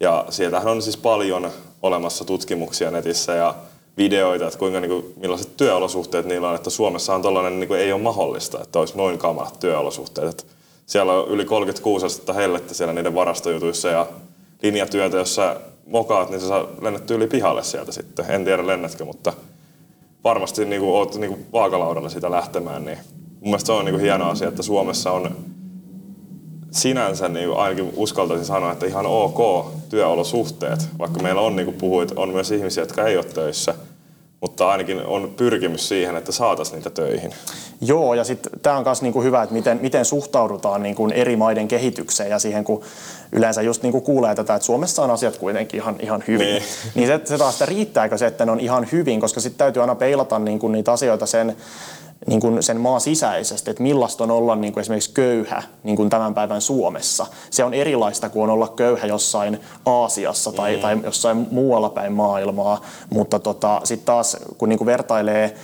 Ja 0.00 0.24
sieltähän 0.30 0.68
on 0.68 0.82
siis 0.82 0.96
paljon 0.96 1.50
olemassa 1.82 2.24
tutkimuksia 2.24 2.90
netissä 2.90 3.34
ja 3.34 3.54
videoita, 3.96 4.46
että 4.46 4.58
kuinka, 4.58 4.80
niin 4.80 4.90
kuin, 4.90 5.14
millaiset 5.16 5.56
työolosuhteet 5.56 6.26
niillä 6.26 6.48
on, 6.48 6.54
että 6.54 6.70
Suomessahan 6.70 7.22
tollainen 7.22 7.60
niin 7.60 7.68
kuin, 7.68 7.80
ei 7.80 7.92
ole 7.92 8.02
mahdollista, 8.02 8.62
että 8.62 8.78
olisi 8.78 8.96
noin 8.96 9.18
kamalat 9.18 9.60
työolosuhteet. 9.60 10.28
Että 10.28 10.44
siellä 10.86 11.12
on 11.12 11.28
yli 11.28 11.44
36 11.44 12.06
astetta 12.06 12.32
hellettä 12.32 12.74
siellä 12.74 12.92
niiden 12.92 13.14
varastojutuissa 13.14 13.88
ja 13.88 14.06
linjatyötä, 14.62 15.16
jossa 15.16 15.56
mokaat, 15.86 16.30
niin 16.30 16.40
sä 16.40 16.64
lennetty 16.80 17.14
yli 17.14 17.26
pihalle 17.26 17.62
sieltä 17.62 17.92
sitten. 17.92 18.24
En 18.28 18.44
tiedä 18.44 18.66
lennätkö, 18.66 19.04
mutta 19.04 19.32
varmasti 20.24 20.64
niin 20.64 20.80
kuin 20.80 20.92
oot 20.92 21.14
niin 21.14 21.30
kuin 21.30 21.46
vaakalaudalla 21.52 22.08
sitä 22.08 22.30
lähtemään, 22.30 22.84
niin 22.84 22.98
mun 23.14 23.42
mielestä 23.42 23.66
se 23.66 23.72
on 23.72 23.84
niin 23.84 23.94
kuin 23.94 24.02
hieno 24.02 24.30
asia, 24.30 24.48
että 24.48 24.62
Suomessa 24.62 25.12
on 25.12 25.36
sinänsä 26.70 27.28
niin 27.28 27.48
kuin 27.48 27.58
ainakin 27.58 27.92
uskaltaisin 27.96 28.46
sanoa, 28.46 28.72
että 28.72 28.86
ihan 28.86 29.06
ok 29.06 29.66
työolosuhteet, 29.88 30.88
vaikka 30.98 31.22
meillä 31.22 31.40
on, 31.40 31.56
niin 31.56 31.66
kuin 31.66 31.76
puhuit, 31.76 32.12
on 32.16 32.28
myös 32.28 32.50
ihmisiä, 32.50 32.82
jotka 32.82 33.06
ei 33.06 33.16
ole 33.16 33.24
töissä– 33.24 33.74
mutta 34.42 34.70
ainakin 34.70 35.06
on 35.06 35.32
pyrkimys 35.36 35.88
siihen, 35.88 36.16
että 36.16 36.32
saataisiin 36.32 36.76
niitä 36.76 36.90
töihin. 36.90 37.32
Joo, 37.80 38.14
ja 38.14 38.24
sitten 38.24 38.52
tämä 38.62 38.76
on 38.76 38.84
myös 38.84 39.02
niinku 39.02 39.22
hyvä, 39.22 39.42
että 39.42 39.54
miten, 39.54 39.78
miten 39.82 40.04
suhtaudutaan 40.04 40.82
niinku 40.82 41.08
eri 41.14 41.36
maiden 41.36 41.68
kehitykseen 41.68 42.30
ja 42.30 42.38
siihen, 42.38 42.64
kun 42.64 42.82
yleensä 43.32 43.62
just 43.62 43.82
niinku 43.82 44.00
kuulee 44.00 44.34
tätä, 44.34 44.54
että 44.54 44.66
Suomessa 44.66 45.02
on 45.02 45.10
asiat 45.10 45.36
kuitenkin 45.36 45.80
ihan, 45.80 45.96
ihan 46.00 46.24
hyvin. 46.28 46.46
Niin, 46.46 46.62
niin 46.94 47.06
se, 47.06 47.20
se 47.24 47.38
taas, 47.38 47.54
että 47.54 47.66
riittääkö 47.66 48.18
se, 48.18 48.26
että 48.26 48.46
ne 48.46 48.52
on 48.52 48.60
ihan 48.60 48.88
hyvin, 48.92 49.20
koska 49.20 49.40
sitten 49.40 49.58
täytyy 49.58 49.82
aina 49.82 49.94
peilata 49.94 50.38
niinku 50.38 50.68
niitä 50.68 50.92
asioita 50.92 51.26
sen 51.26 51.56
niin 52.26 52.40
kuin 52.40 52.62
sen 52.62 52.80
maan 52.80 53.00
sisäisesti, 53.00 53.70
että 53.70 53.82
millaista 53.82 54.24
on 54.24 54.30
olla 54.30 54.56
niin 54.56 54.72
kuin 54.72 54.80
esimerkiksi 54.80 55.14
köyhä 55.14 55.62
niin 55.82 55.96
kuin 55.96 56.10
tämän 56.10 56.34
päivän 56.34 56.60
Suomessa. 56.60 57.26
Se 57.50 57.64
on 57.64 57.74
erilaista 57.74 58.28
kuin 58.28 58.42
on 58.42 58.50
olla 58.50 58.68
köyhä 58.68 59.06
jossain 59.06 59.60
Aasiassa 59.86 60.52
tai, 60.52 60.76
mm. 60.76 60.82
tai 60.82 60.98
jossain 61.04 61.46
muualla 61.50 61.90
päin 61.90 62.12
maailmaa, 62.12 62.80
mutta 63.10 63.38
tota, 63.38 63.80
sitten 63.84 64.06
taas 64.06 64.36
kun 64.58 64.68
niin 64.68 64.78
kuin 64.78 64.86
vertailee 64.86 65.54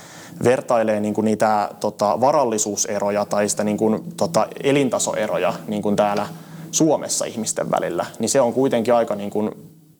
vertailee 0.43 0.99
niin 0.99 1.13
kuin 1.13 1.25
niitä 1.25 1.69
tota, 1.79 2.21
varallisuuseroja 2.21 3.25
tai 3.25 3.49
sitä 3.49 3.63
niin 3.63 3.77
kuin, 3.77 4.03
tota, 4.17 4.47
elintasoeroja 4.63 5.53
niin 5.67 5.81
kuin 5.81 5.95
täällä 5.95 6.27
Suomessa 6.71 7.25
ihmisten 7.25 7.71
välillä, 7.71 8.05
niin 8.19 8.29
se 8.29 8.41
on 8.41 8.53
kuitenkin 8.53 8.93
aika 8.93 9.15
niin 9.15 9.29
kuin 9.29 9.51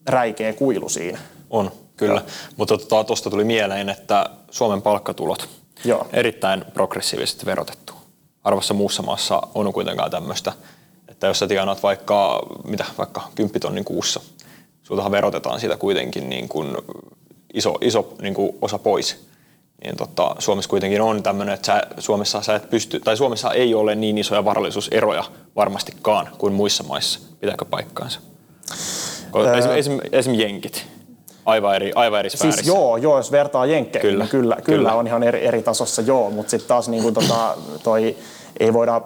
räikeä 0.07 0.53
kuilu 0.53 0.89
siinä. 0.89 1.19
On, 1.49 1.71
kyllä. 1.97 2.21
Ja. 2.25 2.31
Mutta 2.57 2.77
tuosta 2.77 3.23
tota, 3.23 3.29
tuli 3.29 3.43
mieleen, 3.43 3.89
että 3.89 4.29
Suomen 4.51 4.81
palkkatulot 4.81 5.49
Joo. 5.85 6.07
erittäin 6.13 6.65
progressiivisesti 6.73 7.45
verotettu. 7.45 7.93
Arvossa 8.43 8.73
muussa 8.73 9.03
maassa 9.03 9.41
on 9.55 9.73
kuitenkaan 9.73 10.11
tämmöistä, 10.11 10.53
että 11.07 11.27
jos 11.27 11.39
sä 11.39 11.47
tienaat 11.47 11.83
vaikka, 11.83 12.41
mitä, 12.63 12.85
vaikka 12.97 13.21
10 13.35 13.61
tonnin 13.61 13.85
kuussa, 13.85 14.21
sultahan 14.83 15.11
verotetaan 15.11 15.59
siitä 15.59 15.77
kuitenkin 15.77 16.29
niin 16.29 16.49
kuin 16.49 16.77
iso, 17.53 17.77
iso 17.81 18.13
niin 18.21 18.33
kuin 18.33 18.57
osa 18.61 18.79
pois. 18.79 19.29
Niin 19.83 19.97
tota, 19.97 20.35
Suomessa 20.39 20.69
kuitenkin 20.69 21.01
on 21.01 21.23
tämmöinen, 21.23 21.53
että 21.53 21.65
sä, 21.65 21.81
Suomessa 21.97 22.41
sä 22.41 22.55
et 22.55 22.69
pysty, 22.69 22.99
tai 22.99 23.17
Suomessa 23.17 23.53
ei 23.53 23.75
ole 23.75 23.95
niin 23.95 24.17
isoja 24.17 24.45
varallisuuseroja 24.45 25.23
varmastikaan 25.55 26.29
kuin 26.37 26.53
muissa 26.53 26.83
maissa. 26.83 27.19
Pitääkö 27.39 27.65
paikkaansa? 27.65 28.19
Esimerkiksi 29.33 29.79
esim, 29.79 29.99
esim 30.11 30.33
jenkit 30.33 30.85
aivan 31.45 31.75
eri, 31.75 31.91
aivan 31.95 32.19
eri 32.19 32.29
Siis 32.29 32.67
joo, 32.67 32.97
joo, 32.97 33.17
jos 33.17 33.31
vertaa 33.31 33.65
jenkkeihin, 33.65 34.09
kyllä, 34.09 34.27
kyllä, 34.27 34.55
kyllä, 34.55 34.77
kyllä, 34.77 34.93
on 34.93 35.07
ihan 35.07 35.23
eri, 35.23 35.45
eri 35.45 35.63
tasossa 35.63 36.01
joo, 36.01 36.29
mutta 36.29 36.49
sitten 36.49 36.67
taas 36.67 36.89
niin 36.89 37.03
kuin, 37.03 37.13
tota, 37.13 37.57
toi, 37.83 38.17
ei 38.59 38.73
voida 38.73 39.01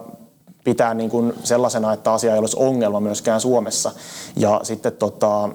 pitää 0.64 0.94
niin 0.94 1.10
kuin 1.10 1.34
sellaisena, 1.44 1.94
että 1.94 2.14
asia 2.14 2.34
ei 2.34 2.40
olisi 2.40 2.58
ongelma 2.60 3.00
myöskään 3.00 3.42
Suomessa. 3.42 3.92
Ja 4.36 4.60
sitten 4.64 4.94
tota, 4.94 5.50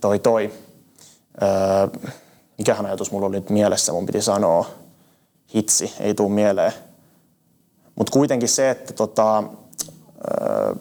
toi, 0.00 0.18
toi 0.18 0.52
öö, 1.42 2.10
mikähän 2.58 2.86
ajatus 2.86 3.12
mulla 3.12 3.26
oli 3.26 3.36
nyt 3.36 3.50
mielessä, 3.50 3.92
mun 3.92 4.06
piti 4.06 4.22
sanoa, 4.22 4.66
hitsi, 5.54 5.92
ei 6.00 6.14
tule 6.14 6.30
mieleen. 6.30 6.72
Mutta 7.94 8.12
kuitenkin 8.12 8.48
se, 8.48 8.70
että 8.70 8.92
tota, 8.92 9.44
öö, 10.40 10.74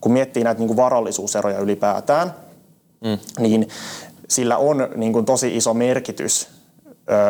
kun 0.00 0.12
miettii 0.12 0.44
näitä 0.44 0.58
niin 0.58 0.68
kuin 0.68 0.76
varallisuuseroja 0.76 1.58
ylipäätään, 1.58 2.34
mm. 3.00 3.18
niin 3.38 3.68
sillä 4.28 4.56
on 4.56 4.88
niin 4.96 5.12
kuin 5.12 5.24
tosi 5.24 5.56
iso 5.56 5.74
merkitys 5.74 6.48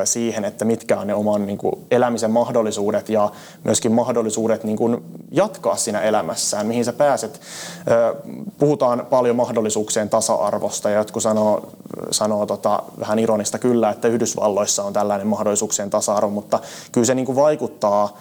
siihen, 0.04 0.44
että 0.44 0.64
mitkä 0.64 1.00
on 1.00 1.06
ne 1.06 1.14
oman 1.14 1.46
niin 1.46 1.58
kuin, 1.58 1.74
elämisen 1.90 2.30
mahdollisuudet 2.30 3.08
ja 3.08 3.30
myöskin 3.64 3.92
mahdollisuudet 3.92 4.64
niin 4.64 4.76
kuin, 4.76 5.04
jatkaa 5.30 5.76
siinä 5.76 6.00
elämässään, 6.00 6.66
mihin 6.66 6.84
sä 6.84 6.92
pääset. 6.92 7.40
Puhutaan 8.58 9.06
paljon 9.10 9.36
mahdollisuuksien 9.36 10.08
tasa-arvosta 10.08 10.90
ja 10.90 10.96
jotkut 10.96 11.22
sanoo, 11.22 11.70
sanoo 12.10 12.46
tota, 12.46 12.82
vähän 13.00 13.18
ironista 13.18 13.58
kyllä, 13.58 13.90
että 13.90 14.08
Yhdysvalloissa 14.08 14.84
on 14.84 14.92
tällainen 14.92 15.26
mahdollisuuksien 15.26 15.90
tasa-arvo, 15.90 16.30
mutta 16.30 16.58
kyllä 16.92 17.04
se 17.04 17.14
niin 17.14 17.26
kuin, 17.26 17.36
vaikuttaa 17.36 18.18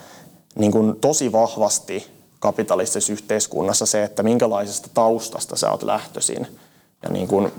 niin 0.55 0.71
kuin, 0.71 0.95
tosi 1.01 1.32
vahvasti 1.32 2.07
kapitalistisessa 2.39 3.13
yhteiskunnassa 3.13 3.86
se, 3.86 4.03
että 4.03 4.23
minkälaisesta 4.23 4.89
taustasta 4.93 5.55
sä 5.55 5.71
oot 5.71 5.84
lähtöisin. 5.84 6.47
Ja 7.03 7.09
niin 7.09 7.28
kuin, 7.28 7.51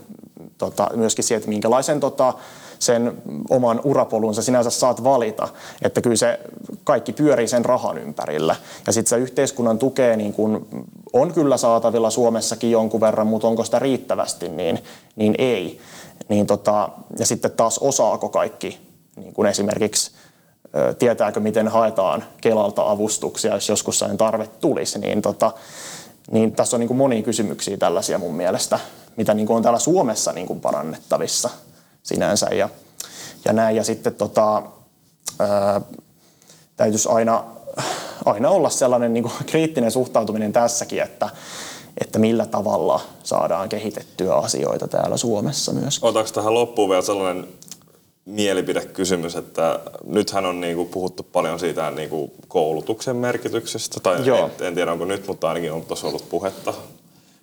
tota, 0.59 0.91
myöskin 0.95 1.25
se, 1.25 1.35
että 1.35 1.49
minkälaisen 1.49 2.01
tota, 2.01 2.35
sen 2.79 3.23
oman 3.51 3.81
urapolunsa 3.85 4.43
sinänsä 4.43 4.71
saat 4.71 5.05
valita. 5.05 5.49
Että 5.83 6.01
kyllä 6.01 6.17
se 6.17 6.41
kaikki 6.85 7.13
pyörii 7.13 7.49
sen 7.49 7.65
rahan 7.65 7.99
ympärillä. 7.99 8.57
Ja 8.87 8.93
sitten 8.93 9.11
se 9.11 9.17
yhteiskunnan 9.17 9.79
tukea 9.79 10.17
niin 10.17 10.33
kun 10.33 10.69
on 11.13 11.33
kyllä 11.33 11.57
saatavilla 11.57 12.11
Suomessakin 12.11 12.71
jonkun 12.71 13.01
verran, 13.01 13.27
mutta 13.27 13.49
onko 13.49 13.65
sitä 13.65 13.79
riittävästi, 13.79 14.49
niin, 14.49 14.79
niin 15.17 15.35
ei. 15.39 15.81
Niin 16.29 16.47
tota, 16.47 16.89
ja 17.19 17.27
sitten 17.27 17.51
taas 17.51 17.79
osaako 17.79 18.29
kaikki 18.29 18.87
niin 19.17 19.35
kun 19.35 19.47
esimerkiksi 19.47 20.11
tietääkö, 20.99 21.41
miten 21.41 21.69
haetaan 21.69 22.25
Kelalta 22.41 22.91
avustuksia, 22.91 23.55
jos 23.55 23.69
joskus 23.69 23.99
sen 23.99 24.17
tarve 24.17 24.49
tulisi, 24.61 24.99
niin, 24.99 25.23
tota, 25.23 25.53
niin 26.31 26.53
tässä 26.53 26.77
on 26.77 26.81
niin 26.81 26.89
kuin 26.89 26.99
monia 26.99 27.23
kysymyksiä 27.23 27.77
tällaisia 27.77 28.19
mun 28.19 28.35
mielestä, 28.35 28.81
mitä 29.17 29.35
niin 29.35 29.47
kuin 29.47 29.57
on 29.57 29.63
täällä 29.63 29.79
Suomessa 29.79 30.33
niin 30.33 30.47
kuin 30.47 30.61
parannettavissa 30.61 31.51
sinänsä 32.03 32.47
ja, 32.47 32.69
ja 33.45 33.53
näin. 33.53 33.77
Ja 33.77 33.85
sitten 33.85 34.15
tota, 34.15 34.63
ää, 35.39 35.81
täytyisi 36.77 37.09
aina, 37.09 37.45
aina 38.25 38.51
olla 38.51 38.71
sellainen 38.71 39.13
niin 39.15 39.23
kuin 39.23 39.35
kriittinen 39.47 39.91
suhtautuminen 39.91 40.53
tässäkin, 40.53 41.03
että, 41.03 41.31
että 42.01 42.19
millä 42.19 42.47
tavalla 42.47 43.01
saadaan 43.23 43.69
kehitettyä 43.69 44.35
asioita 44.35 44.89
täällä 44.89 45.17
Suomessa 45.17 45.73
myös. 45.73 45.99
Otaks 46.03 46.33
tähän 46.33 46.55
loppuun 46.55 46.91
vielä 46.91 47.03
sellainen 47.03 47.49
mielipidekysymys, 48.27 49.37
että 49.37 49.81
nythän 50.05 50.47
on 50.47 50.61
niinku 50.61 50.85
puhuttu 50.85 51.23
paljon 51.23 51.59
siitä 51.59 51.91
niinku 51.91 52.33
koulutuksen 52.49 53.17
merkityksestä, 53.17 54.01
tai 54.01 54.27
Joo. 54.27 54.51
En, 54.61 54.67
en 54.67 54.75
tiedä 54.75 54.93
onko 54.93 55.05
nyt, 55.05 55.27
mutta 55.27 55.49
ainakin 55.49 55.73
on 55.73 55.85
tuossa 55.85 56.07
ollut 56.07 56.29
puhetta. 56.29 56.75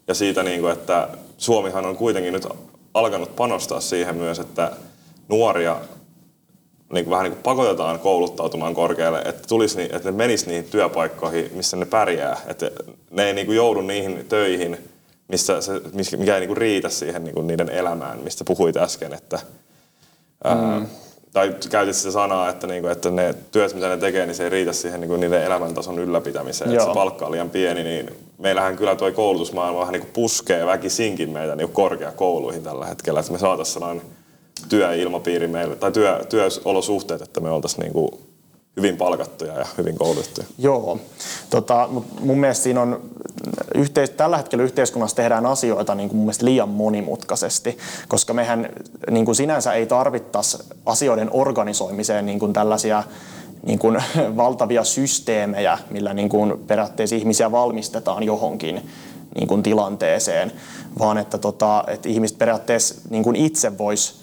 Ja 0.08 0.14
siitä, 0.14 0.44
niinku, 0.44 0.68
että 0.68 1.08
Suomihan 1.38 1.86
on 1.86 1.98
kuitenkin 1.98 2.34
nyt 2.34 2.48
alkanut 2.94 3.36
panostaa 3.36 3.80
siihen 3.80 4.16
myös, 4.16 4.40
että 4.40 4.72
nuoria 5.28 5.78
niin 6.94 7.06
kuin 7.06 7.12
vähän 7.12 7.24
niin 7.24 7.34
kuin 7.34 7.44
pakotetaan 7.44 8.00
kouluttautumaan 8.00 8.74
korkealle, 8.74 9.22
että, 9.26 9.48
tulisi, 9.48 9.82
että 9.82 10.12
ne 10.12 10.12
menis 10.12 10.46
niihin 10.46 10.64
työpaikkoihin, 10.64 11.52
missä 11.54 11.78
ne 11.78 11.86
pärjää. 11.86 12.42
Että 12.48 12.72
ne 13.12 13.26
ei 13.26 13.34
niin 13.34 13.46
kuin 13.46 13.56
joudu 13.56 13.82
niihin 13.82 14.26
töihin, 14.30 14.78
missä 15.28 15.62
se, 15.62 15.82
mikä 16.18 16.34
ei 16.34 16.40
niin 16.40 16.48
kuin 16.48 16.58
riitä 16.58 16.90
siihen 16.90 17.24
niin 17.24 17.34
kuin 17.34 17.48
niiden 17.48 17.70
elämään, 17.70 18.20
mistä 18.20 18.44
puhuit 18.44 18.78
äsken. 18.78 19.14
Että, 19.14 19.40
mm. 20.44 20.88
tai 21.34 21.56
käytit 21.70 21.96
sitä 21.96 22.12
sanaa, 22.12 22.50
että, 22.50 22.68
niin 22.68 22.82
kuin, 22.82 22.92
että 22.92 23.12
ne 23.12 23.36
työt, 23.52 23.74
mitä 23.74 23.90
ne 23.90 23.98
tekee, 23.98 24.26
niin 24.26 24.36
se 24.36 24.44
ei 24.44 24.50
riitä 24.50 24.74
siihen 24.74 25.02
niin 25.02 25.10
kuin 25.10 25.22
niiden 25.22 25.44
elämäntason 25.44 26.00
ylläpitämiseen. 26.00 26.72
Että 26.72 26.86
se 26.86 26.94
palkka 26.94 27.26
on 27.26 27.32
liian 27.32 27.50
pieni, 27.50 27.84
niin 27.84 28.16
meillähän 28.38 28.76
kyllä 28.76 28.96
tuo 28.96 29.12
koulutusmaailma 29.12 29.80
vähän 29.80 29.94
niin 29.94 30.02
kuin 30.02 30.14
puskee 30.14 30.66
väkisinkin 30.66 31.30
meitä 31.30 31.56
niin 31.56 31.68
kuin 31.68 31.76
korkeakouluihin 31.76 32.64
tällä 32.64 32.86
hetkellä, 32.86 33.20
että 33.20 33.32
me 33.32 33.40
saataisiin 33.40 33.74
sellainen 33.74 34.06
työilmapiiri 34.70 35.48
meille, 35.48 35.76
tai 35.76 35.92
työ, 35.92 36.26
työolosuhteet, 36.30 37.22
että 37.22 37.40
me 37.40 37.50
oltaisiin 37.50 37.84
niin 37.84 37.94
kuin 37.94 38.12
hyvin 38.78 38.98
palkattuja 38.98 39.54
ja 39.60 39.66
hyvin 39.78 39.98
koulutettuja. 39.98 40.48
Joo. 40.58 41.00
Tota, 41.50 41.90
mun 42.20 42.40
mielestä 42.40 42.64
siinä 42.64 42.82
on, 42.82 43.02
yhteis- 43.76 44.10
tällä 44.10 44.38
hetkellä 44.38 44.64
yhteiskunnassa 44.64 45.16
tehdään 45.16 45.46
asioita 45.46 45.96
niin 45.96 46.10
kuin 46.10 46.18
mun 46.18 46.26
mielestä 46.26 46.46
liian 46.46 46.70
monimutkaisesti, 46.70 47.78
koska 48.08 48.34
mehän 48.34 48.70
niin 49.12 49.26
kuin 49.26 49.36
sinänsä 49.36 49.74
ei 49.74 49.86
tarvittaisi 49.86 50.58
asioiden 50.86 51.30
organisoimiseen 51.32 52.26
niin 52.26 52.40
kuin 52.40 52.54
tällaisia 52.54 53.04
niin 53.66 53.80
kuin 53.80 54.04
valtavia 54.38 54.84
systeemejä, 54.84 55.78
millä 55.90 56.14
niin 56.14 56.30
kuin 56.30 56.60
periaatteessa 56.68 57.16
ihmisiä 57.16 57.52
valmistetaan 57.52 58.24
johonkin 58.24 58.90
niin 59.36 59.48
kuin 59.48 59.64
tilanteeseen, 59.64 60.52
vaan 61.00 61.18
että, 61.18 61.38
tota, 61.38 61.84
että 61.88 62.10
ihmiset 62.10 62.38
periaatteessa 62.38 62.96
niin 63.10 63.24
kuin 63.24 63.36
itse 63.36 63.78
vois 63.78 64.23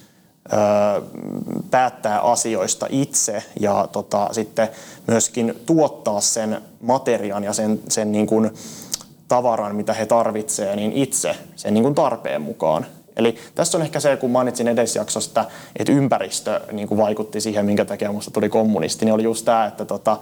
päättää 1.70 2.20
asioista 2.20 2.86
itse 2.90 3.42
ja 3.60 3.88
tota, 3.92 4.28
sitten 4.32 4.68
myöskin 5.06 5.54
tuottaa 5.66 6.20
sen 6.20 6.62
materiaan 6.80 7.44
ja 7.44 7.52
sen, 7.52 7.80
sen 7.88 8.12
niin 8.12 8.26
kuin 8.26 8.50
tavaran, 9.28 9.76
mitä 9.76 9.92
he 9.92 10.06
tarvitsevat, 10.06 10.76
niin 10.76 10.92
itse 10.92 11.36
sen 11.56 11.74
niin 11.74 11.84
kuin 11.84 11.94
tarpeen 11.94 12.42
mukaan. 12.42 12.86
Eli 13.16 13.36
tässä 13.54 13.78
on 13.78 13.82
ehkä 13.82 14.00
se, 14.00 14.16
kun 14.16 14.30
mainitsin 14.30 14.68
edesjaksosta, 14.68 15.44
että 15.76 15.92
ympäristö 15.92 16.60
niin 16.72 16.88
kuin 16.88 16.98
vaikutti 16.98 17.40
siihen, 17.40 17.66
minkä 17.66 17.84
takia 17.84 18.08
minusta 18.08 18.30
tuli 18.30 18.48
kommunisti, 18.48 19.04
niin 19.04 19.14
oli 19.14 19.22
just 19.22 19.44
tämä, 19.44 19.66
että 19.66 19.84
tota, 19.84 20.18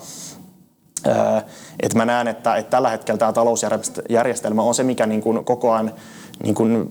että 1.83 1.97
mä 1.97 2.05
näen, 2.05 2.29
että, 2.29 2.57
että 2.57 2.71
tällä 2.71 2.91
hetkellä 2.91 3.19
tämä 3.19 3.33
talousjärjestelmä 3.33 4.63
on 4.63 4.75
se, 4.75 4.83
mikä 4.83 5.07
niin 5.07 5.21
kuin 5.21 5.45
koko 5.45 5.73
ajan 5.73 5.93
niin 6.43 6.55
kuin, 6.55 6.89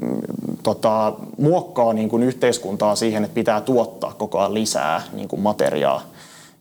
tota, 0.63 1.13
muokkaa 1.37 1.93
niin 1.93 2.09
kuin 2.09 2.23
yhteiskuntaa 2.23 2.95
siihen, 2.95 3.23
että 3.23 3.35
pitää 3.35 3.61
tuottaa 3.61 4.13
koko 4.17 4.39
ajan 4.39 4.53
lisää 4.53 5.01
niin 5.13 5.27
kuin 5.27 5.41
materiaa 5.41 6.01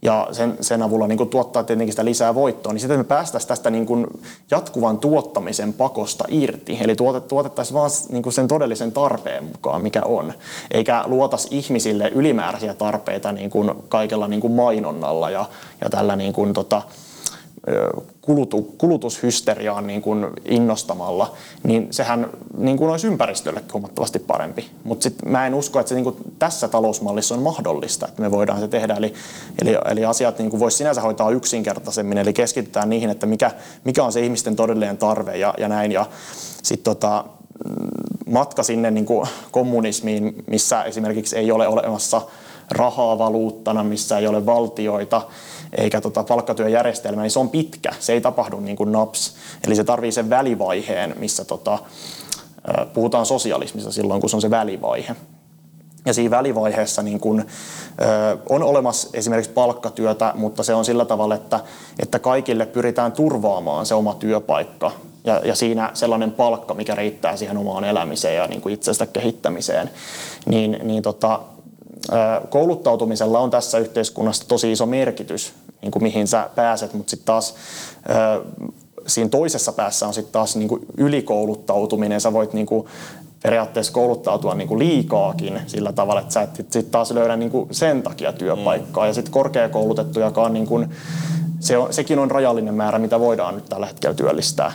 ja 0.03 0.29
sen, 0.33 0.57
sen 0.61 0.83
avulla 0.83 1.07
niin 1.07 1.19
kuin 1.19 1.31
tuottaa 1.31 1.65
tietenkin 1.65 1.93
sitä 1.93 2.05
lisää 2.05 2.35
voittoa, 2.35 2.73
niin 2.73 2.81
sitten 2.81 2.99
me 2.99 3.05
päästäisiin 3.05 3.49
tästä 3.49 3.71
niin 3.71 3.87
kuin 3.87 4.07
jatkuvan 4.51 4.99
tuottamisen 4.99 5.73
pakosta 5.73 6.25
irti. 6.29 6.79
Eli 6.81 6.97
tuotet, 6.97 7.29
tuotettaisiin 7.29 7.75
vaan 7.75 7.91
niin 8.09 8.33
sen 8.33 8.49
todellisen 8.49 8.93
tarpeen 8.93 9.45
mukaan, 9.45 9.83
mikä 9.83 10.03
on. 10.05 10.33
Eikä 10.71 11.05
luotas 11.07 11.49
ihmisille 11.51 12.09
ylimääräisiä 12.15 12.75
tarpeita 12.75 13.33
niin 13.33 13.51
kuin 13.51 13.73
kaikella 13.89 14.29
niin 14.29 14.41
kuin 14.41 14.53
mainonnalla 14.53 15.31
ja, 15.31 15.45
ja 15.81 15.91
tällä 15.91 16.17
niin 16.17 16.33
kuin, 16.33 16.53
tota, 16.53 16.83
kulutu, 18.21 18.75
kulutushysteriaan 18.79 19.87
niin 19.87 20.03
kuin 20.03 20.27
innostamalla, 20.45 21.35
niin 21.63 21.89
sehän 21.91 22.31
niin 22.59 22.77
kuin 22.77 22.91
olisi 22.91 23.07
ympäristölle 23.07 23.63
huomattavasti 23.73 24.19
parempi. 24.19 24.71
Mutta 24.85 25.11
mä 25.27 25.47
en 25.47 25.55
usko, 25.55 25.81
että 25.81 25.89
se 25.89 25.95
niin 25.95 26.05
kuin 26.05 26.17
tässä 26.39 26.69
talousmallissa 26.69 27.35
on 27.35 27.43
mahdollista, 27.43 28.09
että 28.09 28.23
me 28.23 28.31
voidaan 28.31 28.61
se 28.61 28.69
tehdä. 28.69 28.95
Eli, 28.95 29.15
eli, 29.63 29.77
eli 29.91 30.05
asiat 30.05 30.39
niin 30.39 30.59
voisi 30.59 30.77
sinänsä 30.77 31.01
hoitaa 31.01 31.31
yksinkertaisemmin, 31.31 32.19
eli 32.19 32.33
keskitytään 32.33 32.91
niihin, 32.91 33.11
että 33.11 33.27
mikä, 33.27 33.51
mikä 33.85 34.05
on 34.05 34.13
se 34.13 34.21
ihmisten 34.21 34.57
todellinen 34.57 34.99
tarve 34.99 35.37
ja, 35.37 35.55
ja 35.59 35.69
näin. 35.69 35.93
Ja 35.93 36.07
sitten 36.63 36.85
tota, 36.85 37.25
matka 38.27 38.63
sinne 38.63 38.91
niin 38.91 39.07
kuin 39.07 39.27
kommunismiin, 39.51 40.45
missä 40.47 40.83
esimerkiksi 40.83 41.37
ei 41.37 41.53
ole 41.53 41.69
olemassa 41.69 42.23
rahaa 42.71 43.19
valuuttana, 43.19 43.85
missä 43.85 44.19
ei 44.19 44.27
ole 44.27 44.47
valtioita, 44.47 45.23
eikä 45.77 46.01
tota 46.01 46.23
palkkatyöjärjestelmä, 46.23 47.23
niin 47.23 47.31
se 47.31 47.39
on 47.39 47.51
pitkä. 47.51 47.93
Se 47.99 48.13
ei 48.13 48.21
tapahdu 48.21 48.61
niin 48.61 48.77
kuin 48.77 48.93
naps. 48.93 49.35
Eli 49.67 49.77
se 49.77 49.85
tarvii 49.85 50.13
sen 50.13 50.31
välivaiheen, 50.31 51.15
missä 51.19 51.45
tota, 51.45 51.79
puhutaan 52.95 53.27
sosialismista 53.27 53.93
silloin, 53.93 54.21
kun 54.21 54.31
se 54.31 54.37
on 54.37 54.43
se 54.43 54.51
välivaihe. 54.51 55.17
Ja 56.07 56.15
siinä 56.15 56.31
välivaiheessa 56.31 57.03
niin 57.03 57.21
kun, 57.21 57.41
ö, 57.41 57.45
on 58.49 58.63
olemassa 58.63 59.09
esimerkiksi 59.13 59.53
palkkatyötä, 59.53 60.33
mutta 60.35 60.63
se 60.63 60.75
on 60.75 60.85
sillä 60.85 61.05
tavalla, 61.05 61.35
että, 61.35 61.61
että 61.99 62.19
kaikille 62.19 62.67
pyritään 62.67 63.13
turvaamaan 63.13 63.87
se 63.87 63.95
oma 63.95 64.15
työpaikka 64.15 64.93
ja, 65.25 65.41
ja 65.45 65.55
siinä 65.55 65.91
sellainen 65.95 66.33
palkka, 66.33 66.75
mikä 66.75 66.95
riittää 66.95 67.37
siihen 67.37 67.57
omaan 67.59 67.85
elämiseen 67.85 68.37
ja 68.37 68.47
niin 68.47 68.69
itsestä 68.69 69.07
kehittämiseen. 69.07 69.91
Niin, 70.47 70.79
niin 70.83 71.03
tota, 71.03 71.41
kouluttautumisella 72.49 73.39
on 73.39 73.51
tässä 73.51 73.79
yhteiskunnassa 73.79 74.49
tosi 74.49 74.73
iso 74.73 74.87
merkitys, 74.87 75.53
niin 75.83 75.91
kuin 75.91 76.03
mihin 76.03 76.27
sä 76.27 76.51
pääset, 76.55 76.95
mutta 76.95 77.11
sitten 77.11 77.27
taas 77.27 77.55
siinä 79.07 79.29
toisessa 79.29 79.73
päässä 79.73 80.07
on 80.07 80.15
sitten 80.15 80.33
taas 80.33 80.57
niin 80.57 80.69
kuin 80.69 80.87
ylikouluttautuminen. 80.97 82.21
Sä 82.21 82.33
voit 82.33 82.53
niin 82.53 82.67
kuin 82.67 82.87
periaatteessa 83.43 83.93
kouluttautua 83.93 84.55
niin 84.55 84.69
kuin 84.69 84.79
liikaakin 84.79 85.61
sillä 85.67 85.93
tavalla, 85.93 86.21
että 86.21 86.33
sä 86.33 86.43
et 86.43 86.67
sit 86.71 86.91
taas 86.91 87.11
löydä 87.11 87.37
niin 87.37 87.51
kuin 87.51 87.69
sen 87.71 88.03
takia 88.03 88.33
työpaikkaa. 88.33 89.05
Mm. 89.05 89.09
Ja 89.09 89.15
sitten 89.15 89.33
korkeakoulutettujakaan, 89.33 90.53
niin 90.53 90.67
kuin, 90.67 90.91
se 91.61 91.79
on, 91.79 91.93
sekin 91.93 92.19
on 92.19 92.31
rajallinen 92.31 92.75
määrä, 92.75 92.99
mitä 92.99 93.21
voidaan 93.21 93.55
nyt 93.55 93.69
tällä 93.69 93.87
hetkellä 93.87 94.15
työllistää. 94.15 94.73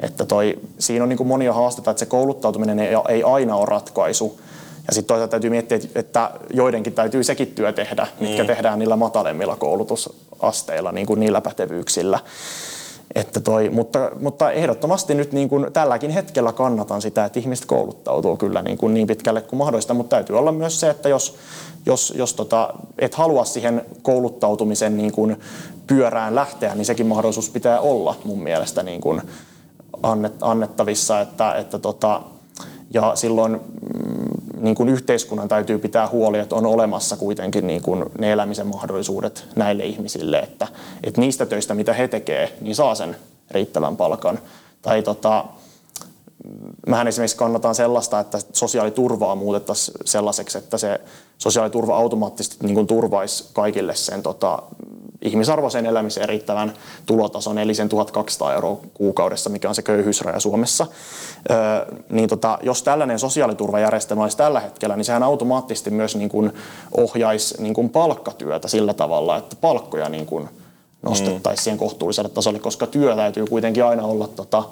Että 0.00 0.24
toi, 0.24 0.58
siinä 0.78 1.02
on 1.02 1.08
niin 1.08 1.16
kuin 1.16 1.28
monia 1.28 1.52
haasteita, 1.52 1.90
että 1.90 1.98
se 1.98 2.06
kouluttautuminen 2.06 2.78
ei, 2.78 2.94
ei 3.08 3.22
aina 3.22 3.56
ole 3.56 3.66
ratkaisu. 3.66 4.40
Ja 4.86 4.94
sitten 4.94 5.08
toisaalta 5.08 5.30
täytyy 5.30 5.50
miettiä, 5.50 5.78
että 5.94 6.30
joidenkin 6.54 6.92
täytyy 6.92 7.24
sekin 7.24 7.48
työ 7.48 7.72
tehdä, 7.72 8.06
mitkä 8.20 8.42
mm. 8.42 8.46
tehdään 8.46 8.78
niillä 8.78 8.96
matalemmilla 8.96 9.56
koulutusasteilla, 9.56 10.92
niin 10.92 11.06
kuin 11.06 11.20
niillä 11.20 11.40
pätevyyksillä. 11.40 12.18
Että 13.14 13.40
toi, 13.40 13.70
mutta, 13.70 14.10
mutta 14.20 14.50
ehdottomasti 14.50 15.14
nyt 15.14 15.32
niin 15.32 15.48
kuin 15.48 15.72
tälläkin 15.72 16.10
hetkellä 16.10 16.52
kannatan 16.52 17.02
sitä, 17.02 17.24
että 17.24 17.38
ihmiset 17.38 17.66
kouluttautuu 17.66 18.36
kyllä 18.36 18.62
niin, 18.62 18.78
kuin 18.78 18.94
niin 18.94 19.06
pitkälle 19.06 19.40
kuin 19.40 19.58
mahdollista, 19.58 19.94
mutta 19.94 20.16
täytyy 20.16 20.38
olla 20.38 20.52
myös 20.52 20.80
se, 20.80 20.90
että 20.90 21.08
jos, 21.08 21.36
jos, 21.86 22.12
jos 22.16 22.34
tota, 22.34 22.74
et 22.98 23.14
halua 23.14 23.44
siihen 23.44 23.84
kouluttautumisen 24.02 24.96
niin 24.96 25.12
kuin 25.12 25.40
pyörään 25.86 26.34
lähteä, 26.34 26.74
niin 26.74 26.84
sekin 26.84 27.06
mahdollisuus 27.06 27.50
pitää 27.50 27.80
olla 27.80 28.14
mun 28.24 28.42
mielestä 28.42 28.82
niin 28.82 29.00
kuin 29.00 29.22
annettavissa, 30.40 31.20
että, 31.20 31.54
että 31.54 31.78
tota, 31.78 32.22
ja 32.94 33.12
silloin 33.14 33.60
niin 34.62 34.74
kuin 34.74 34.88
yhteiskunnan 34.88 35.48
täytyy 35.48 35.78
pitää 35.78 36.08
huoli, 36.08 36.38
että 36.38 36.54
on 36.54 36.66
olemassa 36.66 37.16
kuitenkin 37.16 37.66
niin 37.66 37.82
kuin 37.82 38.04
ne 38.18 38.32
elämisen 38.32 38.66
mahdollisuudet 38.66 39.44
näille 39.56 39.84
ihmisille, 39.84 40.38
että, 40.38 40.68
että 41.02 41.20
niistä 41.20 41.46
töistä, 41.46 41.74
mitä 41.74 41.92
he 41.92 42.08
tekevät, 42.08 42.60
niin 42.60 42.74
saa 42.74 42.94
sen 42.94 43.16
riittävän 43.50 43.96
palkan. 43.96 44.38
Tai 44.82 45.02
tota, 45.02 45.44
mähän 46.86 47.08
esimerkiksi 47.08 47.36
kannatan 47.36 47.74
sellaista, 47.74 48.20
että 48.20 48.38
sosiaaliturvaa 48.52 49.34
muutettaisiin 49.34 49.96
sellaiseksi, 50.04 50.58
että 50.58 50.78
se 50.78 51.00
sosiaaliturva 51.38 51.96
automaattisesti 51.96 52.66
niin 52.66 52.74
kuin 52.74 52.86
turvaisi 52.86 53.44
kaikille 53.52 53.94
sen 53.94 54.22
tota, 54.22 54.62
ihmisarvoisen 55.22 55.86
elämisen 55.86 56.28
riittävän 56.28 56.72
tulotason, 57.06 57.58
eli 57.58 57.74
sen 57.74 57.88
1200 57.88 58.54
euroa 58.54 58.80
kuukaudessa, 58.94 59.50
mikä 59.50 59.68
on 59.68 59.74
se 59.74 59.82
köyhyysraja 59.82 60.40
Suomessa. 60.40 60.86
Öö, 61.50 61.56
niin 62.10 62.28
tota, 62.28 62.58
jos 62.62 62.82
tällainen 62.82 63.18
sosiaaliturvajärjestelmä 63.18 64.22
olisi 64.22 64.36
tällä 64.36 64.60
hetkellä, 64.60 64.96
niin 64.96 65.04
sehän 65.04 65.22
automaattisesti 65.22 65.90
myös 65.90 66.16
niin 66.16 66.28
kuin 66.28 66.52
ohjaisi 66.96 67.62
niin 67.62 67.74
kuin 67.74 67.88
palkkatyötä 67.88 68.68
sillä 68.68 68.94
tavalla, 68.94 69.36
että 69.36 69.56
palkkoja 69.56 70.08
niin 70.08 70.26
kuin 70.26 70.48
nostettaisiin 71.02 71.60
mm. 71.60 71.64
siihen 71.64 71.78
kohtuulliselle 71.78 72.30
tasolle, 72.30 72.58
koska 72.58 72.86
työ 72.86 73.16
täytyy 73.16 73.46
kuitenkin 73.46 73.84
aina 73.84 74.02
olla 74.02 74.28
tota, 74.28 74.64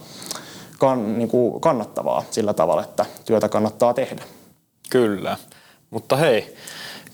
kan, 0.79 1.19
niin 1.19 1.29
kuin 1.29 1.61
kannattavaa 1.61 2.23
sillä 2.31 2.55
tavalla, 2.55 2.83
että 2.83 3.07
työtä 3.25 3.49
kannattaa 3.49 3.95
tehdä. 3.95 4.23
Kyllä. 4.91 5.37
Mutta 5.91 6.17
hei, 6.17 6.57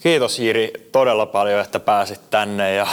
kiitos 0.01 0.39
Jiri 0.39 0.89
todella 0.93 1.27
paljon, 1.27 1.61
että 1.61 1.81
pääsit 1.81 2.21
tänne 2.31 2.75
ja 2.75 2.87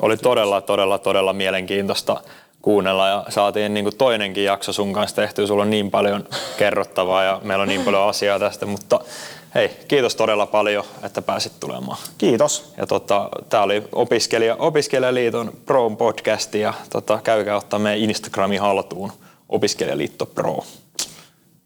oli 0.00 0.16
todella, 0.16 0.60
todella, 0.60 0.98
todella 0.98 1.32
mielenkiintoista 1.32 2.20
kuunnella 2.62 3.08
ja 3.08 3.24
saatiin 3.28 3.74
niin 3.74 3.84
kuin 3.84 3.96
toinenkin 3.96 4.44
jakso 4.44 4.72
sun 4.72 4.92
kanssa 4.92 5.16
tehtyä. 5.16 5.46
Sulla 5.46 5.62
on 5.62 5.70
niin 5.70 5.90
paljon 5.90 6.28
kerrottavaa 6.58 7.24
ja 7.24 7.40
meillä 7.42 7.62
on 7.62 7.68
niin 7.68 7.84
paljon 7.84 8.08
asiaa 8.08 8.38
tästä, 8.38 8.66
mutta 8.66 9.00
hei, 9.54 9.70
kiitos 9.88 10.14
todella 10.14 10.46
paljon, 10.46 10.84
että 11.02 11.22
pääsit 11.22 11.52
tulemaan. 11.60 11.98
Kiitos. 12.18 12.72
Ja 12.76 12.86
tota, 12.86 13.28
tämä 13.48 13.62
oli 13.62 13.82
opiskelija, 13.92 14.56
Opiskelijaliiton 14.58 15.52
Pro 15.66 15.90
podcast 15.90 16.54
ja 16.54 16.74
tota, 16.90 17.20
käykää 17.24 17.56
ottaa 17.56 17.78
meidän 17.78 18.10
Instagramin 18.10 18.60
haltuun 18.60 19.12
Opiskelijaliitto 19.48 20.26
Pro. 20.26 20.64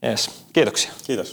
Yes. 0.06 0.30
Kiitoksia. 0.52 0.92
Kiitos. 1.06 1.28